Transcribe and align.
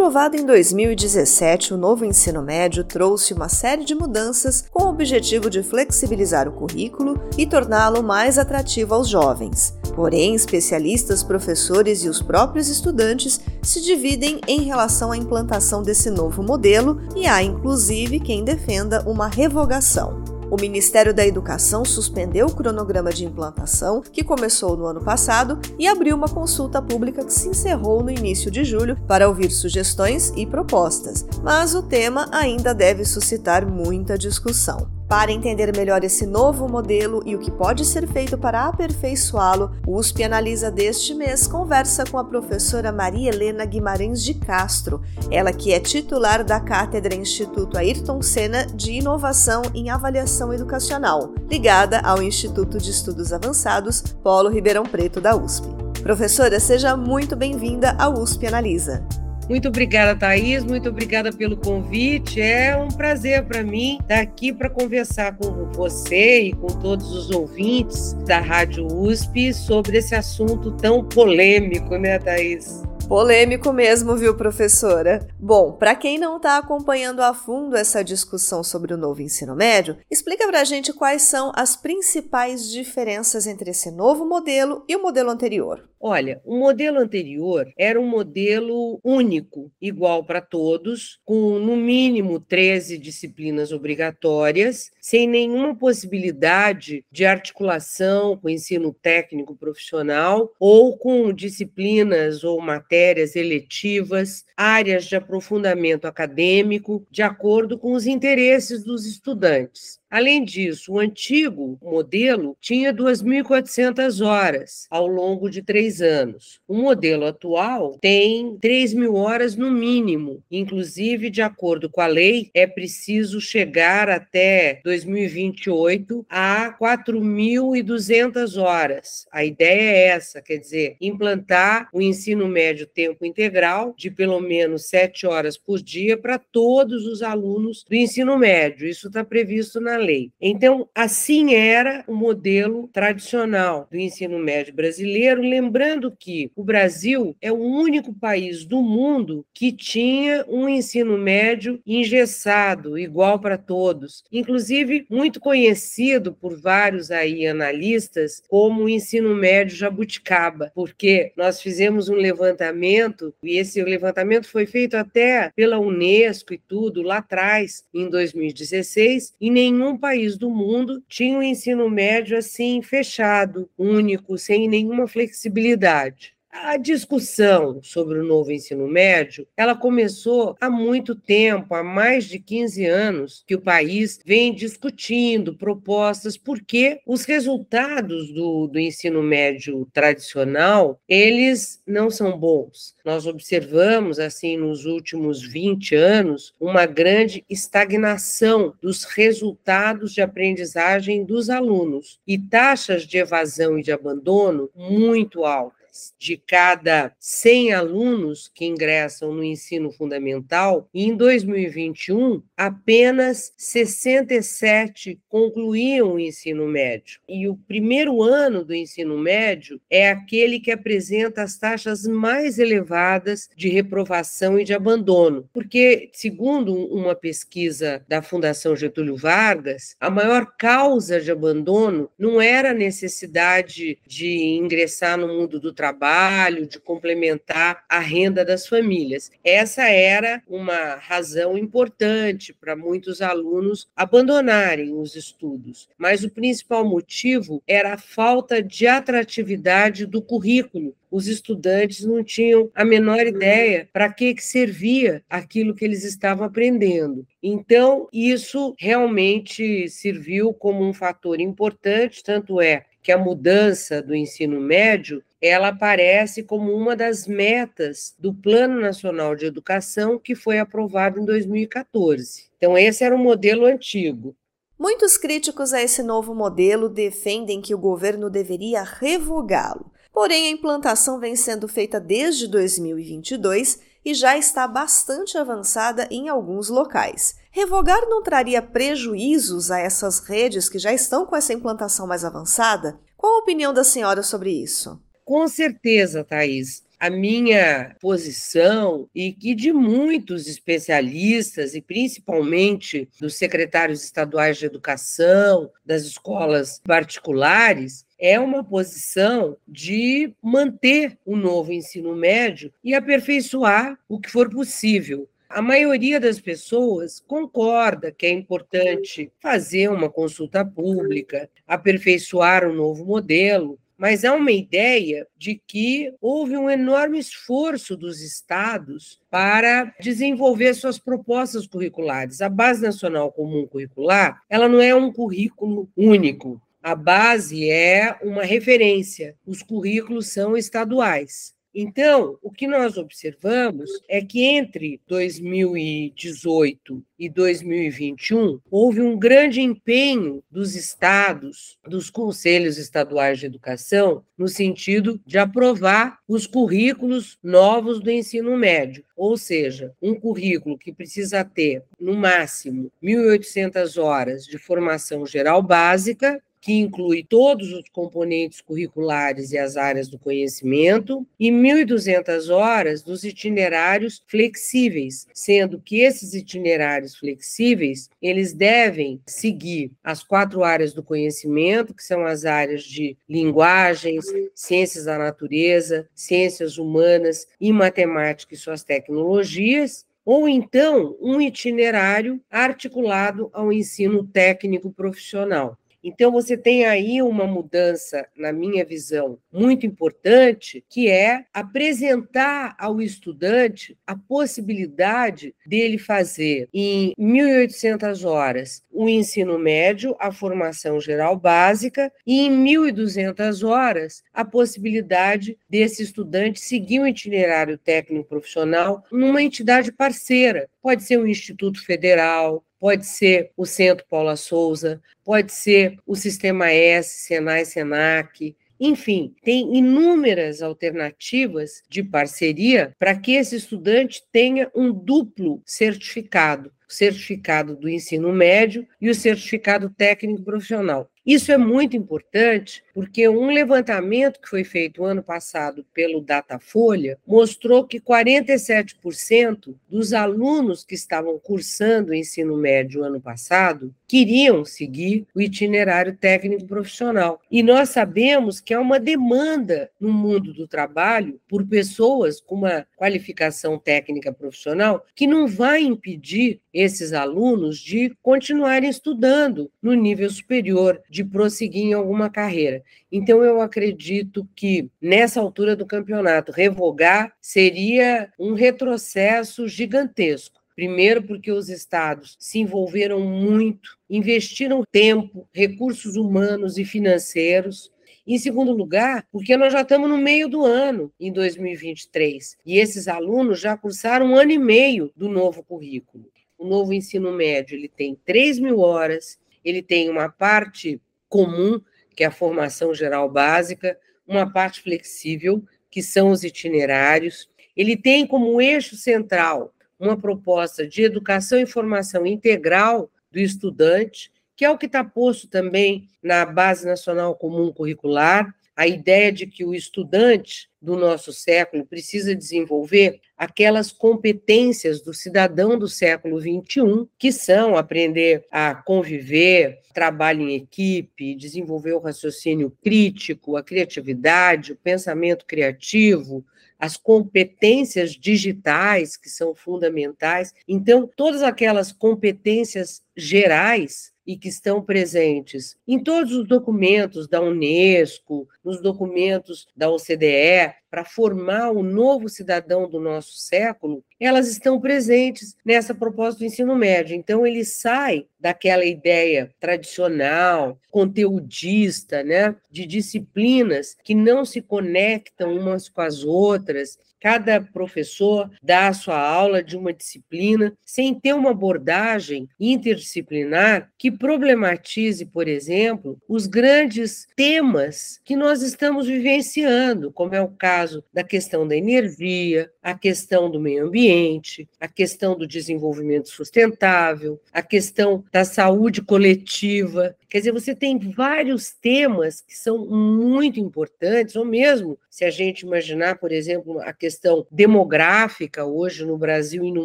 Aprovado 0.00 0.34
em 0.34 0.46
2017, 0.46 1.74
o 1.74 1.76
novo 1.76 2.06
ensino 2.06 2.40
médio 2.40 2.82
trouxe 2.82 3.34
uma 3.34 3.50
série 3.50 3.84
de 3.84 3.94
mudanças 3.94 4.64
com 4.70 4.84
o 4.84 4.88
objetivo 4.88 5.50
de 5.50 5.62
flexibilizar 5.62 6.48
o 6.48 6.52
currículo 6.52 7.20
e 7.36 7.46
torná-lo 7.46 8.02
mais 8.02 8.38
atrativo 8.38 8.94
aos 8.94 9.10
jovens. 9.10 9.74
Porém, 9.94 10.34
especialistas, 10.34 11.22
professores 11.22 12.02
e 12.02 12.08
os 12.08 12.22
próprios 12.22 12.68
estudantes 12.68 13.42
se 13.62 13.82
dividem 13.82 14.40
em 14.48 14.62
relação 14.62 15.12
à 15.12 15.18
implantação 15.18 15.82
desse 15.82 16.10
novo 16.10 16.42
modelo 16.42 17.02
e 17.14 17.26
há 17.26 17.42
inclusive 17.42 18.20
quem 18.20 18.42
defenda 18.42 19.02
uma 19.06 19.28
revogação. 19.28 20.39
O 20.50 20.60
Ministério 20.60 21.14
da 21.14 21.24
Educação 21.24 21.84
suspendeu 21.84 22.46
o 22.46 22.54
cronograma 22.54 23.12
de 23.12 23.24
implantação, 23.24 24.02
que 24.02 24.24
começou 24.24 24.76
no 24.76 24.84
ano 24.84 25.00
passado, 25.00 25.58
e 25.78 25.86
abriu 25.86 26.16
uma 26.16 26.28
consulta 26.28 26.82
pública 26.82 27.24
que 27.24 27.32
se 27.32 27.48
encerrou 27.48 28.02
no 28.02 28.10
início 28.10 28.50
de 28.50 28.64
julho 28.64 28.96
para 29.06 29.28
ouvir 29.28 29.50
sugestões 29.50 30.32
e 30.36 30.44
propostas. 30.44 31.24
Mas 31.42 31.74
o 31.74 31.82
tema 31.82 32.28
ainda 32.32 32.74
deve 32.74 33.04
suscitar 33.04 33.64
muita 33.64 34.18
discussão. 34.18 34.99
Para 35.10 35.32
entender 35.32 35.76
melhor 35.76 36.04
esse 36.04 36.24
novo 36.24 36.68
modelo 36.68 37.20
e 37.26 37.34
o 37.34 37.40
que 37.40 37.50
pode 37.50 37.84
ser 37.84 38.06
feito 38.06 38.38
para 38.38 38.66
aperfeiçoá-lo, 38.66 39.72
o 39.84 39.98
USP 39.98 40.22
Analisa 40.22 40.70
deste 40.70 41.14
mês 41.14 41.48
conversa 41.48 42.04
com 42.08 42.16
a 42.16 42.22
professora 42.22 42.92
Maria 42.92 43.30
Helena 43.30 43.64
Guimarães 43.64 44.22
de 44.22 44.34
Castro, 44.34 45.02
ela 45.28 45.52
que 45.52 45.72
é 45.72 45.80
titular 45.80 46.44
da 46.44 46.60
Cátedra 46.60 47.12
Instituto 47.12 47.76
Ayrton 47.76 48.22
Senna 48.22 48.64
de 48.66 48.92
Inovação 48.92 49.62
em 49.74 49.90
Avaliação 49.90 50.54
Educacional, 50.54 51.34
ligada 51.50 51.98
ao 52.04 52.22
Instituto 52.22 52.78
de 52.78 52.92
Estudos 52.92 53.32
Avançados 53.32 54.02
Polo 54.22 54.48
Ribeirão 54.48 54.84
Preto 54.84 55.20
da 55.20 55.34
USP. 55.34 55.66
Professora, 56.04 56.60
seja 56.60 56.96
muito 56.96 57.34
bem-vinda 57.34 57.96
ao 57.98 58.14
USP 58.14 58.46
Analisa. 58.46 59.04
Muito 59.50 59.66
obrigada, 59.66 60.14
Thaís. 60.14 60.62
Muito 60.62 60.88
obrigada 60.88 61.32
pelo 61.32 61.56
convite. 61.56 62.40
É 62.40 62.76
um 62.76 62.86
prazer 62.86 63.44
para 63.44 63.64
mim 63.64 63.98
estar 64.00 64.20
aqui 64.20 64.52
para 64.52 64.70
conversar 64.70 65.36
com 65.36 65.72
você 65.72 66.42
e 66.42 66.52
com 66.52 66.68
todos 66.68 67.10
os 67.12 67.32
ouvintes 67.32 68.12
da 68.28 68.38
Rádio 68.38 68.86
USP 68.86 69.52
sobre 69.52 69.98
esse 69.98 70.14
assunto 70.14 70.70
tão 70.76 71.04
polêmico, 71.04 71.96
né, 71.96 72.20
Thaís? 72.20 72.84
Polêmico 73.10 73.72
mesmo, 73.72 74.16
viu, 74.16 74.36
professora? 74.36 75.26
Bom, 75.36 75.72
para 75.72 75.96
quem 75.96 76.16
não 76.16 76.36
está 76.36 76.58
acompanhando 76.58 77.18
a 77.18 77.34
fundo 77.34 77.74
essa 77.74 78.04
discussão 78.04 78.62
sobre 78.62 78.94
o 78.94 78.96
novo 78.96 79.20
ensino 79.20 79.56
médio, 79.56 79.96
explica 80.08 80.46
para 80.46 80.60
a 80.60 80.64
gente 80.64 80.92
quais 80.92 81.22
são 81.22 81.50
as 81.56 81.74
principais 81.74 82.70
diferenças 82.70 83.48
entre 83.48 83.72
esse 83.72 83.90
novo 83.90 84.24
modelo 84.24 84.84
e 84.88 84.94
o 84.94 85.02
modelo 85.02 85.28
anterior. 85.28 85.90
Olha, 86.02 86.40
o 86.46 86.56
modelo 86.56 86.98
anterior 86.98 87.66
era 87.76 88.00
um 88.00 88.06
modelo 88.06 89.00
único, 89.04 89.72
igual 89.82 90.24
para 90.24 90.40
todos, 90.40 91.18
com 91.24 91.58
no 91.58 91.76
mínimo 91.76 92.38
13 92.38 92.96
disciplinas 92.96 93.72
obrigatórias, 93.72 94.92
sem 95.10 95.26
nenhuma 95.26 95.74
possibilidade 95.74 97.04
de 97.10 97.26
articulação 97.26 98.36
com 98.36 98.48
ensino 98.48 98.92
técnico 98.94 99.56
profissional 99.56 100.52
ou 100.56 100.96
com 100.96 101.32
disciplinas 101.32 102.44
ou 102.44 102.60
matérias 102.60 103.34
eletivas, 103.34 104.44
áreas 104.56 105.06
de 105.06 105.16
aprofundamento 105.16 106.04
acadêmico, 106.04 107.04
de 107.10 107.22
acordo 107.22 107.76
com 107.76 107.92
os 107.92 108.06
interesses 108.06 108.84
dos 108.84 109.04
estudantes. 109.04 109.99
Além 110.10 110.44
disso, 110.44 110.94
o 110.94 110.98
antigo 110.98 111.78
modelo 111.80 112.56
tinha 112.60 112.92
2.400 112.92 114.26
horas 114.26 114.88
ao 114.90 115.06
longo 115.06 115.48
de 115.48 115.62
três 115.62 116.02
anos. 116.02 116.60
O 116.66 116.74
modelo 116.74 117.26
atual 117.26 117.96
tem 118.00 118.58
3 118.58 118.92
mil 118.94 119.14
horas 119.14 119.54
no 119.54 119.70
mínimo. 119.70 120.42
Inclusive, 120.50 121.30
de 121.30 121.40
acordo 121.40 121.88
com 121.88 122.00
a 122.00 122.08
lei, 122.08 122.50
é 122.52 122.66
preciso 122.66 123.40
chegar 123.40 124.08
até 124.08 124.80
2028 124.82 126.26
a 126.28 126.76
4.200 126.76 128.60
horas. 128.60 129.28
A 129.30 129.44
ideia 129.44 129.92
é 129.92 130.06
essa, 130.08 130.42
quer 130.42 130.56
dizer, 130.56 130.96
implantar 131.00 131.88
o 131.92 132.02
ensino 132.02 132.48
médio 132.48 132.84
tempo 132.84 133.24
integral 133.24 133.94
de 133.96 134.10
pelo 134.10 134.40
menos 134.40 134.88
sete 134.88 135.24
horas 135.24 135.56
por 135.56 135.80
dia 135.80 136.16
para 136.16 136.36
todos 136.36 137.06
os 137.06 137.22
alunos 137.22 137.84
do 137.88 137.94
ensino 137.94 138.36
médio. 138.36 138.88
Isso 138.88 139.06
está 139.06 139.22
previsto 139.22 139.80
na 139.80 139.99
lei. 140.00 140.30
Então, 140.40 140.88
assim 140.94 141.54
era 141.54 142.04
o 142.06 142.14
modelo 142.14 142.88
tradicional 142.92 143.86
do 143.90 143.98
ensino 143.98 144.38
médio 144.38 144.74
brasileiro, 144.74 145.40
lembrando 145.40 146.14
que 146.18 146.50
o 146.56 146.64
Brasil 146.64 147.36
é 147.40 147.52
o 147.52 147.58
único 147.58 148.12
país 148.12 148.64
do 148.64 148.82
mundo 148.82 149.44
que 149.54 149.72
tinha 149.72 150.44
um 150.48 150.68
ensino 150.68 151.16
médio 151.16 151.80
engessado, 151.86 152.98
igual 152.98 153.38
para 153.38 153.56
todos, 153.56 154.24
inclusive 154.32 155.06
muito 155.08 155.40
conhecido 155.40 156.32
por 156.32 156.60
vários 156.60 157.10
aí 157.10 157.46
analistas 157.46 158.42
como 158.48 158.84
o 158.84 158.88
ensino 158.88 159.34
médio 159.34 159.76
jabuticaba, 159.76 160.72
porque 160.74 161.32
nós 161.36 161.60
fizemos 161.60 162.08
um 162.08 162.14
levantamento 162.14 163.34
e 163.42 163.58
esse 163.58 163.82
levantamento 163.82 164.48
foi 164.48 164.66
feito 164.66 164.96
até 164.96 165.50
pela 165.54 165.78
Unesco 165.78 166.54
e 166.54 166.58
tudo 166.58 167.02
lá 167.02 167.18
atrás, 167.18 167.84
em 167.92 168.08
2016, 168.08 169.34
e 169.40 169.50
nenhum 169.50 169.89
país 169.98 170.36
do 170.36 170.50
mundo 170.50 171.02
tinha 171.08 171.38
um 171.38 171.42
ensino 171.42 171.88
médio 171.90 172.36
assim 172.38 172.82
fechado, 172.82 173.70
único, 173.78 174.38
sem 174.38 174.68
nenhuma 174.68 175.06
flexibilidade. 175.08 176.34
A 176.52 176.76
discussão 176.76 177.80
sobre 177.80 178.18
o 178.18 178.24
novo 178.24 178.50
ensino 178.50 178.88
médio, 178.88 179.46
ela 179.56 179.76
começou 179.76 180.56
há 180.60 180.68
muito 180.68 181.14
tempo, 181.14 181.74
há 181.76 181.82
mais 181.82 182.24
de 182.24 182.40
15 182.40 182.84
anos 182.86 183.44
que 183.46 183.54
o 183.54 183.60
país 183.60 184.18
vem 184.26 184.52
discutindo 184.52 185.56
propostas, 185.56 186.36
porque 186.36 187.00
os 187.06 187.24
resultados 187.24 188.32
do, 188.32 188.66
do 188.66 188.80
ensino 188.80 189.22
médio 189.22 189.86
tradicional, 189.92 191.00
eles 191.08 191.80
não 191.86 192.10
são 192.10 192.36
bons. 192.36 192.96
Nós 193.04 193.26
observamos, 193.26 194.18
assim, 194.18 194.56
nos 194.56 194.84
últimos 194.84 195.40
20 195.42 195.94
anos, 195.94 196.52
uma 196.58 196.84
grande 196.84 197.44
estagnação 197.48 198.74
dos 198.82 199.04
resultados 199.04 200.12
de 200.12 200.20
aprendizagem 200.20 201.24
dos 201.24 201.48
alunos 201.48 202.18
e 202.26 202.36
taxas 202.36 203.06
de 203.06 203.18
evasão 203.18 203.78
e 203.78 203.82
de 203.82 203.92
abandono 203.92 204.68
muito 204.74 205.44
altas 205.44 205.79
de 206.18 206.36
cada 206.36 207.12
100 207.18 207.72
alunos 207.72 208.50
que 208.54 208.64
ingressam 208.64 209.32
no 209.32 209.44
ensino 209.44 209.90
fundamental, 209.90 210.88
em 210.94 211.16
2021, 211.16 212.42
apenas 212.56 213.52
67 213.56 215.20
concluíam 215.28 216.14
o 216.14 216.20
ensino 216.20 216.66
médio. 216.66 217.20
E 217.28 217.48
o 217.48 217.56
primeiro 217.56 218.22
ano 218.22 218.64
do 218.64 218.74
ensino 218.74 219.18
médio 219.18 219.80
é 219.90 220.10
aquele 220.10 220.60
que 220.60 220.70
apresenta 220.70 221.42
as 221.42 221.58
taxas 221.58 222.04
mais 222.04 222.58
elevadas 222.58 223.48
de 223.56 223.68
reprovação 223.68 224.58
e 224.58 224.64
de 224.64 224.74
abandono, 224.74 225.48
porque, 225.52 226.10
segundo 226.12 226.74
uma 226.74 227.14
pesquisa 227.14 228.04
da 228.08 228.22
Fundação 228.22 228.76
Getúlio 228.76 229.16
Vargas, 229.16 229.96
a 230.00 230.10
maior 230.10 230.46
causa 230.58 231.20
de 231.20 231.30
abandono 231.30 232.10
não 232.18 232.40
era 232.40 232.70
a 232.70 232.74
necessidade 232.74 233.98
de 234.06 234.58
ingressar 234.60 235.18
no 235.18 235.28
mundo 235.28 235.58
do 235.58 235.72
trabalho, 235.80 236.66
de 236.66 236.78
complementar 236.78 237.86
a 237.88 237.98
renda 237.98 238.44
das 238.44 238.66
famílias. 238.66 239.30
Essa 239.42 239.88
era 239.88 240.42
uma 240.46 240.96
razão 240.96 241.56
importante 241.56 242.52
para 242.52 242.76
muitos 242.76 243.22
alunos 243.22 243.88
abandonarem 243.96 244.92
os 244.92 245.16
estudos, 245.16 245.88
mas 245.96 246.22
o 246.22 246.28
principal 246.28 246.84
motivo 246.84 247.62
era 247.66 247.94
a 247.94 247.98
falta 247.98 248.62
de 248.62 248.86
atratividade 248.86 250.04
do 250.04 250.20
currículo 250.20 250.94
os 251.10 251.26
estudantes 251.26 252.04
não 252.04 252.22
tinham 252.22 252.70
a 252.72 252.84
menor 252.84 253.26
ideia 253.26 253.88
para 253.92 254.12
que, 254.12 254.32
que 254.32 254.44
servia 254.44 255.24
aquilo 255.28 255.74
que 255.74 255.84
eles 255.84 256.04
estavam 256.04 256.46
aprendendo. 256.46 257.26
Então, 257.42 258.08
isso 258.12 258.76
realmente 258.78 259.88
serviu 259.88 260.54
como 260.54 260.88
um 260.88 260.92
fator 260.92 261.40
importante, 261.40 262.22
tanto 262.22 262.60
é 262.60 262.84
que 263.02 263.10
a 263.10 263.18
mudança 263.18 264.02
do 264.02 264.14
ensino 264.14 264.60
médio 264.60 265.22
ela 265.40 265.68
aparece 265.68 266.42
como 266.42 266.74
uma 266.74 266.94
das 266.94 267.26
metas 267.26 268.14
do 268.18 268.34
Plano 268.34 268.80
Nacional 268.80 269.34
de 269.34 269.46
Educação 269.46 270.18
que 270.18 270.34
foi 270.34 270.58
aprovado 270.58 271.18
em 271.18 271.24
2014. 271.24 272.50
Então 272.56 272.76
esse 272.76 273.02
era 273.02 273.14
o 273.14 273.18
modelo 273.18 273.64
antigo. 273.64 274.36
Muitos 274.78 275.16
críticos 275.16 275.72
a 275.72 275.82
esse 275.82 276.02
novo 276.02 276.34
modelo 276.34 276.88
defendem 276.88 277.60
que 277.60 277.74
o 277.74 277.78
governo 277.78 278.30
deveria 278.30 278.82
revogá-lo. 278.82 279.90
Porém, 280.12 280.46
a 280.46 280.50
implantação 280.50 281.20
vem 281.20 281.36
sendo 281.36 281.68
feita 281.68 282.00
desde 282.00 282.48
2022 282.48 283.78
e 284.04 284.14
já 284.14 284.36
está 284.36 284.66
bastante 284.66 285.36
avançada 285.36 286.08
em 286.10 286.28
alguns 286.28 286.68
locais. 286.68 287.36
Revogar 287.50 288.08
não 288.08 288.22
traria 288.22 288.62
prejuízos 288.62 289.70
a 289.70 289.78
essas 289.78 290.20
redes 290.20 290.68
que 290.68 290.78
já 290.78 290.92
estão 290.92 291.26
com 291.26 291.36
essa 291.36 291.52
implantação 291.52 292.06
mais 292.06 292.24
avançada? 292.24 292.98
Qual 293.16 293.34
a 293.34 293.38
opinião 293.38 293.74
da 293.74 293.84
senhora 293.84 294.22
sobre 294.22 294.50
isso? 294.50 294.98
Com 295.30 295.46
certeza, 295.46 296.24
Thaís 296.24 296.82
a 296.98 297.08
minha 297.08 297.94
posição 298.00 299.08
e 299.14 299.32
que 299.32 299.54
de 299.54 299.72
muitos 299.72 300.48
especialistas, 300.48 301.76
e 301.76 301.80
principalmente 301.80 303.08
dos 303.20 303.36
secretários 303.36 304.02
estaduais 304.02 304.58
de 304.58 304.66
educação, 304.66 305.70
das 305.86 306.02
escolas 306.02 306.80
particulares, 306.84 308.04
é 308.18 308.40
uma 308.40 308.64
posição 308.64 309.56
de 309.68 310.34
manter 310.42 311.16
o 311.24 311.36
novo 311.36 311.72
ensino 311.72 312.16
médio 312.16 312.72
e 312.82 312.92
aperfeiçoar 312.92 313.96
o 314.08 314.18
que 314.18 314.28
for 314.28 314.50
possível. 314.50 315.30
A 315.48 315.60
maioria 315.60 316.20
das 316.20 316.40
pessoas 316.40 317.18
concorda 317.18 318.12
que 318.12 318.26
é 318.26 318.30
importante 318.30 319.32
fazer 319.40 319.90
uma 319.90 320.08
consulta 320.08 320.64
pública, 320.64 321.50
aperfeiçoar 321.66 322.64
um 322.68 322.74
novo 322.74 323.04
modelo, 323.04 323.76
mas 324.00 324.24
há 324.24 324.32
uma 324.32 324.50
ideia 324.50 325.26
de 325.36 325.60
que 325.66 326.10
houve 326.22 326.56
um 326.56 326.70
enorme 326.70 327.18
esforço 327.18 327.94
dos 327.98 328.22
estados 328.22 329.20
para 329.30 329.94
desenvolver 330.00 330.72
suas 330.72 330.98
propostas 330.98 331.66
curriculares. 331.66 332.40
A 332.40 332.48
Base 332.48 332.80
Nacional 332.80 333.30
Comum 333.30 333.66
Curricular, 333.66 334.40
ela 334.48 334.70
não 334.70 334.80
é 334.80 334.94
um 334.94 335.12
currículo 335.12 335.86
único. 335.94 336.58
A 336.82 336.94
base 336.94 337.68
é 337.68 338.18
uma 338.22 338.42
referência. 338.42 339.36
Os 339.46 339.62
currículos 339.62 340.28
são 340.28 340.56
estaduais. 340.56 341.54
Então, 341.74 342.36
o 342.42 342.50
que 342.50 342.66
nós 342.66 342.96
observamos 342.96 343.88
é 344.08 344.20
que 344.20 344.42
entre 344.42 345.00
2018 345.06 347.02
e 347.16 347.28
2021 347.28 348.58
houve 348.68 349.00
um 349.00 349.16
grande 349.16 349.60
empenho 349.60 350.42
dos 350.50 350.74
estados, 350.74 351.78
dos 351.86 352.10
conselhos 352.10 352.76
estaduais 352.76 353.38
de 353.38 353.46
educação, 353.46 354.24
no 354.36 354.48
sentido 354.48 355.20
de 355.24 355.38
aprovar 355.38 356.18
os 356.26 356.44
currículos 356.46 357.38
novos 357.42 358.00
do 358.00 358.10
ensino 358.10 358.56
médio, 358.56 359.04
ou 359.16 359.36
seja, 359.36 359.92
um 360.02 360.14
currículo 360.14 360.76
que 360.76 360.92
precisa 360.92 361.44
ter, 361.44 361.84
no 362.00 362.14
máximo, 362.14 362.90
1.800 363.02 364.02
horas 364.02 364.44
de 364.44 364.58
formação 364.58 365.24
geral 365.24 365.62
básica, 365.62 366.42
que 366.60 366.74
inclui 366.74 367.24
todos 367.24 367.72
os 367.72 367.88
componentes 367.90 368.60
curriculares 368.60 369.52
e 369.52 369.58
as 369.58 369.76
áreas 369.76 370.08
do 370.08 370.18
conhecimento, 370.18 371.26
e 371.38 371.50
1.200 371.50 372.50
horas 372.50 373.02
dos 373.02 373.24
itinerários 373.24 374.22
flexíveis, 374.26 375.26
sendo 375.32 375.80
que 375.80 376.00
esses 376.00 376.34
itinerários 376.34 377.16
flexíveis, 377.16 378.10
eles 378.20 378.52
devem 378.52 379.20
seguir 379.26 379.92
as 380.04 380.22
quatro 380.22 380.62
áreas 380.62 380.92
do 380.92 381.02
conhecimento, 381.02 381.94
que 381.94 382.04
são 382.04 382.24
as 382.24 382.44
áreas 382.44 382.82
de 382.82 383.16
linguagens, 383.28 384.26
ciências 384.54 385.04
da 385.04 385.18
natureza, 385.18 386.08
ciências 386.14 386.78
humanas 386.78 387.46
e 387.60 387.72
matemática 387.72 388.54
e 388.54 388.58
suas 388.58 388.82
tecnologias, 388.82 390.04
ou 390.24 390.48
então 390.48 391.16
um 391.20 391.40
itinerário 391.40 392.40
articulado 392.50 393.50
ao 393.52 393.72
ensino 393.72 394.24
técnico 394.26 394.92
profissional. 394.92 395.76
Então, 396.02 396.32
você 396.32 396.56
tem 396.56 396.86
aí 396.86 397.20
uma 397.20 397.46
mudança, 397.46 398.26
na 398.36 398.52
minha 398.52 398.84
visão, 398.84 399.38
muito 399.52 399.86
importante, 399.86 400.84
que 400.88 401.08
é 401.08 401.44
apresentar 401.52 402.74
ao 402.78 403.00
estudante 403.02 403.96
a 404.06 404.16
possibilidade 404.16 405.54
dele 405.66 405.98
fazer 405.98 406.68
em 406.72 407.14
1.800 407.18 408.24
horas 408.24 408.82
o 408.90 409.08
ensino 409.08 409.58
médio, 409.58 410.16
a 410.18 410.32
formação 410.32 411.00
geral 411.00 411.36
básica, 411.36 412.12
e 412.26 412.40
em 412.40 412.64
1.200 412.64 413.66
horas 413.66 414.22
a 414.32 414.44
possibilidade 414.44 415.56
desse 415.68 416.02
estudante 416.02 416.60
seguir 416.60 417.00
um 417.00 417.06
itinerário 417.06 417.78
técnico 417.78 418.28
profissional 418.28 419.04
numa 419.10 419.42
entidade 419.42 419.92
parceira. 419.92 420.68
Pode 420.82 421.02
ser 421.02 421.18
um 421.18 421.26
instituto 421.26 421.84
federal, 421.84 422.64
pode 422.80 423.06
ser 423.06 423.52
o 423.56 423.66
Centro 423.66 424.06
Paula 424.08 424.34
Souza, 424.34 425.00
pode 425.22 425.52
ser 425.52 425.98
o 426.06 426.16
Sistema 426.16 426.70
S, 426.72 427.26
Senai, 427.26 427.64
Senac, 427.64 428.56
enfim, 428.80 429.34
tem 429.44 429.76
inúmeras 429.76 430.62
alternativas 430.62 431.82
de 431.90 432.02
parceria 432.02 432.96
para 432.98 433.14
que 433.14 433.32
esse 433.32 433.54
estudante 433.54 434.22
tenha 434.32 434.70
um 434.74 434.90
duplo 434.90 435.62
certificado 435.66 436.72
o 436.90 436.92
certificado 436.92 437.76
do 437.76 437.88
ensino 437.88 438.32
médio 438.32 438.84
e 439.00 439.08
o 439.08 439.14
certificado 439.14 439.88
técnico 439.88 440.42
profissional. 440.42 441.08
Isso 441.24 441.52
é 441.52 441.56
muito 441.56 441.96
importante 441.96 442.82
porque 443.00 443.26
um 443.26 443.46
levantamento 443.46 444.38
que 444.38 444.46
foi 444.50 444.62
feito 444.62 445.06
ano 445.06 445.22
passado 445.22 445.86
pelo 445.94 446.20
Datafolha 446.20 447.18
mostrou 447.26 447.82
que 447.86 447.98
47% 447.98 449.74
dos 449.88 450.12
alunos 450.12 450.84
que 450.84 450.94
estavam 450.94 451.38
cursando 451.38 452.10
o 452.10 452.14
ensino 452.14 452.58
médio 452.58 453.02
ano 453.02 453.18
passado 453.18 453.94
queriam 454.06 454.66
seguir 454.66 455.26
o 455.34 455.40
itinerário 455.40 456.14
técnico 456.14 456.66
profissional. 456.66 457.40
E 457.50 457.62
nós 457.62 457.88
sabemos 457.88 458.60
que 458.60 458.74
há 458.74 458.80
uma 458.80 459.00
demanda 459.00 459.90
no 459.98 460.12
mundo 460.12 460.52
do 460.52 460.68
trabalho 460.68 461.40
por 461.48 461.66
pessoas 461.66 462.38
com 462.38 462.56
uma 462.56 462.86
qualificação 462.98 463.78
técnica 463.78 464.30
profissional 464.30 465.06
que 465.14 465.26
não 465.26 465.46
vai 465.46 465.80
impedir 465.80 466.60
esses 466.70 467.14
alunos 467.14 467.78
de 467.78 468.14
continuarem 468.22 468.90
estudando 468.90 469.70
no 469.80 469.94
nível 469.94 470.28
superior, 470.28 471.00
de 471.08 471.24
prosseguir 471.24 471.84
em 471.84 471.94
alguma 471.94 472.28
carreira. 472.28 472.82
Então, 473.10 473.42
eu 473.42 473.60
acredito 473.60 474.48
que, 474.54 474.88
nessa 475.00 475.40
altura 475.40 475.74
do 475.74 475.86
campeonato, 475.86 476.52
revogar 476.52 477.34
seria 477.40 478.32
um 478.38 478.54
retrocesso 478.54 479.66
gigantesco. 479.68 480.60
Primeiro, 480.74 481.22
porque 481.22 481.50
os 481.50 481.68
estados 481.68 482.36
se 482.38 482.58
envolveram 482.58 483.20
muito, 483.20 483.98
investiram 484.08 484.84
tempo, 484.90 485.48
recursos 485.52 486.16
humanos 486.16 486.78
e 486.78 486.84
financeiros 486.84 487.90
em 488.26 488.38
segundo 488.38 488.72
lugar, 488.72 489.26
porque 489.32 489.56
nós 489.56 489.72
já 489.72 489.80
estamos 489.80 490.08
no 490.08 490.16
meio 490.16 490.48
do 490.48 490.64
ano, 490.64 491.12
em 491.18 491.32
2023, 491.32 492.56
e 492.64 492.78
esses 492.78 493.08
alunos 493.08 493.60
já 493.60 493.76
cursaram 493.76 494.26
um 494.26 494.36
ano 494.36 494.52
e 494.52 494.58
meio 494.58 495.10
do 495.16 495.28
novo 495.28 495.64
currículo 495.64 496.30
o 496.60 496.66
novo 496.66 496.92
ensino 496.92 497.32
médio 497.32 497.74
ele 497.74 497.88
tem 497.88 498.14
3 498.14 498.60
mil 498.60 498.80
horas, 498.80 499.38
ele 499.64 499.82
tem 499.82 500.10
uma 500.10 500.28
parte 500.28 501.00
comum, 501.26 501.80
que 502.20 502.24
é 502.24 502.26
a 502.26 502.30
formação 502.30 502.92
geral 502.92 503.30
básica, 503.30 503.98
uma 504.28 504.52
parte 504.52 504.82
flexível, 504.82 505.64
que 505.90 506.02
são 506.02 506.30
os 506.30 506.44
itinerários. 506.44 507.48
Ele 507.74 507.96
tem 507.96 508.26
como 508.26 508.60
eixo 508.60 508.94
central 508.94 509.72
uma 509.98 510.18
proposta 510.18 510.86
de 510.86 511.02
educação 511.02 511.58
e 511.58 511.64
formação 511.64 512.26
integral 512.26 513.10
do 513.32 513.38
estudante, 513.38 514.30
que 514.54 514.66
é 514.66 514.70
o 514.70 514.76
que 514.76 514.84
está 514.84 515.02
posto 515.02 515.48
também 515.48 516.10
na 516.22 516.44
Base 516.44 516.86
Nacional 516.86 517.34
Comum 517.34 517.72
Curricular, 517.72 518.54
a 518.80 518.86
ideia 518.86 519.30
de 519.30 519.46
que 519.46 519.62
o 519.62 519.74
estudante 519.74 520.70
do 520.80 520.96
nosso 520.96 521.34
século 521.34 521.84
precisa 521.84 522.34
desenvolver 522.34 523.20
aquelas 523.36 523.92
competências 523.92 525.02
do 525.02 525.12
cidadão 525.12 525.78
do 525.78 525.86
século 525.86 526.40
XXI, 526.40 527.06
que 527.18 527.30
são 527.30 527.76
aprender 527.76 528.42
a 528.50 528.74
conviver, 528.74 529.80
trabalho 529.92 530.48
em 530.48 530.54
equipe, 530.54 531.34
desenvolver 531.34 531.92
o 531.92 531.98
raciocínio 531.98 532.74
crítico, 532.82 533.54
a 533.54 533.62
criatividade, 533.62 534.72
o 534.72 534.76
pensamento 534.76 535.44
criativo, 535.44 536.42
as 536.78 536.96
competências 536.96 538.12
digitais, 538.12 539.14
que 539.14 539.28
são 539.28 539.54
fundamentais. 539.54 540.54
Então, 540.66 541.06
todas 541.14 541.42
aquelas 541.42 541.92
competências 541.92 543.02
gerais 543.14 544.10
e 544.30 544.36
que 544.36 544.48
estão 544.48 544.80
presentes 544.80 545.76
em 545.88 546.00
todos 546.00 546.32
os 546.32 546.46
documentos 546.46 547.26
da 547.26 547.40
Unesco, 547.40 548.46
nos 548.64 548.80
documentos 548.80 549.66
da 549.76 549.90
OCDE, 549.90 550.72
para 550.88 551.04
formar 551.04 551.72
o 551.72 551.82
novo 551.82 552.28
cidadão 552.28 552.88
do 552.88 553.00
nosso 553.00 553.38
século, 553.38 554.04
elas 554.20 554.48
estão 554.48 554.80
presentes 554.80 555.56
nessa 555.64 555.92
proposta 555.92 556.38
do 556.38 556.44
ensino 556.44 556.76
médio. 556.76 557.16
Então, 557.16 557.44
ele 557.44 557.64
sai 557.64 558.26
daquela 558.38 558.84
ideia 558.84 559.52
tradicional, 559.58 560.78
conteudista, 560.92 562.22
né, 562.22 562.54
de 562.70 562.86
disciplinas 562.86 563.96
que 564.04 564.14
não 564.14 564.44
se 564.44 564.62
conectam 564.62 565.56
umas 565.56 565.88
com 565.88 566.02
as 566.02 566.22
outras 566.22 566.98
Cada 567.20 567.60
professor 567.60 568.50
dá 568.62 568.88
a 568.88 568.92
sua 568.92 569.20
aula 569.20 569.62
de 569.62 569.76
uma 569.76 569.92
disciplina 569.92 570.72
sem 570.84 571.14
ter 571.14 571.34
uma 571.34 571.50
abordagem 571.50 572.48
interdisciplinar 572.58 573.90
que 573.98 574.10
problematize, 574.10 575.26
por 575.26 575.46
exemplo, 575.46 576.18
os 576.26 576.46
grandes 576.46 577.26
temas 577.36 578.20
que 578.24 578.34
nós 578.34 578.62
estamos 578.62 579.06
vivenciando, 579.06 580.10
como 580.10 580.34
é 580.34 580.40
o 580.40 580.48
caso 580.48 581.04
da 581.12 581.22
questão 581.22 581.66
da 581.68 581.76
energia, 581.76 582.70
a 582.82 582.94
questão 582.94 583.50
do 583.50 583.60
meio 583.60 583.86
ambiente, 583.86 584.68
a 584.80 584.88
questão 584.88 585.36
do 585.36 585.46
desenvolvimento 585.46 586.28
sustentável, 586.28 587.40
a 587.52 587.62
questão 587.62 588.24
da 588.32 588.44
saúde 588.44 589.02
coletiva. 589.02 590.16
Quer 590.30 590.38
dizer, 590.38 590.52
você 590.52 590.76
tem 590.76 590.96
vários 590.96 591.72
temas 591.72 592.40
que 592.40 592.56
são 592.56 592.86
muito 592.86 593.58
importantes, 593.58 594.36
ou 594.36 594.44
mesmo 594.44 594.96
se 595.10 595.24
a 595.24 595.30
gente 595.30 595.62
imaginar, 595.62 596.20
por 596.20 596.30
exemplo, 596.30 596.80
a 596.80 596.92
questão 596.92 597.44
demográfica 597.50 598.64
hoje 598.64 599.04
no 599.04 599.18
Brasil 599.18 599.64
e 599.64 599.72
no 599.72 599.84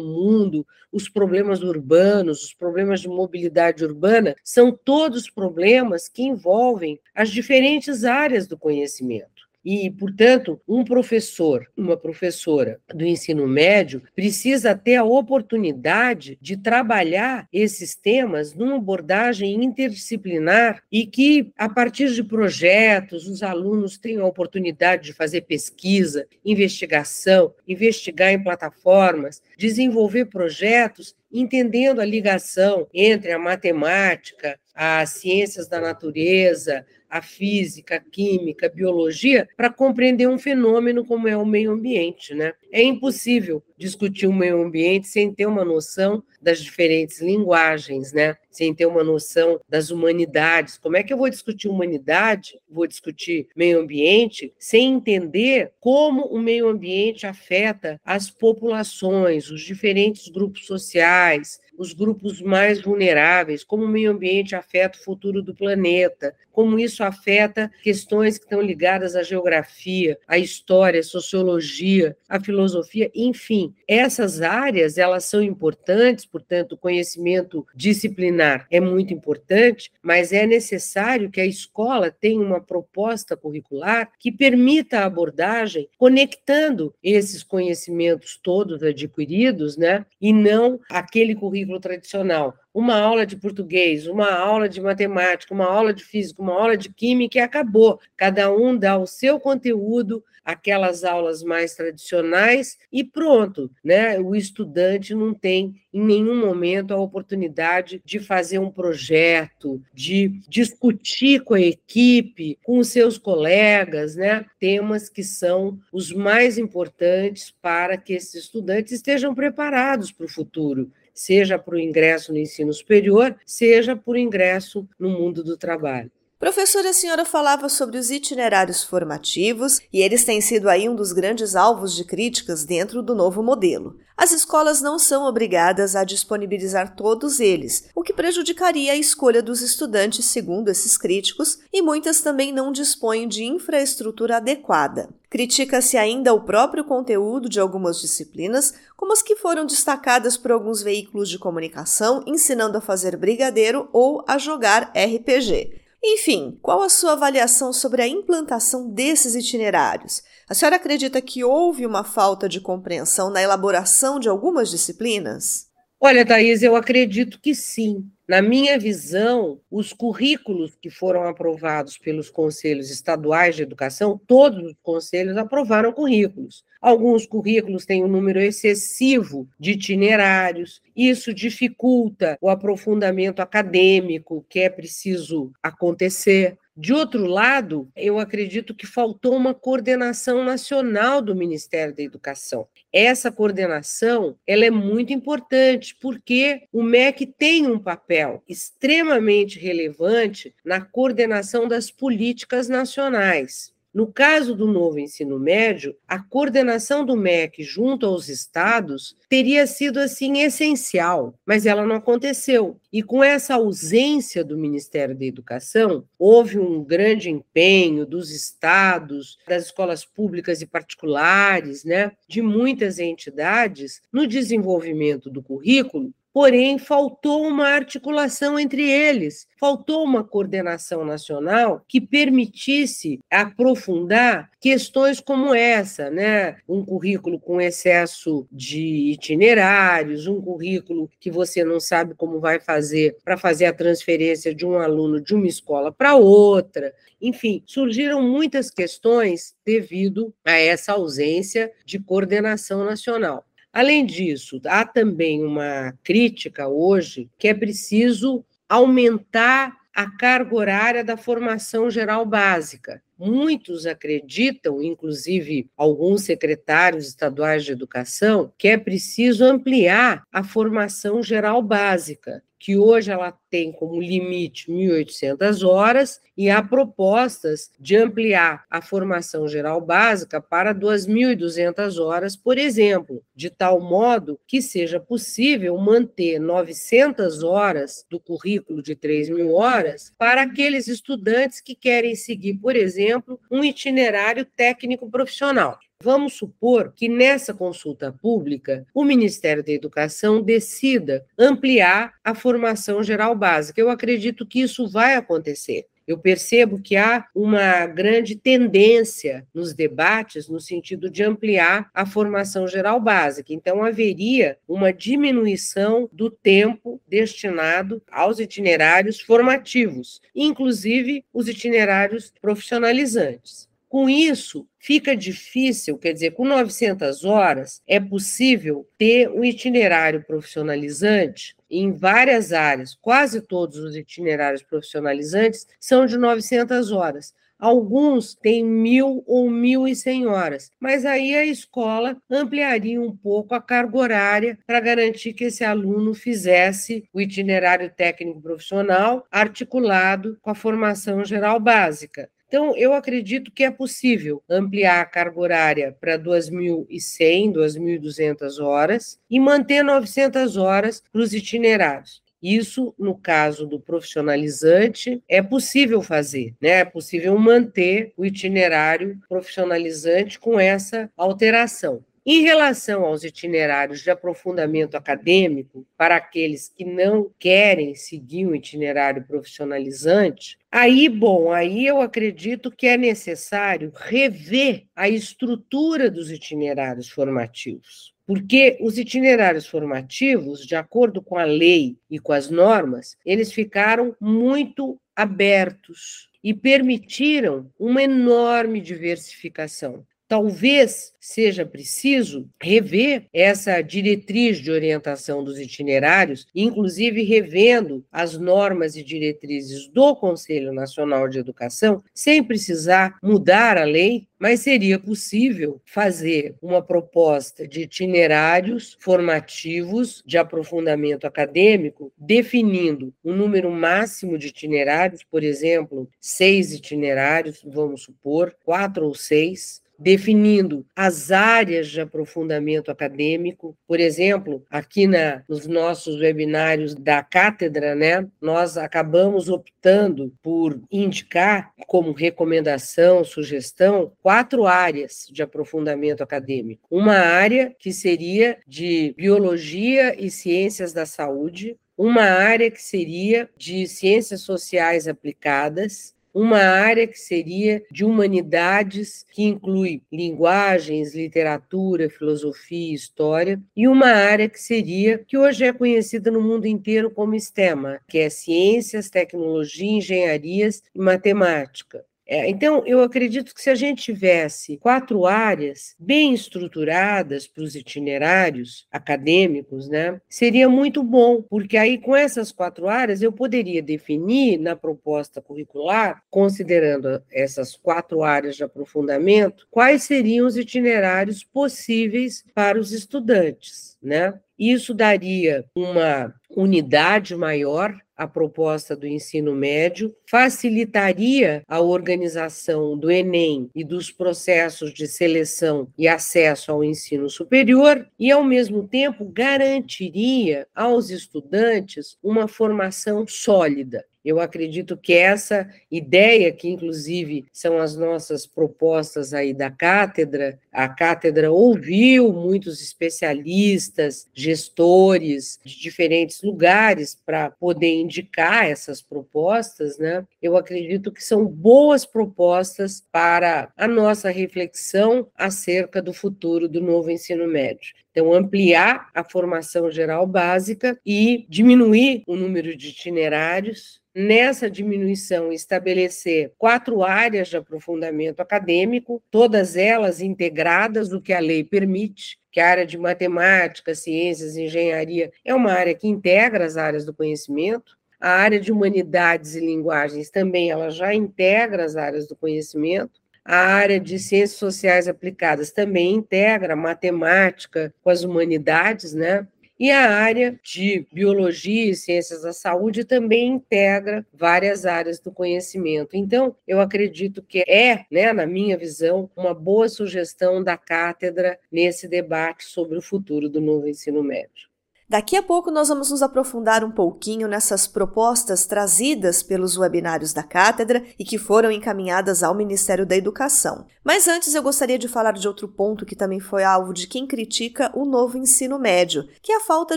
mundo, 0.00 0.64
os 0.92 1.08
problemas 1.08 1.64
urbanos, 1.64 2.44
os 2.44 2.54
problemas 2.54 3.00
de 3.00 3.08
mobilidade 3.08 3.84
urbana, 3.84 4.36
são 4.44 4.70
todos 4.70 5.28
problemas 5.28 6.08
que 6.08 6.22
envolvem 6.22 7.00
as 7.12 7.28
diferentes 7.28 8.04
áreas 8.04 8.46
do 8.46 8.56
conhecimento. 8.56 9.48
E, 9.68 9.90
portanto, 9.90 10.60
um 10.68 10.84
professor, 10.84 11.66
uma 11.76 11.96
professora 11.96 12.78
do 12.94 13.04
ensino 13.04 13.48
médio 13.48 14.00
precisa 14.14 14.76
ter 14.76 14.94
a 14.94 15.02
oportunidade 15.02 16.38
de 16.40 16.56
trabalhar 16.56 17.48
esses 17.52 17.96
temas 17.96 18.54
numa 18.54 18.76
abordagem 18.76 19.64
interdisciplinar 19.64 20.84
e 20.90 21.04
que, 21.04 21.50
a 21.58 21.68
partir 21.68 22.12
de 22.12 22.22
projetos, 22.22 23.26
os 23.26 23.42
alunos 23.42 23.98
tenham 23.98 24.24
a 24.24 24.28
oportunidade 24.28 25.06
de 25.06 25.12
fazer 25.12 25.40
pesquisa, 25.40 26.28
investigação, 26.44 27.52
investigar 27.66 28.32
em 28.32 28.40
plataformas, 28.40 29.42
desenvolver 29.58 30.26
projetos 30.26 31.16
entendendo 31.32 32.00
a 32.00 32.04
ligação 32.04 32.86
entre 32.94 33.32
a 33.32 33.38
matemática, 33.38 34.58
as 34.74 35.10
ciências 35.10 35.66
da 35.68 35.80
natureza, 35.80 36.84
a 37.08 37.22
física, 37.22 37.96
a 37.96 38.00
química, 38.00 38.66
a 38.66 38.70
biologia, 38.70 39.48
para 39.56 39.70
compreender 39.70 40.28
um 40.28 40.38
fenômeno 40.38 41.04
como 41.04 41.28
é 41.28 41.36
o 41.36 41.46
meio 41.46 41.72
ambiente. 41.72 42.34
Né? 42.34 42.52
É 42.72 42.82
impossível 42.82 43.62
discutir 43.76 44.26
o 44.26 44.32
meio 44.32 44.62
ambiente 44.62 45.08
sem 45.08 45.32
ter 45.32 45.46
uma 45.46 45.64
noção 45.64 46.22
das 46.40 46.60
diferentes 46.60 47.20
linguagens, 47.20 48.12
né? 48.12 48.36
sem 48.50 48.74
ter 48.74 48.86
uma 48.86 49.04
noção 49.04 49.60
das 49.68 49.90
humanidades. 49.90 50.78
Como 50.78 50.96
é 50.96 51.02
que 51.02 51.12
eu 51.12 51.18
vou 51.18 51.28
discutir 51.28 51.68
humanidade, 51.68 52.58
vou 52.68 52.86
discutir 52.86 53.48
meio 53.54 53.80
ambiente, 53.80 54.54
sem 54.58 54.94
entender 54.94 55.72
como 55.78 56.24
o 56.24 56.38
meio 56.38 56.68
ambiente 56.68 57.26
afeta 57.26 58.00
as 58.04 58.30
populações, 58.30 59.50
os 59.50 59.60
diferentes 59.60 60.28
grupos 60.28 60.66
sociais, 60.66 61.60
os 61.78 61.92
grupos 61.92 62.40
mais 62.40 62.80
vulneráveis, 62.80 63.64
como 63.64 63.84
o 63.84 63.88
meio 63.88 64.10
ambiente 64.10 64.54
afeta 64.54 64.98
o 64.98 65.02
futuro 65.02 65.42
do 65.42 65.54
planeta, 65.54 66.34
como 66.56 66.78
isso 66.78 67.04
afeta 67.04 67.70
questões 67.82 68.38
que 68.38 68.44
estão 68.44 68.62
ligadas 68.62 69.14
à 69.14 69.22
geografia, 69.22 70.18
à 70.26 70.38
história, 70.38 71.00
à 71.00 71.02
sociologia, 71.02 72.16
à 72.26 72.40
filosofia, 72.40 73.10
enfim, 73.14 73.74
essas 73.86 74.40
áreas 74.40 74.96
elas 74.96 75.24
são 75.24 75.42
importantes, 75.42 76.24
portanto, 76.24 76.72
o 76.72 76.78
conhecimento 76.78 77.66
disciplinar 77.74 78.66
é 78.70 78.80
muito 78.80 79.12
importante, 79.12 79.92
mas 80.02 80.32
é 80.32 80.46
necessário 80.46 81.30
que 81.30 81.42
a 81.42 81.46
escola 81.46 82.10
tenha 82.10 82.40
uma 82.40 82.60
proposta 82.60 83.36
curricular 83.36 84.10
que 84.18 84.32
permita 84.32 85.00
a 85.00 85.04
abordagem 85.04 85.88
conectando 85.98 86.94
esses 87.02 87.42
conhecimentos 87.42 88.40
todos 88.42 88.82
adquiridos, 88.82 89.76
né, 89.76 90.06
e 90.18 90.32
não 90.32 90.80
aquele 90.88 91.34
currículo 91.34 91.65
tradicional 91.80 92.54
uma 92.76 93.00
aula 93.00 93.24
de 93.24 93.36
português, 93.36 94.06
uma 94.06 94.30
aula 94.30 94.68
de 94.68 94.82
matemática, 94.82 95.54
uma 95.54 95.64
aula 95.64 95.94
de 95.94 96.04
física, 96.04 96.42
uma 96.42 96.52
aula 96.52 96.76
de 96.76 96.92
química 96.92 97.38
e 97.38 97.40
acabou. 97.40 97.98
Cada 98.14 98.52
um 98.52 98.76
dá 98.76 98.98
o 98.98 99.06
seu 99.06 99.40
conteúdo, 99.40 100.22
aquelas 100.44 101.02
aulas 101.02 101.42
mais 101.42 101.74
tradicionais 101.74 102.76
e 102.92 103.02
pronto, 103.02 103.70
né? 103.82 104.20
O 104.20 104.36
estudante 104.36 105.14
não 105.14 105.32
tem 105.32 105.74
em 105.90 106.04
nenhum 106.04 106.38
momento 106.38 106.92
a 106.92 107.00
oportunidade 107.00 108.02
de 108.04 108.20
fazer 108.20 108.58
um 108.58 108.70
projeto, 108.70 109.82
de 109.94 110.38
discutir 110.46 111.44
com 111.44 111.54
a 111.54 111.60
equipe, 111.60 112.58
com 112.62 112.78
os 112.78 112.88
seus 112.88 113.16
colegas, 113.16 114.16
né? 114.16 114.44
Temas 114.60 115.08
que 115.08 115.24
são 115.24 115.78
os 115.90 116.12
mais 116.12 116.58
importantes 116.58 117.50
para 117.62 117.96
que 117.96 118.12
esses 118.12 118.34
estudantes 118.34 118.92
estejam 118.92 119.34
preparados 119.34 120.12
para 120.12 120.26
o 120.26 120.28
futuro 120.28 120.92
seja 121.16 121.58
para 121.58 121.74
o 121.74 121.80
ingresso 121.80 122.32
no 122.32 122.38
ensino 122.38 122.72
superior, 122.72 123.34
seja 123.44 123.96
por 123.96 124.18
ingresso 124.18 124.86
no 124.98 125.08
mundo 125.08 125.42
do 125.42 125.56
trabalho. 125.56 126.10
Professora, 126.46 126.90
a 126.90 126.92
senhora 126.92 127.24
falava 127.24 127.68
sobre 127.68 127.98
os 127.98 128.08
itinerários 128.08 128.84
formativos 128.84 129.80
e 129.92 130.00
eles 130.00 130.24
têm 130.24 130.40
sido 130.40 130.68
aí 130.68 130.88
um 130.88 130.94
dos 130.94 131.10
grandes 131.10 131.56
alvos 131.56 131.92
de 131.92 132.04
críticas 132.04 132.64
dentro 132.64 133.02
do 133.02 133.16
novo 133.16 133.42
modelo. 133.42 133.96
As 134.16 134.30
escolas 134.30 134.80
não 134.80 134.96
são 134.96 135.24
obrigadas 135.24 135.96
a 135.96 136.04
disponibilizar 136.04 136.94
todos 136.94 137.40
eles, 137.40 137.90
o 137.96 138.00
que 138.00 138.12
prejudicaria 138.12 138.92
a 138.92 138.96
escolha 138.96 139.42
dos 139.42 139.60
estudantes, 139.60 140.26
segundo 140.26 140.68
esses 140.68 140.96
críticos, 140.96 141.58
e 141.72 141.82
muitas 141.82 142.20
também 142.20 142.52
não 142.52 142.70
dispõem 142.70 143.26
de 143.26 143.42
infraestrutura 143.42 144.36
adequada. 144.36 145.08
Critica-se 145.28 145.96
ainda 145.96 146.32
o 146.32 146.44
próprio 146.44 146.84
conteúdo 146.84 147.48
de 147.48 147.58
algumas 147.58 148.00
disciplinas, 148.00 148.72
como 148.96 149.12
as 149.12 149.20
que 149.20 149.34
foram 149.34 149.66
destacadas 149.66 150.36
por 150.36 150.52
alguns 150.52 150.80
veículos 150.80 151.28
de 151.28 151.40
comunicação 151.40 152.22
ensinando 152.24 152.78
a 152.78 152.80
fazer 152.80 153.16
brigadeiro 153.16 153.88
ou 153.92 154.24
a 154.28 154.38
jogar 154.38 154.92
RPG. 154.94 155.84
Enfim, 156.08 156.56
qual 156.62 156.82
a 156.82 156.88
sua 156.88 157.14
avaliação 157.14 157.72
sobre 157.72 158.00
a 158.00 158.06
implantação 158.06 158.88
desses 158.88 159.34
itinerários? 159.34 160.22
A 160.48 160.54
senhora 160.54 160.76
acredita 160.76 161.20
que 161.20 161.42
houve 161.42 161.84
uma 161.84 162.04
falta 162.04 162.48
de 162.48 162.60
compreensão 162.60 163.28
na 163.28 163.42
elaboração 163.42 164.20
de 164.20 164.28
algumas 164.28 164.70
disciplinas? 164.70 165.66
Olha, 165.98 166.24
Thaís, 166.24 166.62
eu 166.62 166.76
acredito 166.76 167.40
que 167.40 167.56
sim. 167.56 168.08
Na 168.28 168.40
minha 168.40 168.78
visão, 168.78 169.60
os 169.68 169.92
currículos 169.92 170.76
que 170.80 170.90
foram 170.90 171.24
aprovados 171.24 171.98
pelos 171.98 172.30
conselhos 172.30 172.88
estaduais 172.88 173.56
de 173.56 173.64
educação, 173.64 174.20
todos 174.28 174.62
os 174.62 174.76
conselhos 174.84 175.36
aprovaram 175.36 175.92
currículos. 175.92 176.62
Alguns 176.80 177.26
currículos 177.26 177.84
têm 177.84 178.04
um 178.04 178.08
número 178.08 178.40
excessivo 178.40 179.48
de 179.58 179.72
itinerários, 179.72 180.82
isso 180.94 181.32
dificulta 181.32 182.38
o 182.40 182.48
aprofundamento 182.48 183.40
acadêmico 183.40 184.44
que 184.48 184.60
é 184.60 184.68
preciso 184.68 185.52
acontecer. 185.62 186.56
De 186.78 186.92
outro 186.92 187.24
lado, 187.24 187.88
eu 187.96 188.18
acredito 188.18 188.74
que 188.74 188.86
faltou 188.86 189.34
uma 189.34 189.54
coordenação 189.54 190.44
nacional 190.44 191.22
do 191.22 191.34
Ministério 191.34 191.94
da 191.94 192.02
Educação. 192.02 192.68
Essa 192.92 193.32
coordenação, 193.32 194.36
ela 194.46 194.66
é 194.66 194.70
muito 194.70 195.10
importante, 195.10 195.96
porque 195.98 196.64
o 196.70 196.82
MEC 196.82 197.24
tem 197.26 197.66
um 197.66 197.78
papel 197.78 198.42
extremamente 198.46 199.58
relevante 199.58 200.54
na 200.62 200.82
coordenação 200.82 201.66
das 201.66 201.90
políticas 201.90 202.68
nacionais. 202.68 203.74
No 203.96 204.06
caso 204.06 204.54
do 204.54 204.66
novo 204.66 204.98
ensino 204.98 205.38
médio, 205.38 205.96
a 206.06 206.18
coordenação 206.18 207.02
do 207.02 207.16
MEC 207.16 207.62
junto 207.62 208.04
aos 208.04 208.28
estados 208.28 209.16
teria 209.26 209.66
sido 209.66 209.98
assim 209.98 210.40
essencial, 210.40 211.32
mas 211.46 211.64
ela 211.64 211.86
não 211.86 211.96
aconteceu. 211.96 212.78
E 212.92 213.02
com 213.02 213.24
essa 213.24 213.54
ausência 213.54 214.44
do 214.44 214.58
Ministério 214.58 215.16
da 215.16 215.24
Educação, 215.24 216.04
houve 216.18 216.58
um 216.58 216.84
grande 216.84 217.30
empenho 217.30 218.04
dos 218.04 218.30
estados, 218.30 219.38
das 219.48 219.64
escolas 219.64 220.04
públicas 220.04 220.60
e 220.60 220.66
particulares, 220.66 221.82
né, 221.82 222.12
de 222.28 222.42
muitas 222.42 222.98
entidades 222.98 224.02
no 224.12 224.26
desenvolvimento 224.26 225.30
do 225.30 225.42
currículo 225.42 226.12
porém 226.36 226.76
faltou 226.78 227.46
uma 227.46 227.66
articulação 227.66 228.60
entre 228.60 228.82
eles, 228.82 229.46
faltou 229.58 230.04
uma 230.04 230.22
coordenação 230.22 231.02
nacional 231.02 231.82
que 231.88 231.98
permitisse 231.98 233.20
aprofundar 233.30 234.50
questões 234.60 235.18
como 235.18 235.54
essa, 235.54 236.10
né? 236.10 236.58
Um 236.68 236.84
currículo 236.84 237.40
com 237.40 237.58
excesso 237.58 238.46
de 238.52 239.12
itinerários, 239.12 240.26
um 240.26 240.38
currículo 240.42 241.10
que 241.18 241.30
você 241.30 241.64
não 241.64 241.80
sabe 241.80 242.14
como 242.14 242.38
vai 242.38 242.60
fazer 242.60 243.16
para 243.24 243.38
fazer 243.38 243.64
a 243.64 243.72
transferência 243.72 244.54
de 244.54 244.66
um 244.66 244.78
aluno 244.78 245.18
de 245.18 245.34
uma 245.34 245.46
escola 245.46 245.90
para 245.90 246.16
outra. 246.16 246.92
Enfim, 247.18 247.62
surgiram 247.64 248.20
muitas 248.20 248.70
questões 248.70 249.54
devido 249.64 250.34
a 250.44 250.52
essa 250.52 250.92
ausência 250.92 251.72
de 251.86 251.98
coordenação 251.98 252.84
nacional. 252.84 253.42
Além 253.76 254.06
disso, 254.06 254.58
há 254.64 254.86
também 254.86 255.44
uma 255.44 255.92
crítica 256.02 256.66
hoje 256.66 257.28
que 257.38 257.46
é 257.46 257.52
preciso 257.52 258.42
aumentar 258.66 259.76
a 259.94 260.10
carga 260.10 260.56
horária 260.56 261.04
da 261.04 261.14
formação 261.14 261.90
geral 261.90 262.24
básica. 262.24 263.02
Muitos 263.18 263.84
acreditam, 263.84 264.82
inclusive 264.82 265.68
alguns 265.76 266.22
secretários 266.22 267.06
estaduais 267.06 267.66
de 267.66 267.72
educação, 267.72 268.50
que 268.56 268.68
é 268.68 268.78
preciso 268.78 269.44
ampliar 269.44 270.22
a 270.32 270.42
formação 270.42 271.22
geral 271.22 271.60
básica 271.60 272.42
que 272.66 272.76
hoje 272.76 273.12
ela 273.12 273.32
tem 273.48 273.70
como 273.70 274.00
limite 274.00 274.68
1.800 274.68 275.64
horas, 275.64 276.20
e 276.36 276.50
há 276.50 276.60
propostas 276.60 277.70
de 277.78 277.96
ampliar 277.96 278.64
a 278.68 278.82
formação 278.82 279.46
geral 279.46 279.80
básica 279.80 280.40
para 280.40 280.74
2.200 280.74 281.96
horas, 282.00 282.36
por 282.36 282.58
exemplo, 282.58 283.22
de 283.36 283.50
tal 283.50 283.80
modo 283.80 284.40
que 284.48 284.60
seja 284.60 284.98
possível 284.98 285.78
manter 285.78 286.40
900 286.40 287.44
horas 287.44 288.04
do 288.10 288.18
currículo 288.18 288.82
de 288.82 288.96
3.000 288.96 289.48
horas 289.52 290.12
para 290.18 290.42
aqueles 290.42 290.88
estudantes 290.88 291.60
que 291.60 291.76
querem 291.76 292.16
seguir, 292.16 292.54
por 292.54 292.74
exemplo, 292.74 293.38
um 293.48 293.62
itinerário 293.62 294.44
técnico 294.44 295.08
profissional. 295.08 295.78
Vamos 296.06 296.34
supor 296.34 296.92
que 296.94 297.08
nessa 297.08 297.52
consulta 297.52 298.12
pública 298.12 298.86
o 298.94 299.02
Ministério 299.02 299.64
da 299.64 299.72
Educação 299.72 300.40
decida 300.40 301.26
ampliar 301.36 302.14
a 302.22 302.32
formação 302.32 303.02
geral 303.02 303.34
básica. 303.34 303.80
Eu 303.80 303.90
acredito 303.90 304.46
que 304.46 304.60
isso 304.60 304.88
vai 304.88 305.16
acontecer. 305.16 305.84
Eu 306.06 306.16
percebo 306.16 306.80
que 306.80 306.94
há 306.94 307.26
uma 307.34 307.86
grande 307.86 308.36
tendência 308.36 309.48
nos 309.52 309.74
debates 309.74 310.48
no 310.48 310.60
sentido 310.60 311.10
de 311.10 311.24
ampliar 311.24 311.90
a 311.92 312.06
formação 312.06 312.68
geral 312.68 313.00
básica. 313.00 313.52
Então, 313.52 313.82
haveria 313.82 314.56
uma 314.68 314.92
diminuição 314.92 316.08
do 316.12 316.30
tempo 316.30 317.02
destinado 317.08 318.00
aos 318.12 318.38
itinerários 318.38 319.20
formativos, 319.20 320.20
inclusive 320.32 321.24
os 321.34 321.48
itinerários 321.48 322.32
profissionalizantes. 322.40 323.68
Com 323.96 324.10
isso, 324.10 324.68
fica 324.78 325.16
difícil, 325.16 325.96
quer 325.96 326.12
dizer, 326.12 326.32
com 326.32 326.44
900 326.44 327.24
horas 327.24 327.80
é 327.86 327.98
possível 327.98 328.86
ter 328.98 329.30
um 329.30 329.42
itinerário 329.42 330.22
profissionalizante 330.22 331.56
em 331.70 331.92
várias 331.92 332.52
áreas. 332.52 332.94
Quase 333.00 333.40
todos 333.40 333.78
os 333.78 333.96
itinerários 333.96 334.62
profissionalizantes 334.62 335.66
são 335.80 336.04
de 336.04 336.18
900 336.18 336.92
horas. 336.92 337.32
Alguns 337.58 338.34
têm 338.34 338.62
mil 338.62 339.24
ou 339.26 339.48
mil 339.48 339.88
e 339.88 339.96
cem 339.96 340.26
horas, 340.26 340.70
mas 340.78 341.06
aí 341.06 341.34
a 341.34 341.46
escola 341.46 342.18
ampliaria 342.30 343.00
um 343.00 343.16
pouco 343.16 343.54
a 343.54 343.62
carga 343.62 343.96
horária 343.96 344.58
para 344.66 344.78
garantir 344.78 345.32
que 345.32 345.44
esse 345.44 345.64
aluno 345.64 346.12
fizesse 346.12 347.08
o 347.14 347.18
itinerário 347.18 347.90
técnico 347.90 348.42
profissional 348.42 349.26
articulado 349.30 350.36
com 350.42 350.50
a 350.50 350.54
formação 350.54 351.24
geral 351.24 351.58
básica. 351.58 352.28
Então, 352.48 352.76
eu 352.76 352.92
acredito 352.92 353.50
que 353.50 353.64
é 353.64 353.70
possível 353.70 354.42
ampliar 354.48 355.00
a 355.00 355.04
carga 355.04 355.40
horária 355.40 355.96
para 356.00 356.16
2.100, 356.16 357.52
2.200 357.52 358.60
horas 358.60 359.18
e 359.28 359.40
manter 359.40 359.82
900 359.82 360.56
horas 360.56 361.02
para 361.12 361.20
os 361.20 361.32
itinerários. 361.34 362.22
Isso, 362.40 362.94
no 362.96 363.16
caso 363.16 363.66
do 363.66 363.80
profissionalizante, 363.80 365.20
é 365.28 365.42
possível 365.42 366.00
fazer, 366.00 366.54
né? 366.60 366.80
É 366.80 366.84
possível 366.84 367.36
manter 367.36 368.12
o 368.16 368.24
itinerário 368.24 369.18
profissionalizante 369.28 370.38
com 370.38 370.60
essa 370.60 371.10
alteração. 371.16 372.04
Em 372.28 372.42
relação 372.42 373.04
aos 373.04 373.22
itinerários 373.22 374.02
de 374.02 374.10
aprofundamento 374.10 374.96
acadêmico, 374.96 375.86
para 375.96 376.16
aqueles 376.16 376.68
que 376.68 376.84
não 376.84 377.30
querem 377.38 377.94
seguir 377.94 378.44
um 378.44 378.52
itinerário 378.52 379.24
profissionalizante, 379.24 380.58
aí, 380.68 381.08
bom, 381.08 381.52
aí 381.52 381.86
eu 381.86 382.00
acredito 382.00 382.68
que 382.68 382.88
é 382.88 382.96
necessário 382.96 383.92
rever 383.94 384.86
a 384.96 385.08
estrutura 385.08 386.10
dos 386.10 386.28
itinerários 386.28 387.08
formativos. 387.08 388.12
Porque 388.26 388.76
os 388.80 388.98
itinerários 388.98 389.68
formativos, 389.68 390.66
de 390.66 390.74
acordo 390.74 391.22
com 391.22 391.38
a 391.38 391.44
lei 391.44 391.96
e 392.10 392.18
com 392.18 392.32
as 392.32 392.50
normas, 392.50 393.16
eles 393.24 393.52
ficaram 393.52 394.16
muito 394.20 395.00
abertos 395.14 396.28
e 396.42 396.52
permitiram 396.52 397.70
uma 397.78 398.02
enorme 398.02 398.80
diversificação. 398.80 400.04
Talvez 400.28 401.14
seja 401.20 401.64
preciso 401.64 402.48
rever 402.60 403.26
essa 403.32 403.80
diretriz 403.80 404.58
de 404.58 404.70
orientação 404.72 405.42
dos 405.42 405.58
itinerários, 405.58 406.46
inclusive 406.54 407.22
revendo 407.22 408.04
as 408.10 408.36
normas 408.36 408.96
e 408.96 409.04
diretrizes 409.04 409.88
do 409.88 410.16
Conselho 410.16 410.72
Nacional 410.72 411.28
de 411.28 411.38
Educação, 411.38 412.02
sem 412.12 412.42
precisar 412.42 413.18
mudar 413.22 413.78
a 413.78 413.84
lei, 413.84 414.26
mas 414.38 414.60
seria 414.60 414.98
possível 414.98 415.80
fazer 415.84 416.56
uma 416.60 416.82
proposta 416.82 417.66
de 417.66 417.82
itinerários 417.82 418.96
formativos 419.00 420.22
de 420.26 420.38
aprofundamento 420.38 421.26
acadêmico, 421.26 422.12
definindo 422.18 423.14
um 423.24 423.32
número 423.32 423.70
máximo 423.70 424.36
de 424.38 424.48
itinerários, 424.48 425.22
por 425.24 425.42
exemplo, 425.42 426.08
seis 426.20 426.72
itinerários, 426.72 427.62
vamos 427.64 428.02
supor, 428.02 428.54
quatro 428.64 429.06
ou 429.06 429.14
seis, 429.14 429.82
definindo 429.98 430.84
as 430.94 431.30
áreas 431.30 431.88
de 431.88 432.00
aprofundamento 432.00 432.90
acadêmico. 432.90 433.76
Por 433.86 434.00
exemplo, 434.00 434.64
aqui 434.70 435.06
na, 435.06 435.42
nos 435.48 435.66
nossos 435.66 436.20
webinários 436.20 436.94
da 436.94 437.22
cátedra, 437.22 437.94
né, 437.94 438.26
nós 438.40 438.76
acabamos 438.76 439.48
optando 439.48 440.32
por 440.42 440.80
indicar 440.90 441.72
como 441.86 442.12
recomendação, 442.12 443.24
sugestão, 443.24 444.12
quatro 444.22 444.66
áreas 444.66 445.26
de 445.30 445.42
aprofundamento 445.42 446.22
acadêmico. 446.22 446.86
Uma 446.90 447.16
área 447.16 447.74
que 447.78 447.92
seria 447.92 448.58
de 448.66 449.14
biologia 449.16 450.14
e 450.20 450.30
ciências 450.30 450.92
da 450.92 451.06
saúde, 451.06 451.76
uma 451.96 452.22
área 452.22 452.70
que 452.70 452.82
seria 452.82 453.48
de 453.56 453.86
ciências 453.86 454.42
sociais 454.42 455.08
aplicadas, 455.08 456.14
uma 456.36 456.58
área 456.58 457.06
que 457.06 457.18
seria 457.18 457.82
de 457.90 458.04
humanidades, 458.04 459.24
que 459.32 459.42
inclui 459.42 460.02
linguagens, 460.12 461.14
literatura, 461.14 462.10
filosofia 462.10 462.94
história, 462.94 463.58
e 463.74 463.88
uma 463.88 464.08
área 464.08 464.46
que 464.46 464.60
seria, 464.60 465.16
que 465.16 465.38
hoje 465.38 465.64
é 465.64 465.72
conhecida 465.72 466.30
no 466.30 466.42
mundo 466.42 466.66
inteiro 466.66 467.10
como 467.10 467.34
STEMA, 467.34 468.00
que 468.06 468.18
é 468.18 468.28
ciências, 468.28 469.08
tecnologia, 469.08 469.92
engenharias 469.92 470.82
e 470.94 470.98
matemática. 470.98 472.04
É, 472.26 472.48
então, 472.50 472.82
eu 472.84 473.02
acredito 473.02 473.54
que 473.54 473.62
se 473.62 473.70
a 473.70 473.74
gente 473.74 474.02
tivesse 474.02 474.76
quatro 474.78 475.26
áreas 475.26 475.94
bem 475.98 476.34
estruturadas 476.34 477.46
para 477.46 477.62
os 477.62 477.76
itinerários 477.76 478.86
acadêmicos, 478.90 479.88
né, 479.88 480.20
seria 480.28 480.68
muito 480.68 481.04
bom, 481.04 481.40
porque 481.42 481.76
aí 481.76 481.98
com 481.98 482.16
essas 482.16 482.50
quatro 482.50 482.88
áreas 482.88 483.22
eu 483.22 483.32
poderia 483.32 483.80
definir 483.80 484.58
na 484.58 484.74
proposta 484.74 485.40
curricular, 485.40 486.22
considerando 486.28 487.22
essas 487.30 487.76
quatro 487.76 488.24
áreas 488.24 488.56
de 488.56 488.64
aprofundamento, 488.64 489.66
quais 489.70 490.02
seriam 490.02 490.46
os 490.46 490.56
itinerários 490.56 491.44
possíveis 491.44 492.44
para 492.52 492.78
os 492.78 492.90
estudantes, 492.90 493.96
né? 494.02 494.34
Isso 494.58 494.94
daria 494.94 495.64
uma 495.76 496.34
unidade 496.50 497.36
maior 497.36 497.94
a 498.16 498.26
proposta 498.26 498.96
do 498.96 499.06
ensino 499.06 499.54
médio, 499.54 500.14
facilitaria 500.28 501.62
a 501.68 501.80
organização 501.80 502.96
do 502.96 503.10
Enem 503.10 503.70
e 503.74 503.84
dos 503.84 504.10
processos 504.10 504.92
de 504.92 505.06
seleção 505.06 505.88
e 505.98 506.08
acesso 506.08 506.72
ao 506.72 506.82
ensino 506.82 507.28
superior 507.28 508.08
e, 508.18 508.30
ao 508.30 508.42
mesmo 508.42 508.86
tempo, 508.88 509.24
garantiria 509.24 510.66
aos 510.74 511.10
estudantes 511.10 512.16
uma 512.22 512.48
formação 512.48 513.26
sólida. 513.26 514.04
Eu 514.26 514.40
acredito 514.40 514.96
que 514.96 515.12
essa 515.12 515.72
ideia, 515.88 516.50
que 516.50 516.68
inclusive 516.68 517.44
são 517.52 517.78
as 517.78 517.96
nossas 517.96 518.44
propostas 518.44 519.32
aí 519.32 519.54
da 519.54 519.70
cátedra, 519.70 520.58
a 520.72 520.88
cátedra 520.88 521.52
ouviu 521.52 522.32
muitos 522.32 522.82
especialistas, 522.82 524.28
gestores 524.34 525.60
de 525.64 525.78
diferentes 525.78 526.42
lugares 526.42 527.16
para 527.24 527.52
poder 527.52 528.00
indicar 528.00 528.66
essas 528.66 529.00
propostas, 529.00 529.96
né? 529.96 530.26
Eu 530.42 530.56
acredito 530.56 531.12
que 531.12 531.22
são 531.22 531.46
boas 531.46 532.04
propostas 532.04 533.00
para 533.12 533.72
a 533.76 533.86
nossa 533.86 534.28
reflexão 534.28 535.28
acerca 535.36 536.02
do 536.02 536.12
futuro 536.12 536.68
do 536.68 536.80
novo 536.80 537.12
ensino 537.12 537.46
médio. 537.46 537.94
Então, 538.16 538.32
ampliar 538.32 539.10
a 539.12 539.22
formação 539.22 539.90
geral 539.90 540.26
básica 540.26 540.98
e 541.04 541.44
diminuir 541.50 542.22
o 542.26 542.34
número 542.34 542.74
de 542.74 542.88
itinerários. 542.88 544.00
Nessa 544.14 544.70
diminuição, 544.70 545.52
estabelecer 545.52 546.50
quatro 546.56 547.02
áreas 547.02 547.48
de 547.48 547.58
aprofundamento 547.58 548.40
acadêmico, 548.40 549.22
todas 549.30 549.76
elas 549.76 550.22
integradas, 550.22 551.12
o 551.12 551.20
que 551.20 551.34
a 551.34 551.38
lei 551.40 551.62
permite, 551.62 552.38
que 552.50 552.58
a 552.58 552.66
área 552.66 552.86
de 552.86 552.96
matemática, 552.96 553.94
ciências, 553.94 554.56
engenharia 554.56 555.30
é 555.44 555.54
uma 555.54 555.72
área 555.72 555.94
que 555.94 556.08
integra 556.08 556.64
as 556.64 556.78
áreas 556.78 557.04
do 557.04 557.12
conhecimento. 557.12 557.98
A 558.18 558.30
área 558.30 558.58
de 558.58 558.72
humanidades 558.72 559.54
e 559.54 559.60
linguagens 559.60 560.30
também 560.30 560.70
ela 560.70 560.88
já 560.88 561.14
integra 561.14 561.84
as 561.84 561.96
áreas 561.96 562.26
do 562.26 562.34
conhecimento. 562.34 563.20
A 563.48 563.58
área 563.58 564.00
de 564.00 564.18
ciências 564.18 564.58
sociais 564.58 565.06
aplicadas 565.06 565.70
também 565.70 566.14
integra 566.14 566.74
matemática 566.74 567.94
com 568.02 568.10
as 568.10 568.24
humanidades, 568.24 569.14
né? 569.14 569.46
E 569.78 569.88
a 569.90 570.10
área 570.10 570.58
de 570.64 571.06
biologia 571.12 571.90
e 571.90 571.94
ciências 571.94 572.42
da 572.42 572.52
saúde 572.52 573.04
também 573.04 573.48
integra 573.48 574.26
várias 574.32 574.84
áreas 574.84 575.20
do 575.20 575.30
conhecimento. 575.30 576.16
Então, 576.16 576.56
eu 576.66 576.80
acredito 576.80 577.40
que 577.40 577.62
é, 577.68 578.04
né, 578.10 578.32
na 578.32 578.46
minha 578.46 578.76
visão, 578.76 579.30
uma 579.36 579.54
boa 579.54 579.88
sugestão 579.88 580.64
da 580.64 580.76
cátedra 580.76 581.56
nesse 581.70 582.08
debate 582.08 582.64
sobre 582.64 582.98
o 582.98 583.02
futuro 583.02 583.48
do 583.48 583.60
novo 583.60 583.86
ensino 583.86 584.24
médio. 584.24 584.75
Daqui 585.08 585.36
a 585.36 585.42
pouco 585.42 585.70
nós 585.70 585.86
vamos 585.86 586.10
nos 586.10 586.20
aprofundar 586.20 586.82
um 586.82 586.90
pouquinho 586.90 587.46
nessas 587.46 587.86
propostas 587.86 588.66
trazidas 588.66 589.40
pelos 589.40 589.78
webinários 589.78 590.32
da 590.32 590.42
cátedra 590.42 591.04
e 591.16 591.24
que 591.24 591.38
foram 591.38 591.70
encaminhadas 591.70 592.42
ao 592.42 592.56
Ministério 592.56 593.06
da 593.06 593.16
Educação. 593.16 593.86
Mas 594.02 594.26
antes 594.26 594.52
eu 594.52 594.64
gostaria 594.64 594.98
de 594.98 595.06
falar 595.06 595.30
de 595.34 595.46
outro 595.46 595.68
ponto 595.68 596.04
que 596.04 596.16
também 596.16 596.40
foi 596.40 596.64
alvo 596.64 596.92
de 596.92 597.06
quem 597.06 597.24
critica 597.24 597.92
o 597.94 598.04
novo 598.04 598.36
ensino 598.36 598.80
médio, 598.80 599.28
que 599.40 599.52
é 599.52 599.56
a 599.58 599.60
falta 599.60 599.96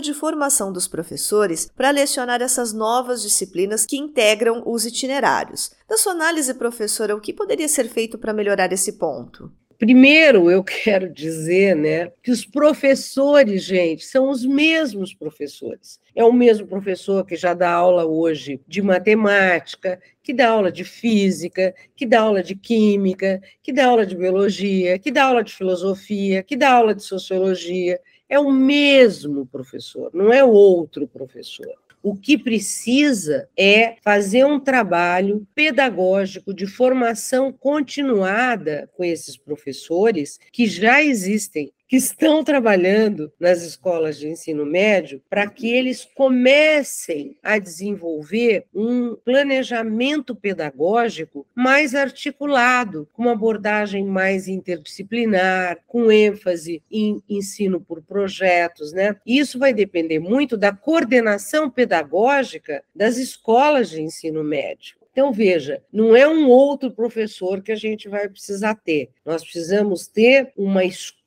de 0.00 0.14
formação 0.14 0.72
dos 0.72 0.86
professores 0.86 1.68
para 1.74 1.90
lecionar 1.90 2.40
essas 2.40 2.72
novas 2.72 3.20
disciplinas 3.20 3.84
que 3.84 3.98
integram 3.98 4.62
os 4.64 4.84
itinerários. 4.84 5.72
Da 5.88 5.96
sua 5.96 6.12
análise, 6.12 6.54
professora, 6.54 7.16
o 7.16 7.20
que 7.20 7.32
poderia 7.32 7.66
ser 7.66 7.88
feito 7.88 8.16
para 8.16 8.32
melhorar 8.32 8.72
esse 8.72 8.92
ponto? 8.92 9.50
Primeiro, 9.80 10.50
eu 10.50 10.62
quero 10.84 11.08
dizer 11.08 11.74
né, 11.74 12.12
que 12.22 12.30
os 12.30 12.44
professores, 12.44 13.64
gente, 13.64 14.04
são 14.04 14.28
os 14.28 14.44
mesmos 14.44 15.14
professores. 15.14 15.98
É 16.14 16.22
o 16.22 16.34
mesmo 16.34 16.66
professor 16.66 17.24
que 17.24 17.34
já 17.34 17.54
dá 17.54 17.70
aula 17.72 18.04
hoje 18.04 18.60
de 18.68 18.82
matemática, 18.82 19.98
que 20.22 20.34
dá 20.34 20.50
aula 20.50 20.70
de 20.70 20.84
física, 20.84 21.74
que 21.96 22.04
dá 22.04 22.20
aula 22.20 22.42
de 22.42 22.54
química, 22.54 23.40
que 23.62 23.72
dá 23.72 23.86
aula 23.86 24.04
de 24.04 24.14
biologia, 24.14 24.98
que 24.98 25.10
dá 25.10 25.24
aula 25.24 25.42
de 25.42 25.54
filosofia, 25.54 26.42
que 26.42 26.56
dá 26.56 26.72
aula 26.72 26.94
de 26.94 27.02
sociologia. 27.02 27.98
É 28.28 28.38
o 28.38 28.50
mesmo 28.50 29.46
professor, 29.46 30.10
não 30.12 30.30
é 30.30 30.44
outro 30.44 31.08
professor. 31.08 31.74
O 32.02 32.16
que 32.16 32.38
precisa 32.38 33.48
é 33.56 33.96
fazer 34.02 34.44
um 34.44 34.58
trabalho 34.58 35.46
pedagógico 35.54 36.54
de 36.54 36.66
formação 36.66 37.52
continuada 37.52 38.88
com 38.96 39.04
esses 39.04 39.36
professores 39.36 40.38
que 40.50 40.66
já 40.66 41.02
existem 41.02 41.72
que 41.90 41.96
estão 41.96 42.44
trabalhando 42.44 43.32
nas 43.40 43.64
escolas 43.64 44.16
de 44.16 44.28
ensino 44.28 44.64
médio 44.64 45.20
para 45.28 45.50
que 45.50 45.72
eles 45.72 46.04
comecem 46.14 47.36
a 47.42 47.58
desenvolver 47.58 48.64
um 48.72 49.16
planejamento 49.16 50.32
pedagógico 50.32 51.44
mais 51.52 51.96
articulado, 51.96 53.08
com 53.12 53.22
uma 53.22 53.32
abordagem 53.32 54.04
mais 54.04 54.46
interdisciplinar, 54.46 55.80
com 55.84 56.12
ênfase 56.12 56.80
em 56.88 57.20
ensino 57.28 57.80
por 57.80 58.00
projetos, 58.00 58.92
né? 58.92 59.16
Isso 59.26 59.58
vai 59.58 59.74
depender 59.74 60.20
muito 60.20 60.56
da 60.56 60.72
coordenação 60.72 61.68
pedagógica 61.68 62.84
das 62.94 63.16
escolas 63.16 63.90
de 63.90 64.00
ensino 64.00 64.44
médio. 64.44 65.00
Então, 65.12 65.32
veja, 65.32 65.82
não 65.92 66.14
é 66.14 66.26
um 66.28 66.48
outro 66.48 66.90
professor 66.90 67.60
que 67.60 67.72
a 67.72 67.76
gente 67.76 68.08
vai 68.08 68.28
precisar 68.28 68.76
ter. 68.76 69.10
Nós 69.26 69.42
precisamos 69.42 70.06
ter 70.06 70.52
uma 70.56 70.84
escola 70.84 71.19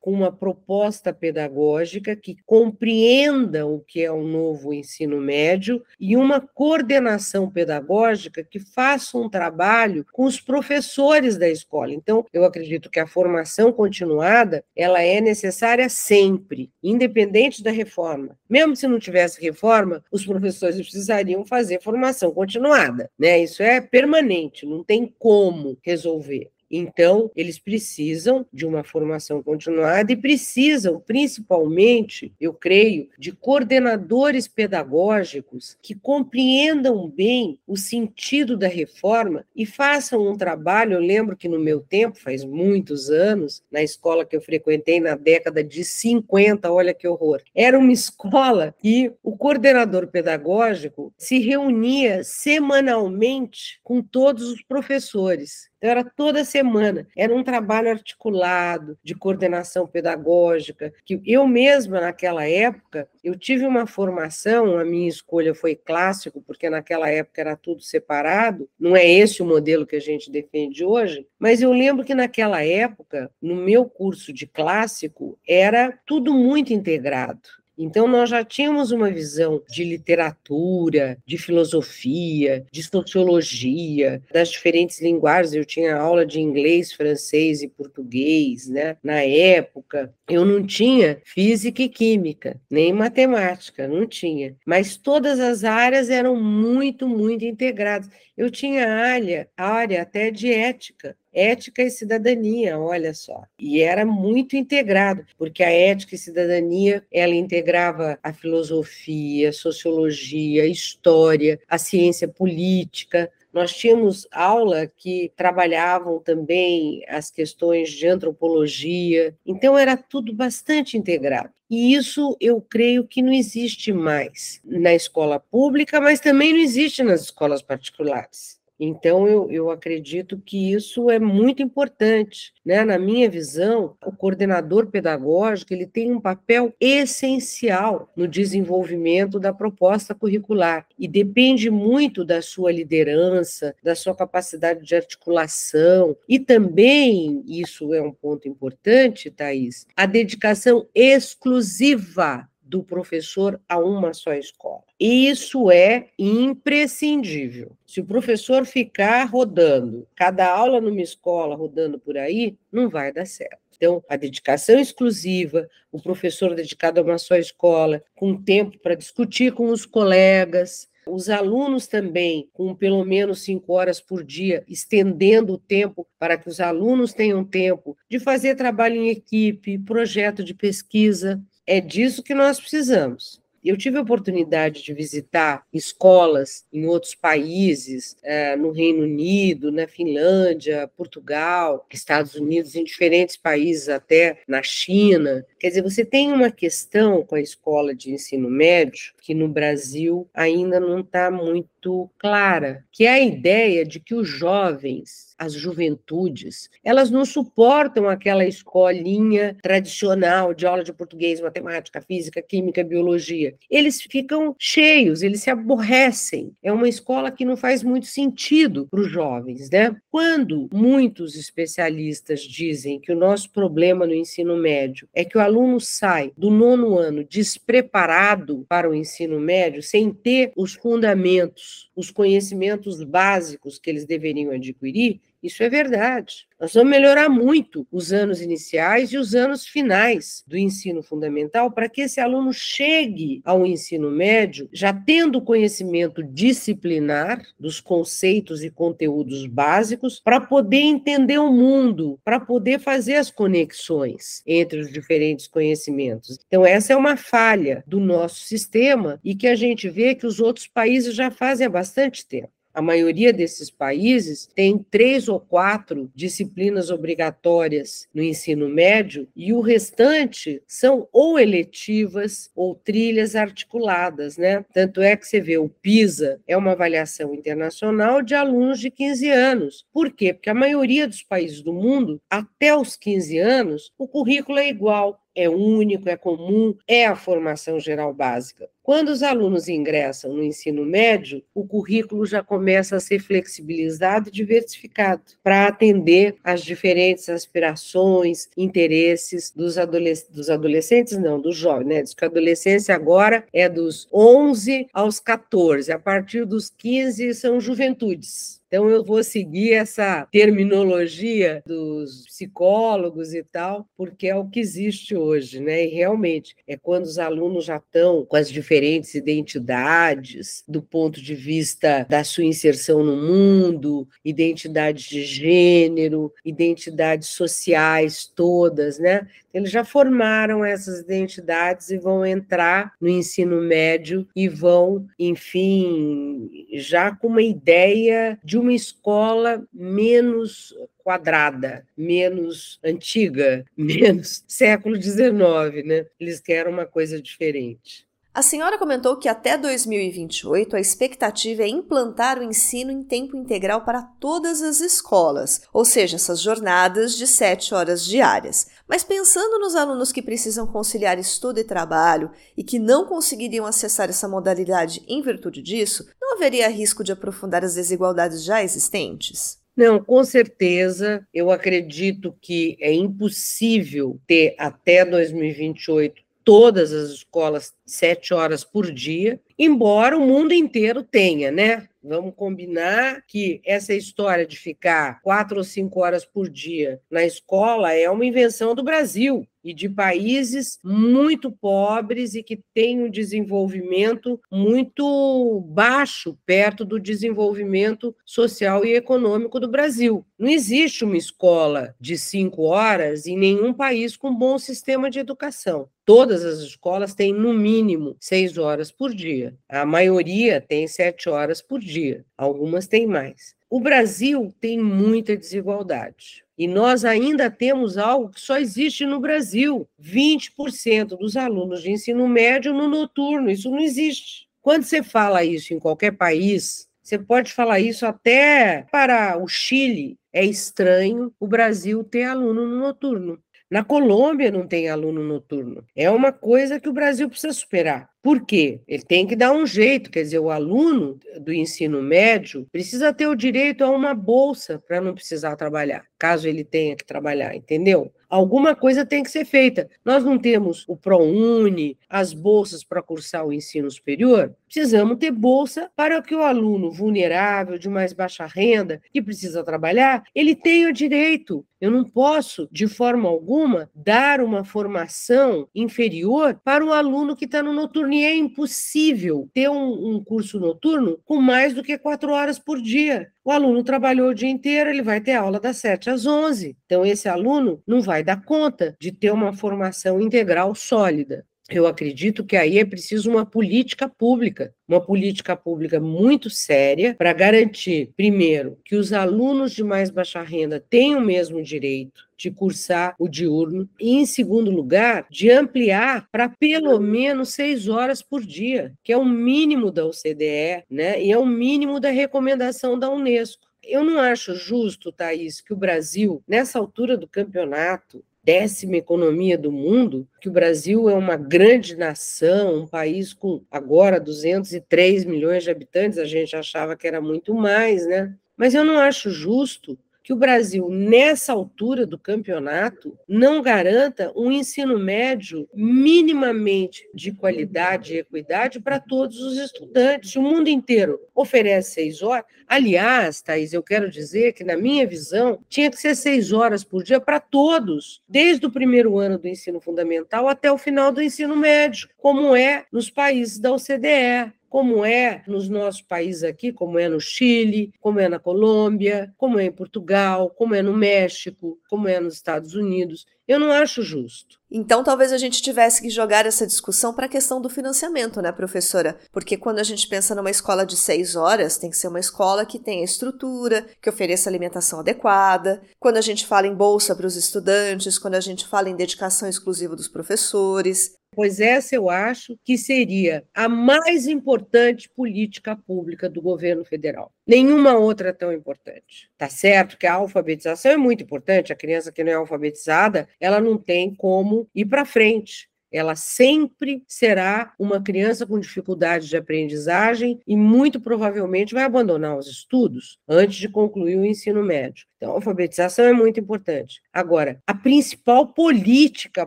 com 0.00 0.10
uma 0.10 0.32
proposta 0.32 1.12
pedagógica 1.12 2.16
que 2.16 2.36
compreenda 2.44 3.64
o 3.64 3.78
que 3.78 4.02
é 4.02 4.10
o 4.10 4.24
novo 4.24 4.74
ensino 4.74 5.20
médio 5.20 5.84
e 6.00 6.16
uma 6.16 6.40
coordenação 6.40 7.48
pedagógica 7.48 8.42
que 8.42 8.58
faça 8.58 9.16
um 9.16 9.28
trabalho 9.28 10.04
com 10.12 10.24
os 10.24 10.40
professores 10.40 11.36
da 11.36 11.48
escola. 11.48 11.94
Então, 11.94 12.26
eu 12.32 12.44
acredito 12.44 12.90
que 12.90 12.98
a 12.98 13.06
formação 13.06 13.72
continuada, 13.72 14.64
ela 14.74 15.00
é 15.00 15.20
necessária 15.20 15.88
sempre, 15.88 16.72
independente 16.82 17.62
da 17.62 17.70
reforma. 17.70 18.36
Mesmo 18.48 18.74
se 18.74 18.88
não 18.88 18.98
tivesse 18.98 19.40
reforma, 19.40 20.02
os 20.10 20.26
professores 20.26 20.74
precisariam 20.82 21.44
fazer 21.44 21.80
formação 21.80 22.32
continuada, 22.32 23.08
né? 23.16 23.40
Isso 23.40 23.62
é 23.62 23.80
permanente, 23.80 24.66
não 24.66 24.82
tem 24.82 25.06
como 25.18 25.78
resolver. 25.84 26.50
Então, 26.70 27.30
eles 27.34 27.58
precisam 27.58 28.46
de 28.52 28.64
uma 28.64 28.84
formação 28.84 29.42
continuada 29.42 30.12
e 30.12 30.16
precisam, 30.16 31.00
principalmente, 31.00 32.32
eu 32.40 32.54
creio, 32.54 33.08
de 33.18 33.32
coordenadores 33.32 34.46
pedagógicos 34.46 35.76
que 35.82 35.94
compreendam 35.94 37.08
bem 37.08 37.58
o 37.66 37.76
sentido 37.76 38.56
da 38.56 38.68
reforma 38.68 39.44
e 39.54 39.66
façam 39.66 40.28
um 40.28 40.36
trabalho. 40.36 40.94
Eu 40.94 41.00
lembro 41.00 41.36
que 41.36 41.48
no 41.48 41.58
meu 41.58 41.80
tempo, 41.80 42.18
faz 42.18 42.44
muitos 42.44 43.10
anos, 43.10 43.62
na 43.70 43.82
escola 43.82 44.24
que 44.24 44.36
eu 44.36 44.40
frequentei 44.40 45.00
na 45.00 45.16
década 45.16 45.64
de 45.64 45.84
50, 45.84 46.70
olha 46.70 46.94
que 46.94 47.08
horror, 47.08 47.42
era 47.54 47.78
uma 47.78 47.90
escola 47.92 48.74
e 48.82 49.10
o 49.22 49.36
coordenador 49.36 50.06
pedagógico 50.06 51.12
se 51.16 51.38
reunia 51.38 52.22
semanalmente 52.22 53.80
com 53.82 54.02
todos 54.02 54.48
os 54.48 54.62
professores 54.62 55.69
então, 55.80 55.90
era 55.90 56.04
toda 56.04 56.44
semana, 56.44 57.08
era 57.16 57.34
um 57.34 57.42
trabalho 57.42 57.88
articulado, 57.90 58.98
de 59.02 59.14
coordenação 59.14 59.86
pedagógica, 59.86 60.92
que 61.06 61.22
eu 61.24 61.48
mesma, 61.48 62.02
naquela 62.02 62.46
época, 62.46 63.08
eu 63.24 63.34
tive 63.34 63.64
uma 63.64 63.86
formação, 63.86 64.78
a 64.78 64.84
minha 64.84 65.08
escolha 65.08 65.54
foi 65.54 65.74
clássico, 65.74 66.42
porque 66.42 66.68
naquela 66.68 67.08
época 67.08 67.40
era 67.40 67.56
tudo 67.56 67.80
separado, 67.80 68.68
não 68.78 68.94
é 68.94 69.08
esse 69.08 69.42
o 69.42 69.46
modelo 69.46 69.86
que 69.86 69.96
a 69.96 70.00
gente 70.00 70.30
defende 70.30 70.84
hoje, 70.84 71.26
mas 71.38 71.62
eu 71.62 71.72
lembro 71.72 72.04
que 72.04 72.14
naquela 72.14 72.62
época, 72.62 73.30
no 73.40 73.56
meu 73.56 73.86
curso 73.86 74.34
de 74.34 74.46
clássico, 74.46 75.38
era 75.48 75.98
tudo 76.04 76.34
muito 76.34 76.74
integrado. 76.74 77.59
Então, 77.82 78.06
nós 78.06 78.28
já 78.28 78.44
tínhamos 78.44 78.92
uma 78.92 79.10
visão 79.10 79.62
de 79.66 79.82
literatura, 79.84 81.16
de 81.24 81.38
filosofia, 81.38 82.62
de 82.70 82.82
sociologia, 82.82 84.20
das 84.30 84.50
diferentes 84.50 85.00
linguagens. 85.00 85.54
Eu 85.54 85.64
tinha 85.64 85.96
aula 85.96 86.26
de 86.26 86.40
inglês, 86.40 86.92
francês 86.92 87.62
e 87.62 87.68
português, 87.68 88.68
né? 88.68 88.98
Na 89.02 89.22
época, 89.22 90.12
eu 90.28 90.44
não 90.44 90.62
tinha 90.66 91.22
física 91.24 91.82
e 91.82 91.88
química, 91.88 92.60
nem 92.70 92.92
matemática, 92.92 93.88
não 93.88 94.06
tinha. 94.06 94.54
Mas 94.66 94.98
todas 94.98 95.40
as 95.40 95.64
áreas 95.64 96.10
eram 96.10 96.36
muito, 96.36 97.08
muito 97.08 97.46
integradas. 97.46 98.10
Eu 98.36 98.50
tinha 98.50 98.92
área, 98.92 99.48
área 99.56 100.02
até 100.02 100.30
de 100.30 100.52
ética 100.52 101.16
ética 101.32 101.82
e 101.82 101.90
cidadania, 101.90 102.78
olha 102.78 103.14
só. 103.14 103.42
E 103.58 103.80
era 103.80 104.04
muito 104.04 104.56
integrado, 104.56 105.24
porque 105.36 105.62
a 105.62 105.70
ética 105.70 106.14
e 106.14 106.18
cidadania, 106.18 107.04
ela 107.12 107.34
integrava 107.34 108.18
a 108.22 108.32
filosofia, 108.32 109.50
a 109.50 109.52
sociologia, 109.52 110.64
a 110.64 110.66
história, 110.66 111.60
a 111.68 111.78
ciência 111.78 112.28
política, 112.28 113.30
nós 113.52 113.72
tínhamos 113.72 114.28
aula 114.30 114.86
que 114.86 115.32
trabalhavam 115.36 116.20
também 116.20 117.02
as 117.08 117.30
questões 117.30 117.90
de 117.90 118.06
antropologia, 118.06 119.36
então 119.44 119.76
era 119.76 119.96
tudo 119.96 120.32
bastante 120.32 120.96
integrado. 120.96 121.50
E 121.68 121.94
isso 121.94 122.36
eu 122.40 122.60
creio 122.60 123.06
que 123.06 123.22
não 123.22 123.32
existe 123.32 123.92
mais 123.92 124.60
na 124.64 124.94
escola 124.94 125.38
pública, 125.38 126.00
mas 126.00 126.20
também 126.20 126.52
não 126.52 126.60
existe 126.60 127.02
nas 127.02 127.22
escolas 127.22 127.62
particulares. 127.62 128.59
Então, 128.82 129.28
eu, 129.28 129.50
eu 129.52 129.70
acredito 129.70 130.40
que 130.40 130.72
isso 130.72 131.10
é 131.10 131.18
muito 131.18 131.62
importante. 131.62 132.54
Né? 132.64 132.82
Na 132.82 132.98
minha 132.98 133.28
visão, 133.28 133.94
o 134.06 134.10
coordenador 134.10 134.86
pedagógico 134.86 135.74
ele 135.74 135.86
tem 135.86 136.10
um 136.10 136.20
papel 136.20 136.74
essencial 136.80 138.10
no 138.16 138.26
desenvolvimento 138.26 139.38
da 139.38 139.52
proposta 139.52 140.14
curricular 140.14 140.86
e 140.98 141.06
depende 141.06 141.70
muito 141.70 142.24
da 142.24 142.40
sua 142.40 142.72
liderança, 142.72 143.74
da 143.82 143.94
sua 143.94 144.14
capacidade 144.14 144.82
de 144.82 144.96
articulação 144.96 146.16
e 146.26 146.38
também, 146.38 147.42
isso 147.46 147.92
é 147.92 148.00
um 148.00 148.12
ponto 148.12 148.48
importante, 148.48 149.30
Thais, 149.30 149.86
a 149.94 150.06
dedicação 150.06 150.86
exclusiva 150.94 152.48
do 152.70 152.84
professor 152.84 153.60
a 153.68 153.78
uma 153.78 154.14
só 154.14 154.32
escola. 154.32 154.84
Isso 154.98 155.70
é 155.72 156.06
imprescindível. 156.16 157.76
Se 157.84 158.00
o 158.00 158.04
professor 158.04 158.64
ficar 158.64 159.24
rodando, 159.24 160.06
cada 160.14 160.48
aula 160.48 160.80
numa 160.80 161.02
escola 161.02 161.56
rodando 161.56 161.98
por 161.98 162.16
aí, 162.16 162.56
não 162.70 162.88
vai 162.88 163.12
dar 163.12 163.26
certo. 163.26 163.58
Então, 163.76 164.04
a 164.08 164.14
dedicação 164.14 164.78
exclusiva, 164.78 165.68
o 165.90 166.00
professor 166.00 166.54
dedicado 166.54 167.00
a 167.00 167.02
uma 167.02 167.18
só 167.18 167.34
escola, 167.34 168.02
com 168.14 168.40
tempo 168.40 168.78
para 168.78 168.94
discutir 168.94 169.52
com 169.52 169.70
os 169.70 169.84
colegas, 169.84 170.88
os 171.06 171.28
alunos 171.28 171.86
também, 171.86 172.48
com 172.52 172.74
pelo 172.74 173.04
menos 173.04 173.42
cinco 173.42 173.72
horas 173.72 174.00
por 174.00 174.22
dia, 174.22 174.62
estendendo 174.68 175.54
o 175.54 175.58
tempo 175.58 176.06
para 176.18 176.36
que 176.36 176.48
os 176.48 176.60
alunos 176.60 177.12
tenham 177.12 177.44
tempo 177.44 177.96
de 178.08 178.18
fazer 178.18 178.54
trabalho 178.54 178.96
em 178.96 179.08
equipe, 179.08 179.78
projeto 179.78 180.44
de 180.44 180.54
pesquisa. 180.54 181.42
É 181.66 181.80
disso 181.80 182.22
que 182.22 182.34
nós 182.34 182.60
precisamos. 182.60 183.39
Eu 183.62 183.76
tive 183.76 183.98
a 183.98 184.02
oportunidade 184.02 184.82
de 184.82 184.94
visitar 184.94 185.66
escolas 185.70 186.64
em 186.72 186.86
outros 186.86 187.14
países, 187.14 188.16
eh, 188.22 188.56
no 188.56 188.70
Reino 188.70 189.02
Unido, 189.02 189.70
na 189.70 189.86
Finlândia, 189.86 190.88
Portugal, 190.96 191.86
Estados 191.92 192.34
Unidos, 192.34 192.74
em 192.74 192.82
diferentes 192.84 193.36
países, 193.36 193.90
até 193.90 194.38
na 194.48 194.62
China. 194.62 195.44
Quer 195.58 195.68
dizer, 195.68 195.82
você 195.82 196.06
tem 196.06 196.32
uma 196.32 196.50
questão 196.50 197.22
com 197.22 197.34
a 197.34 197.40
escola 197.40 197.94
de 197.94 198.10
ensino 198.10 198.48
médio 198.48 199.12
que 199.20 199.34
no 199.34 199.46
Brasil 199.46 200.26
ainda 200.32 200.80
não 200.80 201.00
está 201.00 201.30
muito 201.30 202.10
clara, 202.18 202.84
que 202.90 203.04
é 203.04 203.10
a 203.10 203.20
ideia 203.20 203.84
de 203.84 204.00
que 204.00 204.14
os 204.14 204.26
jovens, 204.26 205.34
as 205.38 205.52
juventudes, 205.52 206.70
elas 206.82 207.10
não 207.10 207.26
suportam 207.26 208.08
aquela 208.08 208.44
escolinha 208.46 209.56
tradicional 209.62 210.54
de 210.54 210.66
aula 210.66 210.82
de 210.82 210.92
português, 210.92 211.40
matemática, 211.40 212.00
física, 212.00 212.40
química, 212.40 212.82
biologia. 212.82 213.49
Eles 213.70 214.00
ficam 214.02 214.54
cheios, 214.58 215.22
eles 215.22 215.42
se 215.42 215.50
aborrecem. 215.50 216.52
É 216.62 216.72
uma 216.72 216.88
escola 216.88 217.30
que 217.30 217.44
não 217.44 217.56
faz 217.56 217.82
muito 217.82 218.06
sentido 218.06 218.86
para 218.90 219.00
os 219.00 219.10
jovens, 219.10 219.70
né? 219.70 219.94
Quando 220.10 220.68
muitos 220.72 221.36
especialistas 221.36 222.42
dizem 222.42 223.00
que 223.00 223.12
o 223.12 223.16
nosso 223.16 223.50
problema 223.50 224.06
no 224.06 224.14
ensino 224.14 224.56
médio 224.56 225.08
é 225.14 225.24
que 225.24 225.38
o 225.38 225.40
aluno 225.40 225.80
sai 225.80 226.32
do 226.36 226.50
nono 226.50 226.98
ano 226.98 227.24
despreparado 227.24 228.64
para 228.68 228.88
o 228.88 228.94
ensino 228.94 229.40
médio, 229.40 229.82
sem 229.82 230.12
ter 230.12 230.52
os 230.56 230.74
fundamentos, 230.74 231.90
os 231.94 232.10
conhecimentos 232.10 233.02
básicos 233.02 233.78
que 233.78 233.90
eles 233.90 234.04
deveriam 234.04 234.52
adquirir, 234.52 235.20
isso 235.42 235.62
é 235.62 235.68
verdade. 235.68 236.46
Nós 236.60 236.74
vamos 236.74 236.90
melhorar 236.90 237.30
muito 237.30 237.86
os 237.90 238.12
anos 238.12 238.42
iniciais 238.42 239.12
e 239.12 239.16
os 239.16 239.34
anos 239.34 239.66
finais 239.66 240.44
do 240.46 240.58
ensino 240.58 241.02
fundamental 241.02 241.70
para 241.70 241.88
que 241.88 242.02
esse 242.02 242.20
aluno 242.20 242.52
chegue 242.52 243.40
ao 243.44 243.64
ensino 243.64 244.10
médio 244.10 244.68
já 244.70 244.92
tendo 244.92 245.40
conhecimento 245.40 246.22
disciplinar 246.22 247.42
dos 247.58 247.80
conceitos 247.80 248.62
e 248.62 248.70
conteúdos 248.70 249.46
básicos 249.46 250.20
para 250.20 250.38
poder 250.38 250.82
entender 250.82 251.38
o 251.38 251.50
mundo, 251.50 252.20
para 252.22 252.38
poder 252.38 252.78
fazer 252.78 253.14
as 253.14 253.30
conexões 253.30 254.42
entre 254.46 254.80
os 254.80 254.92
diferentes 254.92 255.46
conhecimentos. 255.46 256.38
Então, 256.46 256.66
essa 256.66 256.92
é 256.92 256.96
uma 256.96 257.16
falha 257.16 257.82
do 257.86 257.98
nosso 257.98 258.40
sistema 258.40 259.18
e 259.24 259.34
que 259.34 259.46
a 259.46 259.54
gente 259.54 259.88
vê 259.88 260.14
que 260.14 260.26
os 260.26 260.40
outros 260.40 260.66
países 260.66 261.14
já 261.14 261.30
fazem 261.30 261.66
há 261.66 261.70
bastante 261.70 262.26
tempo. 262.26 262.59
A 262.72 262.80
maioria 262.80 263.32
desses 263.32 263.70
países 263.70 264.48
tem 264.54 264.78
três 264.78 265.28
ou 265.28 265.40
quatro 265.40 266.10
disciplinas 266.14 266.90
obrigatórias 266.90 268.08
no 268.14 268.22
ensino 268.22 268.68
médio 268.68 269.26
e 269.34 269.52
o 269.52 269.60
restante 269.60 270.62
são 270.66 271.08
ou 271.12 271.38
eletivas 271.38 272.50
ou 272.54 272.74
trilhas 272.74 273.34
articuladas, 273.34 274.36
né? 274.36 274.64
Tanto 274.72 275.00
é 275.00 275.16
que 275.16 275.26
você 275.26 275.40
vê 275.40 275.58
o 275.58 275.68
PISA 275.68 276.40
é 276.46 276.56
uma 276.56 276.72
avaliação 276.72 277.34
internacional 277.34 278.22
de 278.22 278.34
alunos 278.34 278.78
de 278.78 278.90
15 278.90 279.28
anos. 279.30 279.84
Por 279.92 280.10
quê? 280.12 280.32
Porque 280.32 280.50
a 280.50 280.54
maioria 280.54 281.08
dos 281.08 281.22
países 281.22 281.60
do 281.62 281.72
mundo, 281.72 282.20
até 282.30 282.76
os 282.76 282.96
15 282.96 283.38
anos, 283.38 283.92
o 283.98 284.06
currículo 284.06 284.58
é 284.58 284.68
igual 284.68 285.20
é 285.34 285.48
único, 285.48 286.08
é 286.08 286.16
comum, 286.16 286.74
é 286.86 287.06
a 287.06 287.16
formação 287.16 287.78
geral 287.78 288.12
básica. 288.12 288.68
Quando 288.82 289.10
os 289.10 289.22
alunos 289.22 289.68
ingressam 289.68 290.32
no 290.32 290.42
ensino 290.42 290.84
médio, 290.84 291.42
o 291.54 291.66
currículo 291.66 292.26
já 292.26 292.42
começa 292.42 292.96
a 292.96 293.00
ser 293.00 293.20
flexibilizado 293.20 294.28
e 294.28 294.32
diversificado 294.32 295.22
para 295.42 295.66
atender 295.66 296.36
às 296.42 296.62
diferentes 296.62 297.28
aspirações, 297.28 298.48
interesses 298.56 299.52
dos, 299.54 299.78
adolesc 299.78 300.32
dos 300.32 300.50
adolescentes, 300.50 301.16
não, 301.18 301.40
dos 301.40 301.56
jovens, 301.56 301.86
né? 301.86 302.02
Diz 302.02 302.14
que 302.14 302.24
a 302.24 302.28
adolescência 302.28 302.94
agora 302.94 303.44
é 303.52 303.68
dos 303.68 304.08
11 304.12 304.88
aos 304.92 305.20
14, 305.20 305.92
a 305.92 305.98
partir 305.98 306.44
dos 306.44 306.70
15 306.70 307.34
são 307.34 307.60
juventudes. 307.60 308.59
Então, 308.72 308.88
eu 308.88 309.04
vou 309.04 309.24
seguir 309.24 309.72
essa 309.72 310.24
terminologia 310.30 311.60
dos 311.66 312.24
psicólogos 312.26 313.34
e 313.34 313.42
tal, 313.42 313.84
porque 313.96 314.28
é 314.28 314.36
o 314.36 314.48
que 314.48 314.60
existe 314.60 315.16
hoje, 315.16 315.58
né? 315.58 315.86
E 315.86 315.88
realmente 315.88 316.54
é 316.68 316.76
quando 316.76 317.02
os 317.04 317.18
alunos 317.18 317.64
já 317.64 317.78
estão 317.78 318.24
com 318.24 318.36
as 318.36 318.48
diferentes 318.48 319.16
identidades, 319.16 320.62
do 320.68 320.80
ponto 320.80 321.20
de 321.20 321.34
vista 321.34 322.06
da 322.08 322.22
sua 322.22 322.44
inserção 322.44 323.02
no 323.02 323.16
mundo, 323.16 324.06
identidade 324.24 325.08
de 325.08 325.24
gênero, 325.24 326.32
identidades 326.44 327.26
sociais 327.26 328.24
todas, 328.24 329.00
né? 329.00 329.26
Eles 329.52 329.70
já 329.70 329.84
formaram 329.84 330.64
essas 330.64 331.00
identidades 331.00 331.90
e 331.90 331.98
vão 331.98 332.24
entrar 332.24 332.92
no 333.00 333.08
ensino 333.08 333.60
médio 333.60 334.26
e 334.34 334.48
vão, 334.48 335.06
enfim, 335.18 336.66
já 336.74 337.14
com 337.14 337.28
uma 337.28 337.42
ideia 337.42 338.38
de 338.44 338.58
uma 338.58 338.72
escola 338.72 339.64
menos 339.72 340.74
quadrada, 341.02 341.84
menos 341.96 342.78
antiga, 342.84 343.64
menos 343.76 344.44
século 344.46 345.00
XIX, 345.00 345.84
né? 345.84 346.06
Eles 346.18 346.40
querem 346.40 346.72
uma 346.72 346.86
coisa 346.86 347.20
diferente. 347.20 348.09
A 348.32 348.42
senhora 348.42 348.78
comentou 348.78 349.16
que 349.16 349.28
até 349.28 349.58
2028 349.58 350.76
a 350.76 350.80
expectativa 350.80 351.64
é 351.64 351.68
implantar 351.68 352.38
o 352.38 352.44
ensino 352.44 352.92
em 352.92 353.02
tempo 353.02 353.36
integral 353.36 353.80
para 353.84 354.02
todas 354.02 354.62
as 354.62 354.80
escolas, 354.80 355.62
ou 355.72 355.84
seja, 355.84 356.14
essas 356.14 356.40
jornadas 356.40 357.16
de 357.16 357.26
sete 357.26 357.74
horas 357.74 358.04
diárias. 358.04 358.68
Mas 358.88 359.02
pensando 359.02 359.58
nos 359.58 359.74
alunos 359.74 360.12
que 360.12 360.22
precisam 360.22 360.64
conciliar 360.64 361.18
estudo 361.18 361.58
e 361.58 361.64
trabalho 361.64 362.30
e 362.56 362.62
que 362.62 362.78
não 362.78 363.04
conseguiriam 363.04 363.66
acessar 363.66 364.08
essa 364.08 364.28
modalidade 364.28 365.02
em 365.08 365.20
virtude 365.20 365.60
disso, 365.60 366.06
não 366.20 366.34
haveria 366.34 366.68
risco 366.68 367.02
de 367.02 367.10
aprofundar 367.10 367.64
as 367.64 367.74
desigualdades 367.74 368.44
já 368.44 368.62
existentes? 368.62 369.58
Não, 369.76 369.98
com 369.98 370.22
certeza. 370.22 371.26
Eu 371.34 371.50
acredito 371.50 372.32
que 372.40 372.76
é 372.80 372.92
impossível 372.92 374.20
ter 374.24 374.54
até 374.56 375.04
2028 375.04 376.29
todas 376.44 376.92
as 376.92 377.10
escolas 377.10 377.74
sete 377.86 378.32
horas 378.32 378.64
por 378.64 378.90
dia, 378.90 379.40
embora 379.58 380.16
o 380.16 380.26
mundo 380.26 380.52
inteiro 380.52 381.02
tenha, 381.02 381.50
né? 381.50 381.88
Vamos 382.02 382.34
combinar 382.34 383.22
que 383.26 383.60
essa 383.64 383.92
história 383.92 384.46
de 384.46 384.56
ficar 384.56 385.20
quatro 385.20 385.58
ou 385.58 385.64
cinco 385.64 386.00
horas 386.00 386.24
por 386.24 386.48
dia 386.48 386.98
na 387.10 387.24
escola 387.24 387.92
é 387.92 388.08
uma 388.08 388.24
invenção 388.24 388.74
do 388.74 388.82
Brasil 388.82 389.46
e 389.62 389.74
de 389.74 389.86
países 389.86 390.78
muito 390.82 391.52
pobres 391.52 392.34
e 392.34 392.42
que 392.42 392.58
têm 392.72 393.02
um 393.02 393.10
desenvolvimento 393.10 394.40
muito 394.50 395.60
baixo 395.68 396.38
perto 396.46 396.86
do 396.86 396.98
desenvolvimento 396.98 398.16
social 398.24 398.82
e 398.82 398.94
econômico 398.94 399.60
do 399.60 399.68
Brasil. 399.68 400.24
Não 400.38 400.48
existe 400.48 401.04
uma 401.04 401.18
escola 401.18 401.94
de 402.00 402.16
cinco 402.16 402.62
horas 402.62 403.26
em 403.26 403.36
nenhum 403.36 403.74
país 403.74 404.16
com 404.16 404.34
bom 404.34 404.58
sistema 404.58 405.10
de 405.10 405.18
educação. 405.18 405.88
Todas 406.10 406.44
as 406.44 406.58
escolas 406.58 407.14
têm, 407.14 407.32
no 407.32 407.54
mínimo, 407.54 408.16
seis 408.18 408.58
horas 408.58 408.90
por 408.90 409.14
dia. 409.14 409.56
A 409.68 409.86
maioria 409.86 410.60
tem 410.60 410.88
sete 410.88 411.28
horas 411.28 411.62
por 411.62 411.78
dia, 411.78 412.24
algumas 412.36 412.88
têm 412.88 413.06
mais. 413.06 413.54
O 413.70 413.78
Brasil 413.78 414.52
tem 414.60 414.76
muita 414.76 415.36
desigualdade. 415.36 416.44
E 416.58 416.66
nós 416.66 417.04
ainda 417.04 417.48
temos 417.48 417.96
algo 417.96 418.30
que 418.30 418.40
só 418.40 418.58
existe 418.58 419.06
no 419.06 419.20
Brasil: 419.20 419.88
20% 420.02 421.16
dos 421.16 421.36
alunos 421.36 421.80
de 421.80 421.92
ensino 421.92 422.26
médio 422.26 422.74
no 422.74 422.88
noturno. 422.88 423.48
Isso 423.48 423.70
não 423.70 423.78
existe. 423.78 424.48
Quando 424.60 424.82
você 424.82 425.04
fala 425.04 425.44
isso 425.44 425.72
em 425.72 425.78
qualquer 425.78 426.10
país, 426.16 426.88
Você 427.02 427.18
pode 427.18 427.52
falar 427.52 427.78
isso 427.78 428.04
até 428.04 428.84
para 428.90 429.38
o 429.38 429.46
Chile. 429.46 430.18
É 430.32 430.44
estranho 430.44 431.32
o 431.40 431.46
Brasil 431.46 432.02
ter 432.04 432.24
aluno 432.24 432.66
no 432.66 432.78
noturno. 432.78 433.38
Na 433.70 433.84
Colômbia 433.84 434.50
não 434.50 434.66
tem 434.66 434.88
aluno 434.88 435.22
noturno. 435.22 435.86
É 435.94 436.10
uma 436.10 436.32
coisa 436.32 436.80
que 436.80 436.88
o 436.88 436.92
Brasil 436.92 437.28
precisa 437.30 437.52
superar. 437.52 438.10
Por 438.22 438.44
quê? 438.44 438.80
Ele 438.86 439.02
tem 439.02 439.26
que 439.26 439.34
dar 439.34 439.52
um 439.52 439.66
jeito, 439.66 440.10
quer 440.10 440.22
dizer, 440.22 440.38
o 440.38 440.50
aluno 440.50 441.18
do 441.40 441.52
ensino 441.52 442.02
médio 442.02 442.66
precisa 442.70 443.14
ter 443.14 443.26
o 443.26 443.34
direito 443.34 443.82
a 443.82 443.90
uma 443.90 444.14
bolsa 444.14 444.78
para 444.78 445.00
não 445.00 445.14
precisar 445.14 445.56
trabalhar, 445.56 446.04
caso 446.18 446.46
ele 446.46 446.62
tenha 446.62 446.94
que 446.94 447.04
trabalhar, 447.04 447.54
entendeu? 447.54 448.12
Alguma 448.28 448.76
coisa 448.76 449.04
tem 449.04 449.24
que 449.24 449.30
ser 449.30 449.44
feita. 449.44 449.90
Nós 450.04 450.22
não 450.22 450.38
temos 450.38 450.84
o 450.86 450.96
ProUni, 450.96 451.98
as 452.08 452.32
bolsas 452.32 452.84
para 452.84 453.02
cursar 453.02 453.44
o 453.44 453.52
ensino 453.52 453.90
superior. 453.90 454.54
Precisamos 454.66 455.18
ter 455.18 455.32
bolsa 455.32 455.90
para 455.96 456.22
que 456.22 456.32
o 456.32 456.42
aluno 456.42 456.92
vulnerável, 456.92 457.76
de 457.76 457.88
mais 457.88 458.12
baixa 458.12 458.46
renda, 458.46 459.02
que 459.12 459.20
precisa 459.20 459.64
trabalhar, 459.64 460.22
ele 460.32 460.54
tenha 460.54 460.92
direito. 460.92 461.66
Eu 461.80 461.90
não 461.90 462.04
posso, 462.04 462.68
de 462.70 462.86
forma 462.86 463.28
alguma, 463.28 463.90
dar 463.92 464.40
uma 464.40 464.64
formação 464.64 465.66
inferior 465.74 466.60
para 466.62 466.84
o 466.84 466.92
aluno 466.92 467.34
que 467.34 467.46
está 467.46 467.62
no 467.64 467.72
noturno. 467.72 468.09
E 468.12 468.24
é 468.24 468.34
impossível 468.34 469.48
ter 469.54 469.68
um, 469.68 470.16
um 470.16 470.24
curso 470.24 470.58
noturno 470.58 471.18
com 471.24 471.40
mais 471.40 471.74
do 471.74 471.82
que 471.82 471.98
quatro 471.98 472.32
horas 472.32 472.58
por 472.58 472.80
dia. 472.80 473.30
O 473.44 473.50
aluno 473.50 473.82
trabalhou 473.82 474.30
o 474.30 474.34
dia 474.34 474.48
inteiro, 474.48 474.90
ele 474.90 475.02
vai 475.02 475.20
ter 475.20 475.32
aula 475.32 475.58
das 475.58 475.76
7 475.78 476.10
às 476.10 476.26
11. 476.26 476.76
Então, 476.86 477.04
esse 477.04 477.28
aluno 477.28 477.82
não 477.86 478.00
vai 478.00 478.22
dar 478.22 478.44
conta 478.44 478.96
de 479.00 479.12
ter 479.12 479.32
uma 479.32 479.52
formação 479.52 480.20
integral 480.20 480.74
sólida. 480.74 481.46
Eu 481.70 481.86
acredito 481.86 482.44
que 482.44 482.56
aí 482.56 482.78
é 482.78 482.84
preciso 482.84 483.30
uma 483.30 483.46
política 483.46 484.08
pública, 484.08 484.74
uma 484.88 485.00
política 485.00 485.56
pública 485.56 486.00
muito 486.00 486.50
séria 486.50 487.14
para 487.14 487.32
garantir, 487.32 488.10
primeiro, 488.16 488.76
que 488.84 488.96
os 488.96 489.12
alunos 489.12 489.72
de 489.72 489.84
mais 489.84 490.10
baixa 490.10 490.42
renda 490.42 490.84
tenham 490.90 491.20
o 491.20 491.24
mesmo 491.24 491.62
direito 491.62 492.28
de 492.36 492.50
cursar 492.50 493.14
o 493.18 493.28
diurno, 493.28 493.88
e, 494.00 494.16
em 494.16 494.24
segundo 494.24 494.70
lugar, 494.70 495.26
de 495.30 495.50
ampliar 495.50 496.26
para 496.32 496.48
pelo 496.48 496.98
menos 496.98 497.50
seis 497.50 497.86
horas 497.86 498.22
por 498.22 498.40
dia, 498.42 498.94
que 499.04 499.12
é 499.12 499.16
o 499.16 499.24
mínimo 499.24 499.90
da 499.90 500.06
OCDE, 500.06 500.84
né? 500.90 501.22
E 501.22 501.30
é 501.30 501.38
o 501.38 501.44
mínimo 501.44 502.00
da 502.00 502.10
recomendação 502.10 502.98
da 502.98 503.10
Unesco. 503.10 503.66
Eu 503.82 504.02
não 504.02 504.18
acho 504.18 504.54
justo, 504.54 505.12
Thaís, 505.12 505.60
que 505.60 505.72
o 505.72 505.76
Brasil, 505.76 506.42
nessa 506.48 506.78
altura 506.78 507.16
do 507.16 507.28
campeonato, 507.28 508.24
décima 508.42 508.96
economia 508.96 509.58
do 509.58 509.70
mundo, 509.70 510.26
que 510.40 510.48
o 510.48 510.52
Brasil 510.52 511.08
é 511.08 511.14
uma 511.14 511.36
grande 511.36 511.96
nação, 511.96 512.82
um 512.82 512.86
país 512.86 513.32
com 513.32 513.62
agora 513.70 514.18
203 514.18 515.24
milhões 515.24 515.64
de 515.64 515.70
habitantes, 515.70 516.18
a 516.18 516.24
gente 516.24 516.56
achava 516.56 516.96
que 516.96 517.06
era 517.06 517.20
muito 517.20 517.54
mais, 517.54 518.06
né? 518.06 518.34
Mas 518.56 518.74
eu 518.74 518.84
não 518.84 518.98
acho 518.98 519.30
justo 519.30 519.98
que 520.22 520.32
o 520.32 520.36
Brasil, 520.36 520.88
nessa 520.90 521.52
altura 521.52 522.06
do 522.06 522.18
campeonato, 522.18 523.18
não 523.28 523.62
garanta 523.62 524.32
um 524.36 524.52
ensino 524.52 524.98
médio 524.98 525.68
minimamente 525.74 527.08
de 527.14 527.32
qualidade 527.32 528.14
e 528.14 528.18
equidade 528.18 528.80
para 528.80 529.00
todos 529.00 529.40
os 529.40 529.56
estudantes. 529.56 530.36
O 530.36 530.42
mundo 530.42 530.68
inteiro 530.68 531.18
oferece 531.34 531.92
seis 531.92 532.22
horas. 532.22 532.44
Aliás, 532.66 533.42
Thaís, 533.42 533.72
eu 533.72 533.82
quero 533.82 534.10
dizer 534.10 534.52
que, 534.52 534.62
na 534.62 534.76
minha 534.76 535.06
visão, 535.06 535.58
tinha 535.68 535.90
que 535.90 535.96
ser 535.96 536.14
seis 536.14 536.52
horas 536.52 536.84
por 536.84 537.02
dia 537.02 537.20
para 537.20 537.40
todos, 537.40 538.22
desde 538.28 538.66
o 538.66 538.70
primeiro 538.70 539.18
ano 539.18 539.38
do 539.38 539.48
ensino 539.48 539.80
fundamental 539.80 540.48
até 540.48 540.70
o 540.70 540.78
final 540.78 541.10
do 541.10 541.22
ensino 541.22 541.56
médio, 541.56 542.08
como 542.16 542.54
é 542.54 542.84
nos 542.92 543.10
países 543.10 543.58
da 543.58 543.72
OCDE 543.72 544.52
como 544.70 545.04
é 545.04 545.42
nos 545.48 545.68
nossos 545.68 546.00
países 546.00 546.44
aqui, 546.44 546.72
como 546.72 546.96
é 546.96 547.08
no 547.08 547.20
Chile, 547.20 547.92
como 548.00 548.20
é 548.20 548.28
na 548.28 548.38
Colômbia, 548.38 549.34
como 549.36 549.58
é 549.58 549.64
em 549.64 549.72
Portugal, 549.72 550.48
como 550.50 550.76
é 550.76 550.80
no 550.80 550.96
México, 550.96 551.76
como 551.90 552.06
é 552.06 552.20
nos 552.20 552.34
Estados 552.34 552.74
Unidos. 552.74 553.26
Eu 553.48 553.58
não 553.58 553.72
acho 553.72 554.00
justo. 554.00 554.60
Então, 554.70 555.02
talvez 555.02 555.32
a 555.32 555.38
gente 555.38 555.60
tivesse 555.60 556.00
que 556.00 556.08
jogar 556.08 556.46
essa 556.46 556.64
discussão 556.64 557.12
para 557.12 557.26
a 557.26 557.28
questão 557.28 557.60
do 557.60 557.68
financiamento, 557.68 558.40
né, 558.40 558.52
professora? 558.52 559.18
Porque 559.32 559.56
quando 559.56 559.80
a 559.80 559.82
gente 559.82 560.06
pensa 560.06 560.36
numa 560.36 560.52
escola 560.52 560.86
de 560.86 560.96
seis 560.96 561.34
horas, 561.34 561.76
tem 561.76 561.90
que 561.90 561.96
ser 561.96 562.06
uma 562.06 562.20
escola 562.20 562.64
que 562.64 562.78
tenha 562.78 563.04
estrutura, 563.04 563.84
que 564.00 564.08
ofereça 564.08 564.48
alimentação 564.48 565.00
adequada. 565.00 565.82
Quando 565.98 566.18
a 566.18 566.20
gente 566.20 566.46
fala 566.46 566.68
em 566.68 566.74
bolsa 566.76 567.16
para 567.16 567.26
os 567.26 567.34
estudantes, 567.34 568.20
quando 568.20 568.36
a 568.36 568.40
gente 568.40 568.68
fala 568.68 568.88
em 568.88 568.94
dedicação 568.94 569.48
exclusiva 569.48 569.96
dos 569.96 570.06
professores, 570.06 571.18
pois 571.32 571.60
essa 571.60 571.94
eu 571.94 572.10
acho 572.10 572.58
que 572.64 572.76
seria 572.76 573.44
a 573.54 573.68
mais 573.68 574.26
importante 574.26 575.08
política 575.08 575.76
pública 575.76 576.28
do 576.28 576.42
governo 576.42 576.84
federal. 576.84 577.32
Nenhuma 577.46 577.96
outra 577.96 578.32
tão 578.32 578.52
importante. 578.52 579.30
Tá 579.38 579.48
certo 579.48 579.96
que 579.96 580.06
a 580.06 580.14
alfabetização 580.14 580.92
é 580.92 580.96
muito 580.96 581.24
importante, 581.24 581.72
a 581.72 581.76
criança 581.76 582.12
que 582.12 582.24
não 582.24 582.32
é 582.32 582.34
alfabetizada, 582.34 583.28
ela 583.40 583.60
não 583.60 583.78
tem 583.78 584.14
como 584.14 584.68
ir 584.74 584.86
para 584.86 585.04
frente 585.04 585.69
ela 585.92 586.14
sempre 586.14 587.02
será 587.06 587.72
uma 587.78 588.00
criança 588.00 588.46
com 588.46 588.58
dificuldade 588.58 589.28
de 589.28 589.36
aprendizagem 589.36 590.40
e 590.46 590.56
muito 590.56 591.00
provavelmente 591.00 591.74
vai 591.74 591.84
abandonar 591.84 592.36
os 592.36 592.46
estudos 592.46 593.18
antes 593.28 593.56
de 593.56 593.68
concluir 593.68 594.16
o 594.16 594.24
ensino 594.24 594.62
médio. 594.62 595.06
Então, 595.20 595.32
a 595.32 595.34
alfabetização 595.34 596.06
é 596.06 596.14
muito 596.14 596.40
importante. 596.40 597.02
Agora, 597.12 597.60
a 597.66 597.74
principal 597.74 598.46
política 598.46 599.46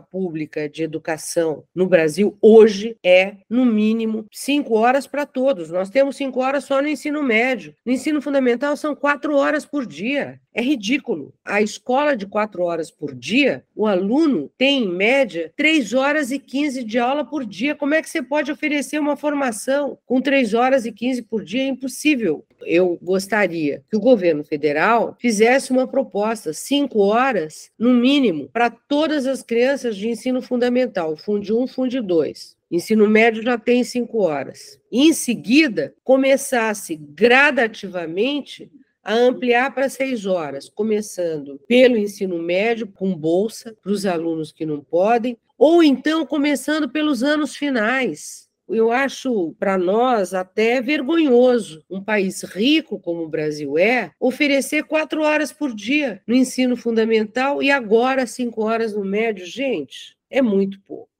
pública 0.00 0.68
de 0.68 0.84
educação 0.84 1.64
no 1.74 1.88
Brasil 1.88 2.38
hoje 2.40 2.96
é, 3.04 3.38
no 3.50 3.64
mínimo, 3.64 4.24
cinco 4.30 4.74
horas 4.74 5.04
para 5.04 5.26
todos. 5.26 5.70
Nós 5.70 5.90
temos 5.90 6.14
cinco 6.14 6.40
horas 6.40 6.62
só 6.62 6.80
no 6.80 6.86
ensino 6.86 7.24
médio. 7.24 7.74
No 7.84 7.90
ensino 7.90 8.22
fundamental, 8.22 8.76
são 8.76 8.94
quatro 8.94 9.34
horas 9.34 9.66
por 9.66 9.84
dia. 9.84 10.40
É 10.54 10.62
ridículo. 10.62 11.34
A 11.44 11.60
escola 11.60 12.16
de 12.16 12.26
quatro 12.26 12.62
horas 12.62 12.88
por 12.88 13.12
dia, 13.12 13.64
o 13.74 13.88
aluno 13.88 14.48
tem, 14.56 14.84
em 14.84 14.88
média, 14.88 15.52
três 15.56 15.92
horas 15.92 16.30
e 16.30 16.38
quinze 16.38 16.84
de 16.84 16.96
aula 16.96 17.24
por 17.24 17.44
dia. 17.44 17.74
Como 17.74 17.92
é 17.92 18.00
que 18.00 18.08
você 18.08 18.22
pode 18.22 18.52
oferecer 18.52 19.00
uma 19.00 19.16
formação 19.16 19.98
com 20.06 20.20
três 20.20 20.54
horas 20.54 20.86
e 20.86 20.92
quinze 20.92 21.22
por 21.22 21.42
dia? 21.42 21.62
É 21.62 21.66
impossível. 21.66 22.44
Eu 22.64 22.96
gostaria 23.02 23.82
que 23.90 23.96
o 23.96 24.00
governo 24.00 24.44
federal 24.44 25.16
fizesse 25.20 25.72
uma 25.72 25.88
proposta, 25.88 26.52
cinco 26.52 27.00
horas, 27.00 27.72
no 27.76 27.92
mínimo, 27.92 28.48
para 28.52 28.70
todas 28.70 29.26
as 29.26 29.42
crianças 29.42 29.96
de 29.96 30.08
ensino 30.08 30.40
fundamental, 30.40 31.16
Fundo 31.16 31.60
1, 31.62 31.66
Fundo 31.66 32.00
2. 32.00 32.56
Ensino 32.70 33.08
médio 33.08 33.42
já 33.42 33.58
tem 33.58 33.82
cinco 33.82 34.22
horas. 34.22 34.78
em 34.90 35.12
seguida, 35.12 35.94
começasse 36.04 36.94
gradativamente 36.94 38.70
a 39.04 39.12
ampliar 39.14 39.74
para 39.74 39.88
seis 39.88 40.24
horas, 40.24 40.68
começando 40.68 41.60
pelo 41.68 41.96
ensino 41.96 42.38
médio, 42.38 42.86
com 42.86 43.14
bolsa 43.14 43.76
para 43.82 43.92
os 43.92 44.06
alunos 44.06 44.50
que 44.50 44.64
não 44.64 44.80
podem, 44.80 45.36
ou 45.58 45.82
então 45.82 46.24
começando 46.24 46.88
pelos 46.88 47.22
anos 47.22 47.54
finais. 47.54 48.48
Eu 48.66 48.90
acho 48.90 49.54
para 49.58 49.76
nós 49.76 50.32
até 50.32 50.80
vergonhoso, 50.80 51.84
um 51.90 52.02
país 52.02 52.42
rico 52.42 52.98
como 52.98 53.22
o 53.22 53.28
Brasil 53.28 53.76
é, 53.76 54.10
oferecer 54.18 54.84
quatro 54.84 55.22
horas 55.22 55.52
por 55.52 55.74
dia 55.74 56.22
no 56.26 56.34
ensino 56.34 56.74
fundamental 56.74 57.62
e 57.62 57.70
agora 57.70 58.26
cinco 58.26 58.64
horas 58.64 58.94
no 58.94 59.04
médio. 59.04 59.44
Gente, 59.44 60.16
é 60.30 60.40
muito 60.40 60.80
pouco. 60.80 61.10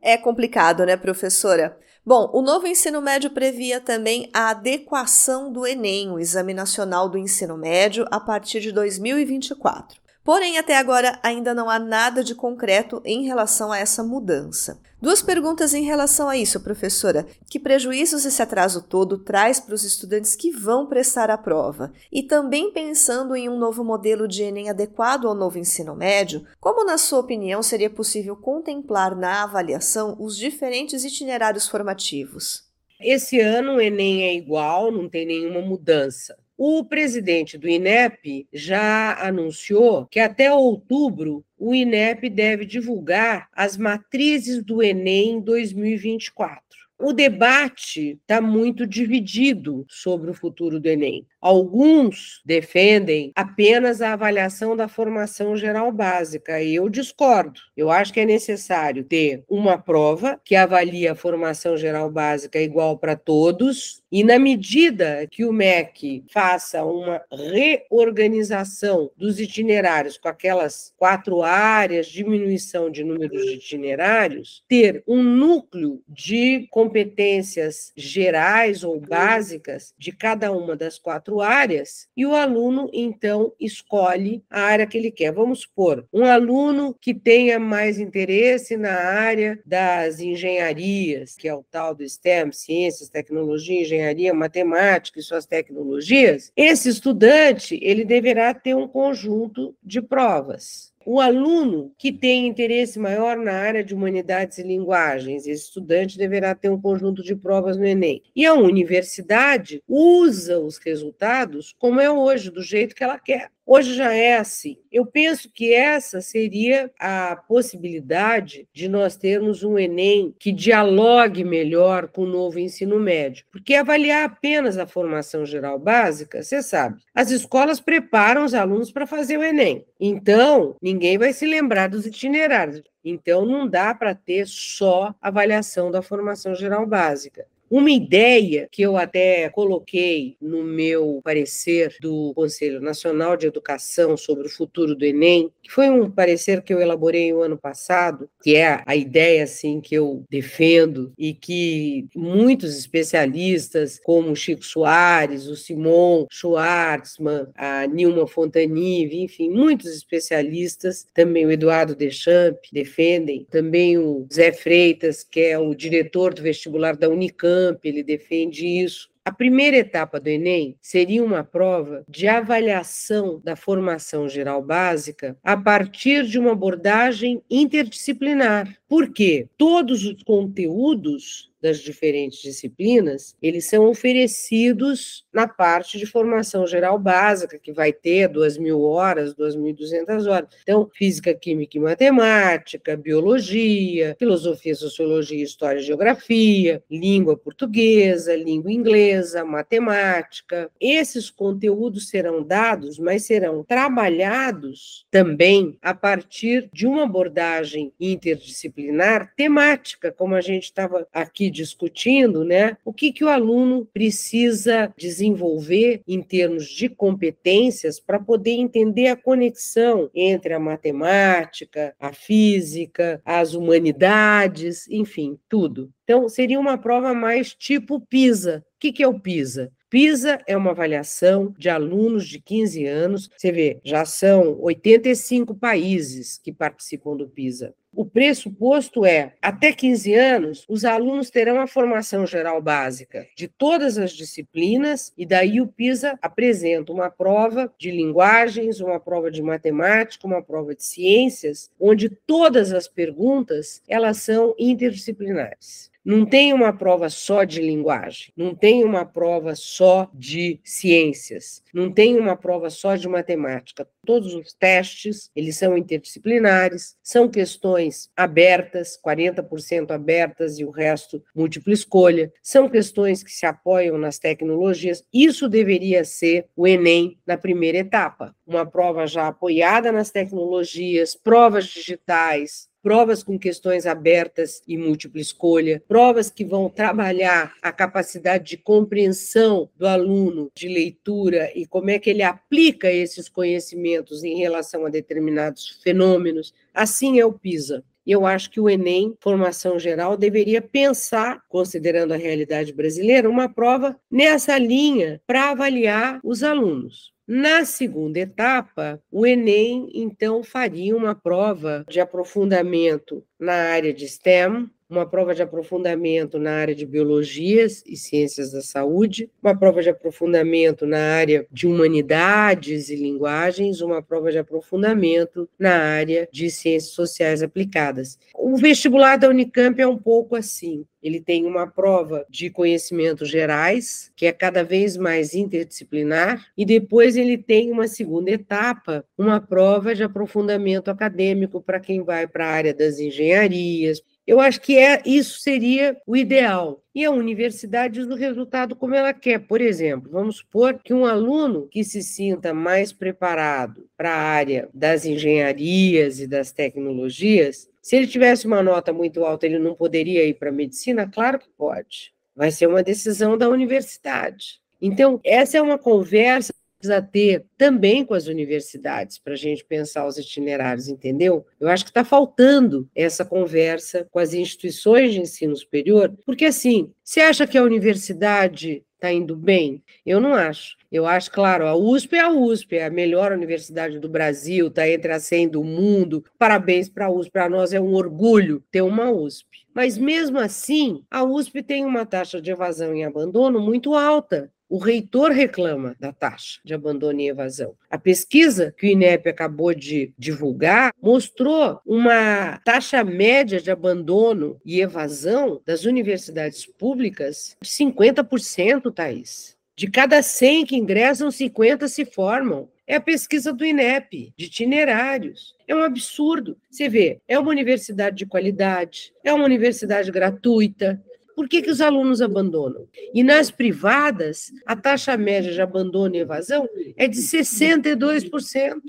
É 0.00 0.16
complicado, 0.16 0.86
né, 0.86 0.96
professora? 0.96 1.76
Bom, 2.04 2.28
o 2.32 2.42
novo 2.42 2.66
ensino 2.66 3.00
médio 3.00 3.30
previa 3.30 3.80
também 3.80 4.28
a 4.32 4.50
adequação 4.50 5.52
do 5.52 5.64
Enem, 5.64 6.10
o 6.10 6.18
Exame 6.18 6.52
Nacional 6.52 7.08
do 7.08 7.16
Ensino 7.16 7.56
Médio, 7.56 8.04
a 8.10 8.18
partir 8.18 8.60
de 8.60 8.72
2024. 8.72 10.01
Porém, 10.24 10.56
até 10.56 10.76
agora 10.76 11.18
ainda 11.22 11.52
não 11.52 11.68
há 11.68 11.80
nada 11.80 12.22
de 12.22 12.34
concreto 12.34 13.02
em 13.04 13.24
relação 13.24 13.72
a 13.72 13.78
essa 13.78 14.04
mudança. 14.04 14.80
Duas 15.00 15.20
perguntas 15.20 15.74
em 15.74 15.82
relação 15.82 16.28
a 16.28 16.36
isso, 16.36 16.60
professora. 16.60 17.26
Que 17.50 17.58
prejuízos 17.58 18.24
esse 18.24 18.40
atraso 18.40 18.82
todo 18.82 19.18
traz 19.18 19.58
para 19.58 19.74
os 19.74 19.82
estudantes 19.82 20.36
que 20.36 20.52
vão 20.52 20.86
prestar 20.86 21.28
a 21.28 21.36
prova? 21.36 21.92
E 22.12 22.22
também 22.22 22.70
pensando 22.70 23.34
em 23.34 23.48
um 23.48 23.58
novo 23.58 23.82
modelo 23.82 24.28
de 24.28 24.44
Enem 24.44 24.70
adequado 24.70 25.26
ao 25.26 25.34
novo 25.34 25.58
ensino 25.58 25.96
médio, 25.96 26.46
como, 26.60 26.84
na 26.84 26.98
sua 26.98 27.18
opinião, 27.18 27.60
seria 27.60 27.90
possível 27.90 28.36
contemplar 28.36 29.16
na 29.16 29.42
avaliação 29.42 30.16
os 30.20 30.36
diferentes 30.36 31.02
itinerários 31.02 31.66
formativos? 31.66 32.70
Esse 33.00 33.40
ano 33.40 33.74
o 33.74 33.80
Enem 33.80 34.22
é 34.22 34.34
igual, 34.34 34.92
não 34.92 35.08
tem 35.08 35.26
nenhuma 35.26 35.60
mudança. 35.60 36.38
O 36.56 36.84
presidente 36.84 37.56
do 37.56 37.68
INEP 37.68 38.46
já 38.52 39.14
anunciou 39.26 40.06
que 40.06 40.20
até 40.20 40.52
outubro 40.52 41.44
o 41.58 41.74
INEP 41.74 42.28
deve 42.28 42.66
divulgar 42.66 43.48
as 43.52 43.76
matrizes 43.76 44.62
do 44.62 44.82
Enem 44.82 45.40
2024. 45.40 46.62
O 46.98 47.12
debate 47.12 48.18
está 48.20 48.40
muito 48.40 48.86
dividido 48.86 49.84
sobre 49.88 50.30
o 50.30 50.34
futuro 50.34 50.78
do 50.78 50.88
Enem. 50.88 51.26
Alguns 51.42 52.40
defendem 52.44 53.32
apenas 53.34 54.00
a 54.00 54.12
avaliação 54.12 54.76
da 54.76 54.86
formação 54.86 55.56
geral 55.56 55.90
básica, 55.90 56.62
e 56.62 56.76
eu 56.76 56.88
discordo. 56.88 57.60
Eu 57.76 57.90
acho 57.90 58.12
que 58.12 58.20
é 58.20 58.24
necessário 58.24 59.02
ter 59.02 59.42
uma 59.48 59.76
prova 59.76 60.40
que 60.44 60.54
avalie 60.54 61.08
a 61.08 61.16
formação 61.16 61.76
geral 61.76 62.08
básica 62.08 62.60
igual 62.60 62.96
para 62.96 63.16
todos, 63.16 64.00
e 64.12 64.22
na 64.22 64.38
medida 64.38 65.26
que 65.28 65.44
o 65.44 65.52
MEC 65.52 66.22
faça 66.30 66.84
uma 66.84 67.20
reorganização 67.32 69.10
dos 69.16 69.40
itinerários 69.40 70.16
com 70.16 70.28
aquelas 70.28 70.92
quatro 70.96 71.42
áreas, 71.42 72.06
diminuição 72.06 72.88
de 72.88 73.02
números 73.02 73.44
de 73.46 73.54
itinerários, 73.54 74.62
ter 74.68 75.02
um 75.08 75.22
núcleo 75.22 76.02
de 76.06 76.68
competências 76.70 77.90
gerais 77.96 78.84
ou 78.84 79.00
básicas 79.00 79.92
de 79.98 80.12
cada 80.12 80.52
uma 80.52 80.76
das 80.76 80.98
quatro 80.98 81.31
áreas, 81.40 82.08
e 82.16 82.26
o 82.26 82.34
aluno 82.34 82.90
então 82.92 83.52
escolhe 83.58 84.42
a 84.50 84.62
área 84.62 84.86
que 84.86 84.98
ele 84.98 85.10
quer. 85.10 85.32
Vamos 85.32 85.60
supor, 85.60 86.06
um 86.12 86.24
aluno 86.24 86.94
que 87.00 87.14
tenha 87.14 87.58
mais 87.58 87.98
interesse 87.98 88.76
na 88.76 88.92
área 88.92 89.58
das 89.64 90.20
engenharias, 90.20 91.34
que 91.36 91.48
é 91.48 91.54
o 91.54 91.64
tal 91.70 91.94
do 91.94 92.08
STEM, 92.08 92.52
ciências, 92.52 93.08
tecnologia, 93.08 93.80
engenharia, 93.80 94.34
matemática 94.34 95.18
e 95.18 95.22
suas 95.22 95.46
tecnologias, 95.46 96.52
esse 96.56 96.88
estudante 96.88 97.78
ele 97.82 98.04
deverá 98.04 98.52
ter 98.52 98.74
um 98.74 98.88
conjunto 98.88 99.74
de 99.82 100.02
provas. 100.02 100.91
O 101.04 101.20
aluno 101.20 101.92
que 101.98 102.12
tem 102.12 102.46
interesse 102.46 102.98
maior 102.98 103.36
na 103.36 103.52
área 103.52 103.82
de 103.82 103.94
humanidades 103.94 104.58
e 104.58 104.62
linguagens, 104.62 105.46
esse 105.46 105.64
estudante 105.64 106.18
deverá 106.18 106.54
ter 106.54 106.70
um 106.70 106.80
conjunto 106.80 107.22
de 107.22 107.34
provas 107.34 107.76
no 107.76 107.86
Enem. 107.86 108.22
E 108.34 108.46
a 108.46 108.54
universidade 108.54 109.82
usa 109.88 110.58
os 110.58 110.78
resultados 110.78 111.74
como 111.78 112.00
é 112.00 112.10
hoje, 112.10 112.50
do 112.50 112.62
jeito 112.62 112.94
que 112.94 113.04
ela 113.04 113.18
quer. 113.18 113.50
Hoje 113.64 113.94
já 113.94 114.12
é 114.12 114.36
assim. 114.36 114.76
Eu 114.90 115.06
penso 115.06 115.48
que 115.52 115.72
essa 115.72 116.20
seria 116.20 116.90
a 116.98 117.36
possibilidade 117.36 118.68
de 118.72 118.88
nós 118.88 119.16
termos 119.16 119.62
um 119.62 119.78
Enem 119.78 120.34
que 120.38 120.50
dialogue 120.50 121.44
melhor 121.44 122.08
com 122.08 122.22
o 122.22 122.26
novo 122.26 122.58
ensino 122.58 122.98
médio. 122.98 123.44
Porque 123.52 123.74
avaliar 123.74 124.24
apenas 124.24 124.76
a 124.78 124.86
formação 124.86 125.46
geral 125.46 125.78
básica, 125.78 126.42
você 126.42 126.60
sabe, 126.62 127.00
as 127.14 127.30
escolas 127.30 127.80
preparam 127.80 128.44
os 128.44 128.52
alunos 128.52 128.90
para 128.90 129.06
fazer 129.06 129.38
o 129.38 129.44
Enem. 129.44 129.86
Então, 129.98 130.74
ninguém 130.82 131.16
vai 131.16 131.32
se 131.32 131.46
lembrar 131.46 131.88
dos 131.88 132.04
itinerários. 132.04 132.82
Então, 133.04 133.46
não 133.46 133.68
dá 133.68 133.94
para 133.94 134.14
ter 134.14 134.46
só 134.46 135.14
avaliação 135.20 135.90
da 135.90 136.02
formação 136.02 136.54
geral 136.54 136.86
básica. 136.86 137.46
Uma 137.72 137.90
ideia 137.90 138.68
que 138.70 138.82
eu 138.82 138.98
até 138.98 139.48
coloquei 139.48 140.36
no 140.42 140.62
meu 140.62 141.22
parecer 141.24 141.96
do 142.02 142.34
Conselho 142.34 142.82
Nacional 142.82 143.34
de 143.34 143.46
Educação 143.46 144.14
sobre 144.14 144.46
o 144.46 144.50
futuro 144.50 144.94
do 144.94 145.06
Enem, 145.06 145.50
que 145.62 145.70
foi 145.72 145.88
um 145.88 146.10
parecer 146.10 146.60
que 146.60 146.74
eu 146.74 146.82
elaborei 146.82 147.32
o 147.32 147.40
ano 147.40 147.56
passado, 147.56 148.28
que 148.42 148.56
é 148.56 148.82
a 148.84 148.94
ideia 148.94 149.44
assim 149.44 149.80
que 149.80 149.94
eu 149.94 150.22
defendo 150.28 151.14
e 151.16 151.32
que 151.32 152.08
muitos 152.14 152.76
especialistas, 152.76 153.98
como 154.04 154.36
Chico 154.36 154.66
Soares, 154.66 155.46
o 155.46 155.56
Simon 155.56 156.26
Schwartzman, 156.30 157.46
a 157.54 157.86
Nilma 157.86 158.26
Fontanive, 158.26 159.22
enfim, 159.22 159.48
muitos 159.48 159.96
especialistas, 159.96 161.06
também 161.14 161.46
o 161.46 161.50
Eduardo 161.50 161.96
Deschamps 161.96 162.68
defendem, 162.70 163.46
também 163.50 163.96
o 163.96 164.26
Zé 164.30 164.52
Freitas, 164.52 165.24
que 165.24 165.40
é 165.40 165.58
o 165.58 165.74
diretor 165.74 166.34
do 166.34 166.42
vestibular 166.42 166.98
da 166.98 167.08
Unicamp, 167.08 167.61
ele 167.84 168.02
defende 168.02 168.66
isso. 168.66 169.10
A 169.24 169.30
primeira 169.30 169.76
etapa 169.76 170.18
do 170.18 170.26
Enem 170.26 170.76
seria 170.80 171.22
uma 171.22 171.44
prova 171.44 172.04
de 172.08 172.26
avaliação 172.26 173.40
da 173.44 173.54
formação 173.54 174.28
geral 174.28 174.60
básica 174.60 175.36
a 175.44 175.56
partir 175.56 176.26
de 176.26 176.40
uma 176.40 176.52
abordagem 176.52 177.40
interdisciplinar. 177.48 178.76
Por 178.88 179.12
quê? 179.12 179.46
Todos 179.56 180.04
os 180.04 180.24
conteúdos 180.24 181.51
das 181.62 181.78
diferentes 181.78 182.42
disciplinas, 182.42 183.36
eles 183.40 183.66
são 183.66 183.86
oferecidos 183.86 185.24
na 185.32 185.46
parte 185.46 185.96
de 185.96 186.04
formação 186.04 186.66
geral 186.66 186.98
básica, 186.98 187.58
que 187.58 187.72
vai 187.72 187.92
ter 187.92 188.28
2 188.28 188.58
mil 188.58 188.82
horas, 188.82 189.34
2.200 189.34 190.28
horas. 190.28 190.48
Então, 190.62 190.90
física, 190.92 191.32
química 191.32 191.78
e 191.78 191.80
matemática, 191.80 192.96
biologia, 192.96 194.16
filosofia, 194.18 194.74
sociologia, 194.74 195.42
história 195.42 195.78
e 195.78 195.84
geografia, 195.84 196.82
língua 196.90 197.36
portuguesa, 197.36 198.34
língua 198.34 198.72
inglesa, 198.72 199.44
matemática. 199.44 200.68
Esses 200.80 201.30
conteúdos 201.30 202.08
serão 202.08 202.42
dados, 202.42 202.98
mas 202.98 203.24
serão 203.24 203.62
trabalhados 203.62 205.06
também 205.10 205.78
a 205.80 205.94
partir 205.94 206.68
de 206.72 206.86
uma 206.86 207.04
abordagem 207.04 207.92
interdisciplinar 208.00 209.32
temática, 209.36 210.10
como 210.10 210.34
a 210.34 210.40
gente 210.40 210.64
estava 210.64 211.06
aqui 211.12 211.51
discutindo, 211.52 212.44
né, 212.44 212.76
o 212.84 212.92
que, 212.92 213.12
que 213.12 213.24
o 213.24 213.28
aluno 213.28 213.86
precisa 213.92 214.92
desenvolver 214.96 216.02
em 216.08 216.22
termos 216.22 216.66
de 216.66 216.88
competências 216.88 218.00
para 218.00 218.18
poder 218.18 218.52
entender 218.52 219.08
a 219.08 219.16
conexão 219.16 220.10
entre 220.14 220.54
a 220.54 220.58
matemática, 220.58 221.94
a 222.00 222.12
física, 222.12 223.20
as 223.24 223.54
humanidades, 223.54 224.88
enfim, 224.88 225.38
tudo. 225.48 225.92
Então, 226.04 226.28
seria 226.28 226.58
uma 226.58 226.78
prova 226.78 227.14
mais 227.14 227.54
tipo 227.54 228.00
PISA. 228.00 228.64
O 228.76 228.80
que, 228.80 228.92
que 228.92 229.02
é 229.02 229.08
o 229.08 229.20
PISA? 229.20 229.70
PISA 229.92 230.40
é 230.46 230.56
uma 230.56 230.70
avaliação 230.70 231.54
de 231.58 231.68
alunos 231.68 232.26
de 232.26 232.40
15 232.40 232.86
anos. 232.86 233.28
Você 233.36 233.52
vê, 233.52 233.78
já 233.84 234.06
são 234.06 234.58
85 234.58 235.54
países 235.54 236.38
que 236.38 236.50
participam 236.50 237.14
do 237.14 237.28
PISA. 237.28 237.74
O 237.94 238.06
pressuposto 238.06 239.04
é, 239.04 239.34
até 239.42 239.70
15 239.70 240.14
anos, 240.14 240.64
os 240.66 240.86
alunos 240.86 241.28
terão 241.28 241.60
a 241.60 241.66
formação 241.66 242.26
geral 242.26 242.62
básica 242.62 243.26
de 243.36 243.46
todas 243.46 243.98
as 243.98 244.12
disciplinas, 244.12 245.12
e 245.14 245.26
daí 245.26 245.60
o 245.60 245.66
PISA 245.66 246.18
apresenta 246.22 246.90
uma 246.90 247.10
prova 247.10 247.70
de 247.78 247.90
linguagens, 247.90 248.80
uma 248.80 248.98
prova 248.98 249.30
de 249.30 249.42
matemática, 249.42 250.26
uma 250.26 250.42
prova 250.42 250.74
de 250.74 250.82
ciências, 250.82 251.70
onde 251.78 252.08
todas 252.08 252.72
as 252.72 252.88
perguntas 252.88 253.82
elas 253.86 254.16
são 254.16 254.54
interdisciplinares. 254.58 255.91
Não 256.04 256.26
tem 256.26 256.52
uma 256.52 256.72
prova 256.72 257.08
só 257.08 257.44
de 257.44 257.60
linguagem, 257.60 258.32
não 258.36 258.56
tem 258.56 258.84
uma 258.84 259.04
prova 259.04 259.54
só 259.54 260.10
de 260.12 260.58
ciências, 260.64 261.62
não 261.72 261.92
tem 261.92 262.18
uma 262.18 262.36
prova 262.36 262.70
só 262.70 262.96
de 262.96 263.08
matemática. 263.08 263.86
Todos 264.04 264.34
os 264.34 264.52
testes, 264.52 265.30
eles 265.36 265.56
são 265.56 265.78
interdisciplinares, 265.78 266.96
são 267.04 267.28
questões 267.28 268.10
abertas, 268.16 268.98
40% 269.00 269.92
abertas 269.92 270.58
e 270.58 270.64
o 270.64 270.70
resto 270.70 271.22
múltipla 271.32 271.72
escolha. 271.72 272.32
São 272.42 272.68
questões 272.68 273.22
que 273.22 273.30
se 273.30 273.46
apoiam 273.46 273.96
nas 273.96 274.18
tecnologias. 274.18 275.04
Isso 275.12 275.48
deveria 275.48 276.04
ser 276.04 276.46
o 276.56 276.66
ENEM 276.66 277.16
na 277.24 277.36
primeira 277.36 277.78
etapa. 277.78 278.34
Uma 278.44 278.66
prova 278.66 279.06
já 279.06 279.28
apoiada 279.28 279.92
nas 279.92 280.10
tecnologias, 280.10 281.14
provas 281.14 281.66
digitais, 281.66 282.71
provas 282.82 283.22
com 283.22 283.38
questões 283.38 283.86
abertas 283.86 284.62
e 284.66 284.76
múltipla 284.76 285.20
escolha, 285.20 285.82
provas 285.86 286.30
que 286.30 286.44
vão 286.44 286.68
trabalhar 286.68 287.54
a 287.62 287.70
capacidade 287.72 288.44
de 288.44 288.56
compreensão 288.56 289.70
do 289.76 289.86
aluno 289.86 290.50
de 290.54 290.68
leitura 290.68 291.50
e 291.54 291.64
como 291.64 291.90
é 291.90 291.98
que 291.98 292.10
ele 292.10 292.22
aplica 292.22 292.90
esses 292.90 293.28
conhecimentos 293.28 294.24
em 294.24 294.36
relação 294.36 294.84
a 294.84 294.90
determinados 294.90 295.80
fenômenos. 295.82 296.52
Assim 296.74 297.20
é 297.20 297.24
o 297.24 297.32
PISA. 297.32 297.84
Eu 298.04 298.26
acho 298.26 298.50
que 298.50 298.60
o 298.60 298.68
Enem, 298.68 299.16
formação 299.20 299.78
geral, 299.78 300.16
deveria 300.16 300.60
pensar, 300.60 301.40
considerando 301.48 302.12
a 302.12 302.16
realidade 302.16 302.72
brasileira, 302.72 303.30
uma 303.30 303.48
prova 303.48 303.96
nessa 304.10 304.58
linha 304.58 305.20
para 305.24 305.50
avaliar 305.50 306.20
os 306.24 306.42
alunos. 306.42 307.12
Na 307.26 307.64
segunda 307.64 308.18
etapa, 308.18 309.00
o 309.10 309.24
Enem, 309.24 309.88
então, 309.94 310.42
faria 310.42 310.96
uma 310.96 311.14
prova 311.14 311.84
de 311.88 312.00
aprofundamento 312.00 313.24
na 313.38 313.54
área 313.54 313.94
de 313.94 314.08
STEM, 314.08 314.68
uma 314.92 315.06
prova 315.06 315.34
de 315.34 315.40
aprofundamento 315.40 316.38
na 316.38 316.52
área 316.52 316.74
de 316.74 316.84
biologias 316.84 317.82
e 317.86 317.96
ciências 317.96 318.52
da 318.52 318.60
saúde, 318.60 319.30
uma 319.42 319.56
prova 319.56 319.80
de 319.82 319.88
aprofundamento 319.88 320.86
na 320.86 320.98
área 320.98 321.46
de 321.50 321.66
humanidades 321.66 322.90
e 322.90 322.96
linguagens, 322.96 323.80
uma 323.80 324.02
prova 324.02 324.30
de 324.30 324.38
aprofundamento 324.38 325.48
na 325.58 325.74
área 325.74 326.28
de 326.30 326.50
ciências 326.50 326.92
sociais 326.92 327.42
aplicadas. 327.42 328.18
O 328.34 328.56
vestibular 328.56 329.16
da 329.16 329.28
Unicamp 329.28 329.80
é 329.80 329.86
um 329.86 329.96
pouco 329.96 330.36
assim. 330.36 330.84
Ele 331.02 331.20
tem 331.20 331.46
uma 331.46 331.66
prova 331.66 332.24
de 332.30 332.48
conhecimentos 332.48 333.28
gerais, 333.28 334.12
que 334.14 334.26
é 334.26 334.32
cada 334.32 334.62
vez 334.62 334.96
mais 334.96 335.34
interdisciplinar, 335.34 336.46
e 336.56 336.64
depois 336.64 337.11
ele 337.16 337.38
tem 337.38 337.70
uma 337.70 337.88
segunda 337.88 338.30
etapa, 338.30 339.04
uma 339.16 339.40
prova 339.40 339.94
de 339.94 340.02
aprofundamento 340.02 340.90
acadêmico 340.90 341.60
para 341.60 341.80
quem 341.80 342.02
vai 342.02 342.26
para 342.26 342.46
a 342.46 342.50
área 342.50 342.74
das 342.74 342.98
engenharias, 342.98 344.02
Eu 344.26 344.38
acho 344.38 344.60
que 344.60 344.78
é 344.78 345.02
isso 345.04 345.40
seria 345.40 345.96
o 346.06 346.16
ideal. 346.16 346.80
E 346.94 347.04
a 347.04 347.10
universidade 347.10 347.94
diz 347.94 348.06
o 348.06 348.14
resultado 348.14 348.76
como 348.76 348.94
ela 348.94 349.12
quer. 349.12 349.40
Por 349.40 349.60
exemplo, 349.60 350.10
vamos 350.12 350.36
supor 350.36 350.78
que 350.78 350.94
um 350.94 351.04
aluno 351.04 351.66
que 351.68 351.82
se 351.82 352.02
sinta 352.02 352.54
mais 352.54 352.92
preparado 352.92 353.88
para 353.96 354.10
a 354.10 354.20
área 354.22 354.68
das 354.72 355.04
engenharias 355.04 356.20
e 356.20 356.26
das 356.26 356.52
tecnologias, 356.52 357.68
se 357.82 357.96
ele 357.96 358.06
tivesse 358.06 358.46
uma 358.46 358.62
nota 358.62 358.92
muito 358.92 359.24
alta, 359.24 359.44
ele 359.46 359.58
não 359.58 359.74
poderia 359.74 360.24
ir 360.24 360.34
para 360.34 360.50
a 360.50 360.52
medicina? 360.52 361.08
Claro 361.08 361.38
que 361.40 361.48
pode. 361.56 362.12
Vai 362.34 362.52
ser 362.52 362.68
uma 362.68 362.82
decisão 362.82 363.36
da 363.36 363.48
universidade. 363.48 364.60
Então, 364.80 365.20
essa 365.24 365.58
é 365.58 365.62
uma 365.62 365.78
conversa 365.78 366.52
precisa 366.82 367.00
ter 367.00 367.44
também 367.56 368.04
com 368.04 368.12
as 368.12 368.26
universidades 368.26 369.16
para 369.16 369.34
a 369.34 369.36
gente 369.36 369.64
pensar 369.64 370.04
os 370.04 370.18
itinerários, 370.18 370.88
entendeu? 370.88 371.46
Eu 371.60 371.68
acho 371.68 371.84
que 371.84 371.90
está 371.90 372.04
faltando 372.04 372.88
essa 372.94 373.24
conversa 373.24 374.06
com 374.10 374.18
as 374.18 374.34
instituições 374.34 375.12
de 375.12 375.20
ensino 375.20 375.56
superior, 375.56 376.12
porque 376.26 376.46
assim, 376.46 376.90
você 377.04 377.20
acha 377.20 377.46
que 377.46 377.56
a 377.56 377.62
universidade 377.62 378.84
está 378.94 379.12
indo 379.12 379.36
bem? 379.36 379.82
Eu 380.04 380.20
não 380.20 380.34
acho. 380.34 380.76
Eu 380.90 381.06
acho, 381.06 381.30
claro, 381.30 381.66
a 381.66 381.74
USP 381.74 382.16
é 382.16 382.20
a 382.20 382.30
USP, 382.30 382.76
é 382.76 382.86
a 382.86 382.90
melhor 382.90 383.32
universidade 383.32 383.98
do 383.98 384.08
Brasil, 384.08 384.68
está 384.68 384.88
entre 384.88 385.12
as 385.12 385.24
100 385.24 385.48
do 385.48 385.64
mundo. 385.64 386.24
Parabéns 386.38 386.88
para 386.88 387.06
a 387.06 387.10
USP, 387.10 387.32
para 387.32 387.48
nós 387.48 387.72
é 387.72 387.80
um 387.80 387.94
orgulho 387.94 388.62
ter 388.70 388.82
uma 388.82 389.10
USP. 389.10 389.66
Mas 389.74 389.96
mesmo 389.96 390.38
assim, 390.38 391.02
a 391.10 391.24
USP 391.24 391.62
tem 391.62 391.84
uma 391.84 392.04
taxa 392.04 392.40
de 392.40 392.50
evasão 392.50 392.94
e 392.94 393.02
abandono 393.02 393.60
muito 393.60 393.94
alta. 393.94 394.52
O 394.72 394.78
reitor 394.78 395.32
reclama 395.32 395.94
da 396.00 396.14
taxa 396.14 396.58
de 396.64 396.72
abandono 396.72 397.20
e 397.20 397.28
evasão. 397.28 397.74
A 397.90 397.98
pesquisa 397.98 398.74
que 398.74 398.86
o 398.86 398.88
INEP 398.88 399.28
acabou 399.28 399.74
de 399.74 400.14
divulgar 400.16 400.94
mostrou 400.98 401.78
uma 401.84 402.56
taxa 402.64 403.04
média 403.04 403.60
de 403.60 403.70
abandono 403.70 404.58
e 404.64 404.80
evasão 404.80 405.60
das 405.66 405.84
universidades 405.84 406.64
públicas 406.64 407.54
de 407.60 407.68
50%, 407.68 408.90
Thaís. 408.90 409.58
De 409.76 409.90
cada 409.90 410.22
100 410.22 410.64
que 410.64 410.76
ingressam, 410.76 411.30
50 411.30 411.86
se 411.86 412.06
formam. 412.06 412.70
É 412.86 412.96
a 412.96 413.00
pesquisa 413.00 413.52
do 413.52 413.66
INEP, 413.66 414.32
de 414.34 414.46
itinerários. 414.46 415.54
É 415.68 415.74
um 415.74 415.82
absurdo. 415.82 416.56
Você 416.70 416.88
vê, 416.88 417.20
é 417.28 417.38
uma 417.38 417.50
universidade 417.50 418.16
de 418.16 418.24
qualidade, 418.24 419.12
é 419.22 419.34
uma 419.34 419.44
universidade 419.44 420.10
gratuita, 420.10 420.98
por 421.34 421.48
que, 421.48 421.62
que 421.62 421.70
os 421.70 421.80
alunos 421.80 422.20
abandonam? 422.20 422.86
E 423.14 423.22
nas 423.22 423.50
privadas, 423.50 424.52
a 424.66 424.76
taxa 424.76 425.16
média 425.16 425.52
de 425.52 425.60
abandono 425.60 426.14
e 426.14 426.20
evasão 426.20 426.68
é 426.96 427.06
de 427.08 427.18
62%. 427.18 428.80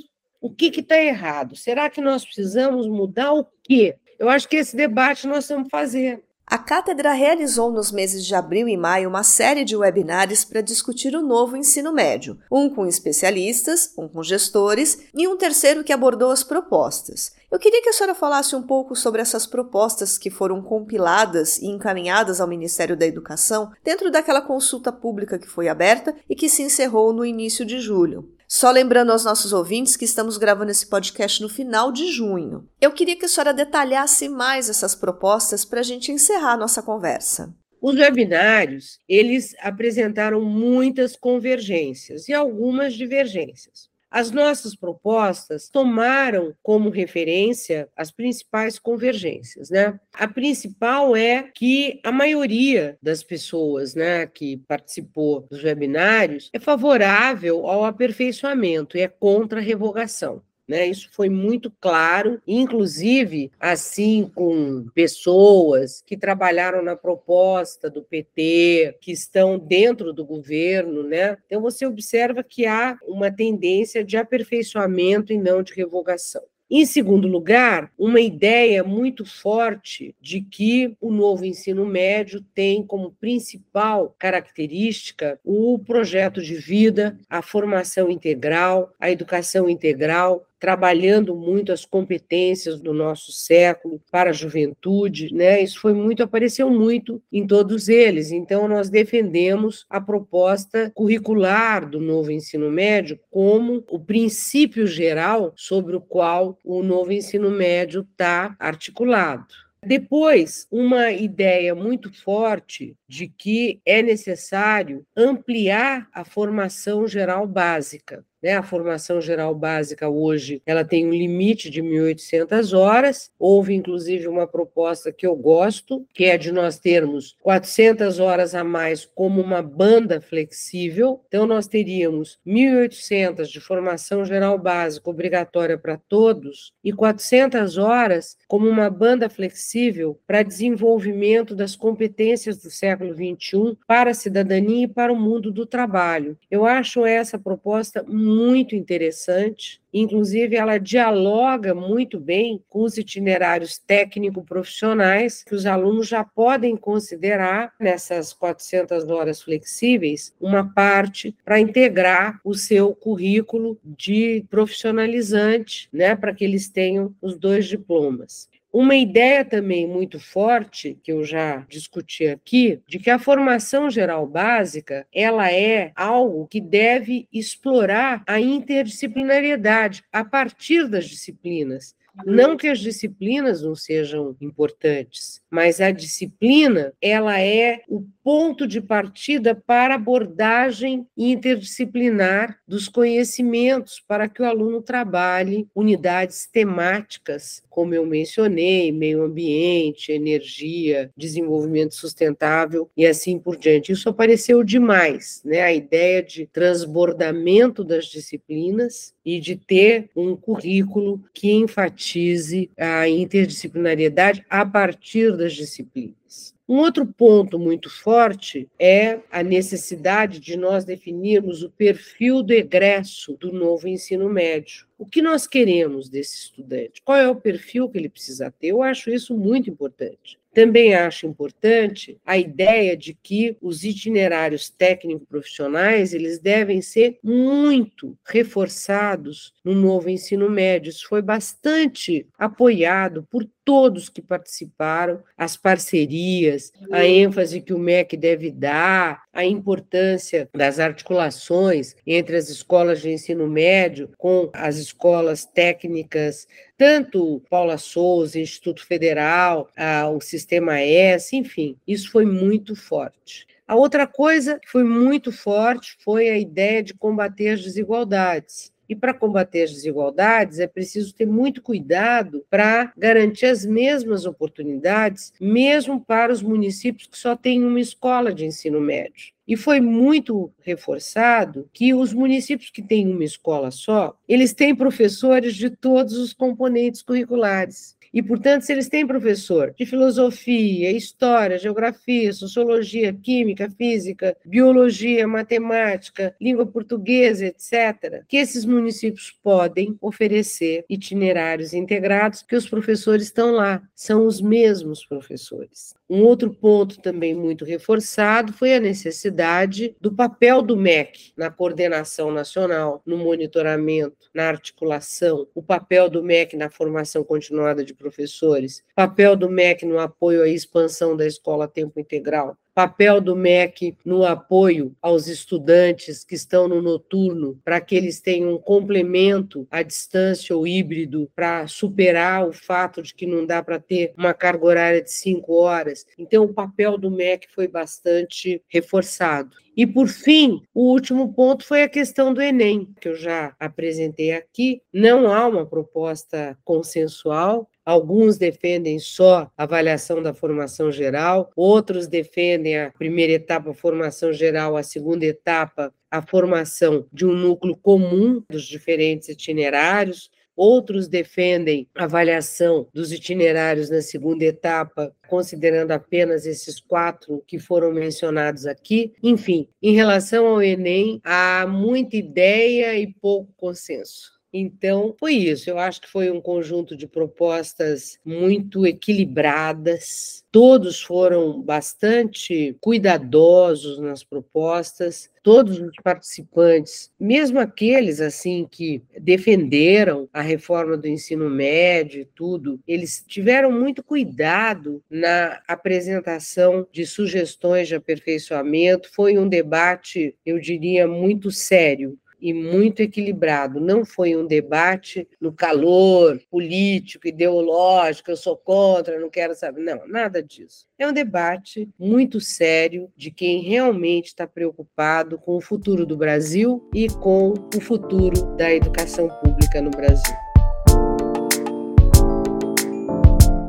O 0.42 0.50
que 0.54 0.68
está 0.80 1.02
errado? 1.02 1.56
Será 1.56 1.90
que 1.90 2.02
nós 2.02 2.26
precisamos 2.26 2.88
mudar 2.88 3.34
o 3.34 3.46
quê? 3.64 3.96
Eu 4.20 4.30
acho 4.30 4.48
que 4.48 4.58
esse 4.58 4.76
debate 4.76 5.28
nós 5.28 5.48
temos 5.48 5.66
que 5.66 5.70
fazer. 5.70 6.22
A 6.46 6.58
cátedra 6.58 7.14
realizou 7.14 7.72
nos 7.72 7.92
meses 7.92 8.26
de 8.26 8.36
abril 8.36 8.68
e 8.68 8.76
maio 8.76 9.08
uma 9.08 9.24
série 9.24 9.64
de 9.64 9.78
webinários 9.78 10.44
para 10.44 10.62
discutir 10.62 11.16
o 11.16 11.22
novo 11.22 11.56
ensino 11.56 11.94
médio, 11.94 12.38
um 12.52 12.70
com 12.70 12.86
especialistas, 12.86 13.94
um 13.98 14.10
com 14.10 14.22
gestores 14.22 15.00
e 15.16 15.26
um 15.26 15.38
terceiro 15.38 15.84
que 15.84 15.94
abordou 15.94 16.32
as 16.32 16.44
propostas. 16.44 17.32
Eu 17.50 17.58
queria 17.58 17.82
que 17.82 17.90
a 17.90 17.94
senhora 17.94 18.14
falasse 18.14 18.56
um 18.56 18.62
pouco 18.62 18.94
sobre 18.96 19.22
essas 19.22 19.48
propostas 19.48 20.18
que 20.18 20.30
foram 20.30 20.62
compiladas 20.62 21.58
e 21.60 21.68
encaminhadas 21.68 22.42
ao 22.42 22.48
Ministério 22.48 22.98
da 22.98 23.06
Educação 23.06 23.72
dentro 23.84 24.12
daquela 24.12 24.42
consulta 24.42 24.92
pública 24.92 25.40
que 25.40 25.48
foi 25.48 25.70
aberta 25.70 26.14
e 26.30 26.36
que 26.36 26.50
se 26.50 26.62
encerrou 26.62 27.14
no 27.14 27.26
início 27.26 27.66
de 27.66 27.80
julho. 27.80 28.30
Só 28.48 28.72
lembrando 28.72 29.12
aos 29.12 29.24
nossos 29.24 29.54
ouvintes 29.54 29.96
que 29.96 30.06
estamos 30.06 30.38
gravando 30.38 30.72
esse 30.72 30.86
podcast 30.88 31.42
no 31.42 31.50
final 31.50 31.92
de 31.92 32.12
junho. 32.12 32.68
Eu 32.80 32.92
queria 32.92 33.16
que 33.16 33.26
a 33.26 33.28
senhora 33.28 33.54
detalhasse 33.54 34.30
mais 34.30 34.70
essas 34.70 34.96
propostas 34.96 35.66
para 35.66 35.80
a 35.80 35.84
gente 35.84 36.12
encerrar 36.12 36.54
a 36.54 36.58
nossa 36.58 36.82
conversa. 36.82 37.54
Os 37.82 37.96
webinários, 37.96 39.00
eles 39.10 39.54
apresentaram 39.60 40.42
muitas 40.42 41.18
convergências 41.18 42.30
e 42.30 42.34
algumas 42.34 42.94
divergências. 42.94 43.93
As 44.14 44.30
nossas 44.30 44.76
propostas 44.76 45.70
tomaram 45.70 46.54
como 46.62 46.92
referência 46.92 47.90
as 47.98 48.12
principais 48.12 48.78
convergências, 48.78 49.72
né? 49.72 50.00
A 50.14 50.28
principal 50.28 51.16
é 51.16 51.50
que 51.52 52.00
a 52.04 52.12
maioria 52.12 52.96
das 53.02 53.24
pessoas, 53.24 53.96
né, 53.96 54.28
que 54.28 54.58
participou 54.68 55.48
dos 55.50 55.64
webinários 55.64 56.52
é 56.54 56.60
favorável 56.60 57.66
ao 57.66 57.86
aperfeiçoamento 57.86 59.00
e 59.00 59.02
é 59.02 59.08
contra 59.08 59.60
a 59.60 59.64
revogação. 59.64 60.44
Né? 60.68 60.88
Isso 60.88 61.10
foi 61.12 61.30
muito 61.30 61.72
claro, 61.82 62.42
inclusive 62.48 63.52
assim 63.60 64.30
com 64.34 64.86
pessoas 64.94 66.02
que 66.06 66.16
trabalharam 66.16 66.82
na 66.82 66.96
proposta 66.96 67.90
do 67.90 68.02
PT, 68.02 68.98
que 69.02 69.12
estão 69.12 69.60
dentro 69.60 70.14
do 70.14 70.26
governo, 70.26 71.04
né? 71.04 71.38
Então 71.46 71.62
você 71.62 71.86
observa 71.86 72.44
que 72.44 72.66
há 72.66 72.98
uma 73.06 73.30
tendência 73.30 74.04
de 74.04 74.16
aperfeiçoamento 74.16 75.34
e 75.34 75.38
não 75.38 75.62
de 75.62 75.74
revogação. 75.74 76.44
Em 76.76 76.88
segundo 76.88 77.28
lugar, 77.28 77.92
uma 77.96 78.20
ideia 78.20 78.84
muito 78.84 79.26
forte 79.26 80.16
de 80.20 80.42
que 80.42 80.98
o 81.00 81.12
novo 81.12 81.46
ensino 81.46 81.86
médio 81.86 82.42
tem 82.56 82.82
como 82.82 83.12
principal 83.12 84.16
característica 84.18 85.40
o 85.44 85.78
projeto 85.78 86.42
de 86.42 86.56
vida, 86.56 87.20
a 87.30 87.44
formação 87.44 88.10
integral, 88.10 88.92
a 89.00 89.12
educação 89.12 89.70
integral, 89.70 90.48
trabalhando 90.64 91.36
muito 91.36 91.74
as 91.74 91.84
competências 91.84 92.80
do 92.80 92.94
nosso 92.94 93.34
século 93.34 94.02
para 94.10 94.30
a 94.30 94.34
juventude, 94.34 95.28
né? 95.34 95.62
Isso 95.62 95.78
foi 95.78 95.94
muito 95.94 96.24
apareceu 96.24 96.70
muito 96.70 97.22
em 97.30 97.46
todos 97.46 97.90
eles. 97.90 98.32
Então 98.32 98.66
nós 98.66 98.90
defendemos 98.90 99.86
a 99.90 100.00
proposta 100.00 100.90
curricular 100.96 101.90
do 101.90 102.00
novo 102.00 102.32
ensino 102.32 102.72
médio 102.72 103.20
como 103.30 103.84
o 103.90 104.00
princípio 104.00 104.88
geral 104.88 105.52
sobre 105.58 105.98
o 105.98 106.02
qual 106.02 106.58
o 106.64 106.82
novo 106.82 107.12
ensino 107.12 107.52
médio 107.52 108.08
está 108.10 108.56
articulado. 108.58 109.54
Depois, 109.86 110.66
uma 110.72 111.12
ideia 111.12 111.76
muito 111.76 112.10
forte 112.24 112.96
de 113.06 113.28
que 113.28 113.82
é 113.86 114.02
necessário 114.02 115.06
ampliar 115.14 116.08
a 116.14 116.24
formação 116.24 117.06
geral 117.06 117.46
básica. 117.46 118.24
Né? 118.44 118.58
A 118.58 118.62
formação 118.62 119.22
geral 119.22 119.56
básica 119.56 120.10
hoje 120.10 120.62
ela 120.66 120.84
tem 120.84 121.08
um 121.08 121.14
limite 121.14 121.70
de 121.70 121.82
1.800 121.82 122.78
horas. 122.78 123.32
Houve, 123.40 123.74
inclusive, 123.74 124.28
uma 124.28 124.46
proposta 124.46 125.14
que 125.14 125.26
eu 125.26 125.34
gosto, 125.34 126.06
que 126.14 126.26
é 126.26 126.38
de 126.38 126.52
nós 126.52 126.78
termos 126.78 127.38
400 127.42 128.20
horas 128.20 128.54
a 128.54 128.64
mais 128.64 129.06
como 129.06 129.42
uma 129.42 129.62
banda 129.62 130.20
flexível. 130.20 131.24
Então, 131.28 131.48
nós 131.48 131.68
teríamos 131.68 132.38
1.800 132.46 133.46
de 133.46 133.62
formação 133.62 134.26
geral 134.26 134.60
básica 134.60 135.10
obrigatória 135.10 135.78
para 135.78 135.96
todos 135.96 136.74
e 136.84 136.92
400 136.92 137.78
horas 137.78 138.36
como 138.48 138.68
uma 138.68 138.90
banda 138.90 139.30
flexível 139.30 140.20
para 140.28 140.44
desenvolvimento 140.44 141.56
das 141.56 141.78
competências 141.78 142.58
do 142.58 142.70
século 142.70 143.14
XXI 143.14 143.78
para 143.88 144.12
a 144.12 144.14
cidadania 144.14 144.84
e 144.84 144.88
para 144.88 145.14
o 145.14 145.16
mundo 145.16 145.50
do 145.50 145.66
trabalho. 145.66 146.38
Eu 146.52 146.66
acho 146.66 147.06
essa 147.06 147.40
proposta 147.40 148.04
muito 148.04 148.33
muito 148.34 148.76
interessante. 148.76 149.82
Inclusive, 149.94 150.56
ela 150.56 150.78
dialoga 150.80 151.76
muito 151.76 152.20
bem 152.20 152.64
com 152.68 152.84
os 152.84 152.98
itinerários 152.98 153.78
técnico-profissionais 153.78 155.44
que 155.44 155.54
os 155.54 155.66
alunos 155.66 156.08
já 156.08 156.24
podem 156.24 156.76
considerar 156.76 157.74
nessas 157.80 158.34
400 158.34 159.08
horas 159.10 159.42
flexíveis 159.42 160.34
uma 160.42 160.74
parte 160.74 161.36
para 161.46 161.60
integrar 161.60 162.40
o 162.44 162.56
seu 162.56 162.96
currículo 162.96 163.78
de 163.84 164.44
profissionalizante, 164.50 165.88
né, 165.94 166.16
para 166.16 166.34
que 166.34 166.44
eles 166.44 166.70
tenham 166.70 167.14
os 167.22 167.38
dois 167.38 167.68
diplomas. 167.68 168.50
Uma 168.74 168.96
ideia 168.96 169.46
também 169.46 169.88
muito 169.88 170.20
forte, 170.20 170.98
que 171.04 171.12
eu 171.12 171.24
já 171.24 171.58
discuti 171.70 172.26
aqui, 172.26 172.82
de 172.88 172.98
que 172.98 173.12
a 173.12 173.20
formação 173.20 173.88
geral 173.88 174.26
básica, 174.26 175.06
ela 175.14 175.52
é 175.52 175.92
algo 175.96 176.48
que 176.48 176.60
deve 176.60 177.28
explorar 177.32 178.24
a 178.26 178.40
interdisciplinariedade 178.40 180.04
a 180.12 180.26
partir 180.26 180.88
das 180.90 181.06
disciplinas. 181.06 181.96
Não 182.26 182.56
que 182.56 182.68
as 182.68 182.80
disciplinas 182.80 183.64
não 183.64 183.76
sejam 183.76 184.36
importantes, 184.40 185.42
mas 185.50 185.82
a 185.82 185.90
disciplina, 185.90 186.94
ela 187.02 187.40
é 187.40 187.82
o 187.88 188.06
ponto 188.24 188.68
de 188.68 188.80
partida 188.80 189.56
para 189.56 189.96
abordagem 189.96 191.08
interdisciplinar 191.18 192.60
dos 192.68 192.88
conhecimentos, 192.88 194.02
para 194.08 194.30
que 194.30 194.42
o 194.42 194.46
aluno 194.46 194.82
trabalhe 194.82 195.68
unidades 195.74 196.48
temáticas, 196.52 197.64
como 197.70 197.96
eu 197.96 198.06
mencionei, 198.06 198.92
meio 198.92 199.24
ambiente, 199.24 200.12
energia, 200.12 201.12
desenvolvimento 201.18 201.96
sustentável 201.96 202.90
e 202.96 203.08
assim 203.08 203.40
por 203.40 203.58
diante. 203.58 203.92
Isso 203.92 204.08
apareceu 204.08 204.64
demais, 204.64 205.42
né? 205.44 205.62
A 205.62 205.74
ideia 205.74 206.22
de 206.22 206.46
transbordamento 206.46 207.84
das 207.84 208.06
disciplinas 208.06 209.14
e 209.26 209.40
de 209.40 209.56
ter 209.56 210.10
um 210.16 210.36
currículo 210.36 211.24
que 211.34 211.52
enfatize 211.52 212.70
a 212.78 213.08
interdisciplinariedade 213.08 214.46
a 214.50 214.66
partir 214.66 215.36
das 215.36 215.54
disciplinas. 215.54 216.54
Um 216.68 216.78
outro 216.78 217.06
ponto 217.06 217.60
muito 217.60 217.90
forte 217.90 218.70
é 218.80 219.20
a 219.30 219.44
necessidade 219.44 220.40
de 220.40 220.56
nós 220.56 220.86
definirmos 220.86 221.62
o 221.62 221.70
perfil 221.70 222.42
do 222.42 222.54
egresso 222.54 223.36
do 223.38 223.52
novo 223.52 223.88
ensino 223.88 224.30
médio. 224.30 224.88
O 224.98 225.06
que 225.06 225.22
nós 225.22 225.46
queremos 225.46 226.08
desse 226.08 226.38
estudante? 226.38 227.02
Qual 227.04 227.18
é 227.18 227.28
o 227.28 227.36
perfil 227.36 227.90
que 227.90 227.98
ele 227.98 228.08
precisa 228.08 228.50
ter? 228.50 228.68
Eu 228.68 228.82
acho 228.82 229.10
isso 229.10 229.38
muito 229.38 229.70
importante. 229.70 230.40
Também 230.54 230.94
acho 230.94 231.26
importante 231.26 232.20
a 232.24 232.38
ideia 232.38 232.96
de 232.96 233.16
que 233.16 233.58
os 233.60 233.84
itinerários 233.84 234.70
técnico-profissionais 234.70 236.14
eles 236.14 236.40
devem 236.40 236.80
ser 236.80 237.18
muito 237.24 238.16
reforçados 238.24 239.52
no 239.66 239.74
novo 239.74 240.10
ensino 240.10 240.48
médio. 240.50 240.92
Isso 240.92 241.08
foi 241.08 241.24
bastante 241.24 242.28
apoiado 242.38 243.28
por 243.32 243.50
todos 243.66 244.10
que 244.10 244.22
participaram, 244.22 245.24
as 245.38 245.56
parcerias, 245.56 246.72
a 246.92 247.06
ênfase 247.06 247.62
que 247.62 247.74
o 247.74 247.80
MEC 247.80 248.18
deve 248.18 248.52
dar, 248.52 249.24
a 249.32 249.46
importância 249.46 250.50
das 250.54 250.80
articulações 250.80 251.96
entre 252.06 252.36
as 252.36 252.50
escolas 252.50 253.02
de 253.02 253.10
ensino 253.10 253.48
médio 253.48 254.10
com 254.18 254.50
as 254.54 254.78
escolas 254.78 255.46
técnicas, 255.46 256.48
tanto 256.78 257.42
Paula 257.50 257.78
Souza, 257.78 258.40
Instituto 258.40 258.86
Federal, 258.86 259.70
o 260.14 260.20
Sistema 260.20 260.80
S, 260.80 261.36
enfim, 261.36 261.78
isso 261.88 262.12
foi 262.12 262.26
muito 262.26 262.76
forte. 262.76 263.48
A 263.66 263.76
outra 263.76 264.06
coisa 264.06 264.60
que 264.60 264.70
foi 264.70 264.84
muito 264.84 265.32
forte 265.32 265.96
foi 266.04 266.30
a 266.30 266.38
ideia 266.38 266.84
de 266.84 266.94
combater 266.94 267.52
as 267.52 267.62
desigualdades. 267.62 268.73
E 268.88 268.96
para 268.96 269.14
combater 269.14 269.64
as 269.64 269.72
desigualdades 269.72 270.60
é 270.60 270.68
preciso 270.68 271.14
ter 271.14 271.26
muito 271.26 271.62
cuidado 271.62 272.46
para 272.50 272.92
garantir 272.98 273.46
as 273.46 273.66
mesmas 273.66 274.26
oportunidades, 274.26 275.34
mesmo 275.40 276.00
para 276.00 276.34
os 276.34 276.42
municípios 276.42 277.08
que 277.08 277.18
só 277.18 277.36
têm 277.36 277.64
uma 277.64 277.80
escola 277.80 278.34
de 278.34 278.46
ensino 278.46 278.80
médio. 278.82 279.34
E 279.48 279.58
foi 279.58 279.82
muito 279.82 280.52
reforçado 280.62 281.70
que 281.74 281.94
os 281.94 282.14
municípios 282.14 282.70
que 282.70 282.82
têm 282.82 283.08
uma 283.08 283.26
escola 283.26 283.72
só, 283.72 284.18
eles 284.28 284.54
têm 284.54 284.74
professores 284.74 285.56
de 285.56 285.70
todos 285.70 286.18
os 286.18 286.34
componentes 286.34 287.02
curriculares. 287.02 287.98
E, 288.14 288.22
portanto, 288.22 288.62
se 288.62 288.72
eles 288.72 288.88
têm 288.88 289.08
professor 289.08 289.74
de 289.76 289.86
filosofia, 289.88 290.92
história, 290.92 291.58
geografia, 291.58 292.32
sociologia, 292.32 293.12
química, 293.12 293.70
física, 293.72 294.38
biologia, 294.46 295.28
matemática, 295.28 296.36
língua 296.40 296.66
portuguesa, 296.66 297.48
etc., 297.48 298.24
que 298.28 298.38
esses 298.38 298.66
municípios 298.66 299.32
podem 299.42 299.98
oferecer 300.00 300.86
itinerários 300.88 301.74
integrados, 301.74 302.44
que 302.44 302.56
os 302.56 302.70
professores 302.70 303.26
estão 303.26 303.52
lá, 303.52 303.82
são 303.96 304.28
os 304.28 304.40
mesmos 304.40 305.04
professores. 305.04 305.96
Um 306.10 306.22
outro 306.24 306.54
ponto 306.54 307.02
também 307.02 307.34
muito 307.34 307.64
reforçado 307.64 308.52
foi 308.52 308.76
a 308.76 308.80
necessidade 308.80 309.96
do 310.02 310.14
papel 310.14 310.62
do 310.62 310.76
MEC 310.76 311.32
na 311.36 311.50
coordenação 311.50 312.30
nacional, 312.30 313.02
no 313.06 313.18
monitoramento, 313.18 314.30
na 314.34 314.48
articulação, 314.48 315.48
o 315.56 315.64
papel 315.64 316.10
do 316.10 316.22
MEC 316.22 316.58
na 316.58 316.70
formação 316.70 317.24
continuada 317.24 317.86
de 317.86 317.94
professores, 317.94 318.84
papel 318.96 319.36
do 319.36 319.50
MEC 319.50 319.86
no 319.86 319.98
apoio 319.98 320.44
à 320.44 320.48
expansão 320.48 321.16
da 321.16 321.26
escola 321.26 321.66
a 321.66 321.70
tempo 321.70 322.00
integral, 322.00 322.58
papel 322.74 323.22
do 323.22 323.36
MEC 323.36 323.98
no 324.04 324.26
apoio 324.26 324.96
aos 325.02 325.28
estudantes 325.28 326.24
que 326.24 326.36
estão 326.36 326.68
no 326.68 326.82
noturno, 326.82 327.60
para 327.64 327.80
que 327.80 327.96
eles 327.96 328.20
tenham 328.20 328.54
um 328.54 328.58
complemento 328.58 329.68
à 329.70 329.84
distância 329.84 330.56
ou 330.56 330.68
híbrido, 330.68 331.30
para 331.36 331.68
superar 331.68 332.48
o 332.48 332.54
fato 332.54 333.02
de 333.02 333.14
que 333.14 333.26
não 333.26 333.46
dá 333.46 333.62
para 333.62 333.80
ter 333.80 334.14
uma 334.18 334.34
carga 334.34 334.66
horária 334.66 335.02
de 335.02 335.12
cinco 335.12 335.54
horas. 335.54 336.06
Então, 336.18 336.46
o 336.46 336.54
papel 336.54 336.98
do 336.98 337.12
MEC 337.12 337.48
foi 337.54 337.68
bastante 337.68 338.62
reforçado. 338.68 339.56
E, 339.76 339.88
por 339.88 340.08
fim, 340.08 340.62
o 340.74 340.92
último 340.92 341.34
ponto 341.34 341.66
foi 341.66 341.82
a 341.82 341.90
questão 341.90 342.34
do 342.34 342.42
Enem, 342.42 342.94
que 343.02 343.10
eu 343.10 343.16
já 343.16 343.56
apresentei 343.60 344.32
aqui. 344.32 344.82
Não 344.94 345.32
há 345.32 345.48
uma 345.48 345.66
proposta 345.66 346.56
consensual, 346.64 347.68
Alguns 347.86 348.38
defendem 348.38 348.98
só 348.98 349.52
a 349.58 349.64
avaliação 349.64 350.24
da 350.24 350.34
formação 350.34 350.92
geral, 350.92 351.52
outros 351.56 352.08
defendem 352.08 352.80
a 352.80 352.92
primeira 352.92 353.34
etapa, 353.34 353.72
a 353.72 353.74
formação 353.74 354.32
geral, 354.32 354.78
a 354.78 354.84
segunda 354.84 355.26
etapa, 355.26 355.94
a 356.10 356.22
formação 356.22 357.06
de 357.12 357.26
um 357.26 357.34
núcleo 357.34 357.76
comum 357.76 358.42
dos 358.50 358.64
diferentes 358.64 359.28
itinerários. 359.28 360.32
Outros 360.56 361.08
defendem 361.08 361.90
a 361.96 362.04
avaliação 362.04 362.88
dos 362.94 363.12
itinerários 363.12 363.90
na 363.90 364.02
segunda 364.02 364.46
etapa, 364.46 365.12
considerando 365.28 365.92
apenas 365.92 366.46
esses 366.46 366.80
quatro 366.80 367.44
que 367.48 367.58
foram 367.58 367.92
mencionados 367.92 368.68
aqui. 368.68 369.14
Enfim, 369.24 369.68
em 369.82 369.96
relação 369.96 370.46
ao 370.46 370.62
Enem, 370.62 371.20
há 371.24 371.66
muita 371.68 372.16
ideia 372.16 372.96
e 372.98 373.12
pouco 373.12 373.52
consenso. 373.58 374.32
Então, 374.56 375.16
foi 375.20 375.34
isso. 375.34 375.68
Eu 375.68 375.80
acho 375.80 376.00
que 376.00 376.08
foi 376.08 376.30
um 376.30 376.40
conjunto 376.40 376.96
de 376.96 377.08
propostas 377.08 378.20
muito 378.24 378.86
equilibradas. 378.86 380.44
Todos 380.52 381.02
foram 381.02 381.60
bastante 381.60 382.78
cuidadosos 382.80 383.98
nas 384.00 384.24
propostas. 384.24 385.32
Todos 385.42 385.80
os 385.80 385.96
participantes, 386.04 387.12
mesmo 387.20 387.60
aqueles 387.60 388.22
assim 388.22 388.68
que 388.70 389.02
defenderam 389.20 390.30
a 390.32 390.42
reforma 390.42 390.96
do 390.96 391.08
ensino 391.08 391.50
médio 391.50 392.22
e 392.22 392.26
tudo, 392.26 392.80
eles 392.88 393.26
tiveram 393.28 393.72
muito 393.72 394.04
cuidado 394.04 395.04
na 395.10 395.62
apresentação 395.68 396.88
de 396.92 397.06
sugestões 397.08 397.88
de 397.88 397.96
aperfeiçoamento. 397.96 399.12
Foi 399.12 399.38
um 399.38 399.50
debate, 399.50 400.36
eu 400.46 400.60
diria, 400.60 401.08
muito 401.08 401.50
sério 401.50 402.18
e 402.44 402.54
muito 402.54 403.00
equilibrado. 403.00 403.80
Não 403.80 404.04
foi 404.04 404.36
um 404.36 404.46
debate 404.46 405.26
no 405.40 405.54
calor 405.54 406.38
político, 406.52 407.26
ideológico, 407.26 408.30
eu 408.30 408.36
sou 408.36 408.58
contra, 408.58 409.18
não 409.18 409.30
quero 409.30 409.56
saber. 409.56 409.82
Não, 409.82 410.06
nada 410.06 410.44
disso. 410.44 410.86
É 411.00 411.08
um 411.08 411.14
debate 411.14 411.90
muito 411.98 412.42
sério 412.42 413.10
de 413.16 413.32
quem 413.32 413.62
realmente 413.62 414.26
está 414.26 414.46
preocupado 414.46 415.40
com 415.40 415.56
o 415.56 415.62
futuro 415.62 416.06
do 416.06 416.18
Brasil 416.18 416.86
e 416.94 417.08
com 417.08 417.54
o 417.74 417.80
futuro 417.80 418.58
da 418.58 418.74
educação 418.74 419.30
pública 419.42 419.82
no 419.82 419.90
Brasil. 419.90 420.36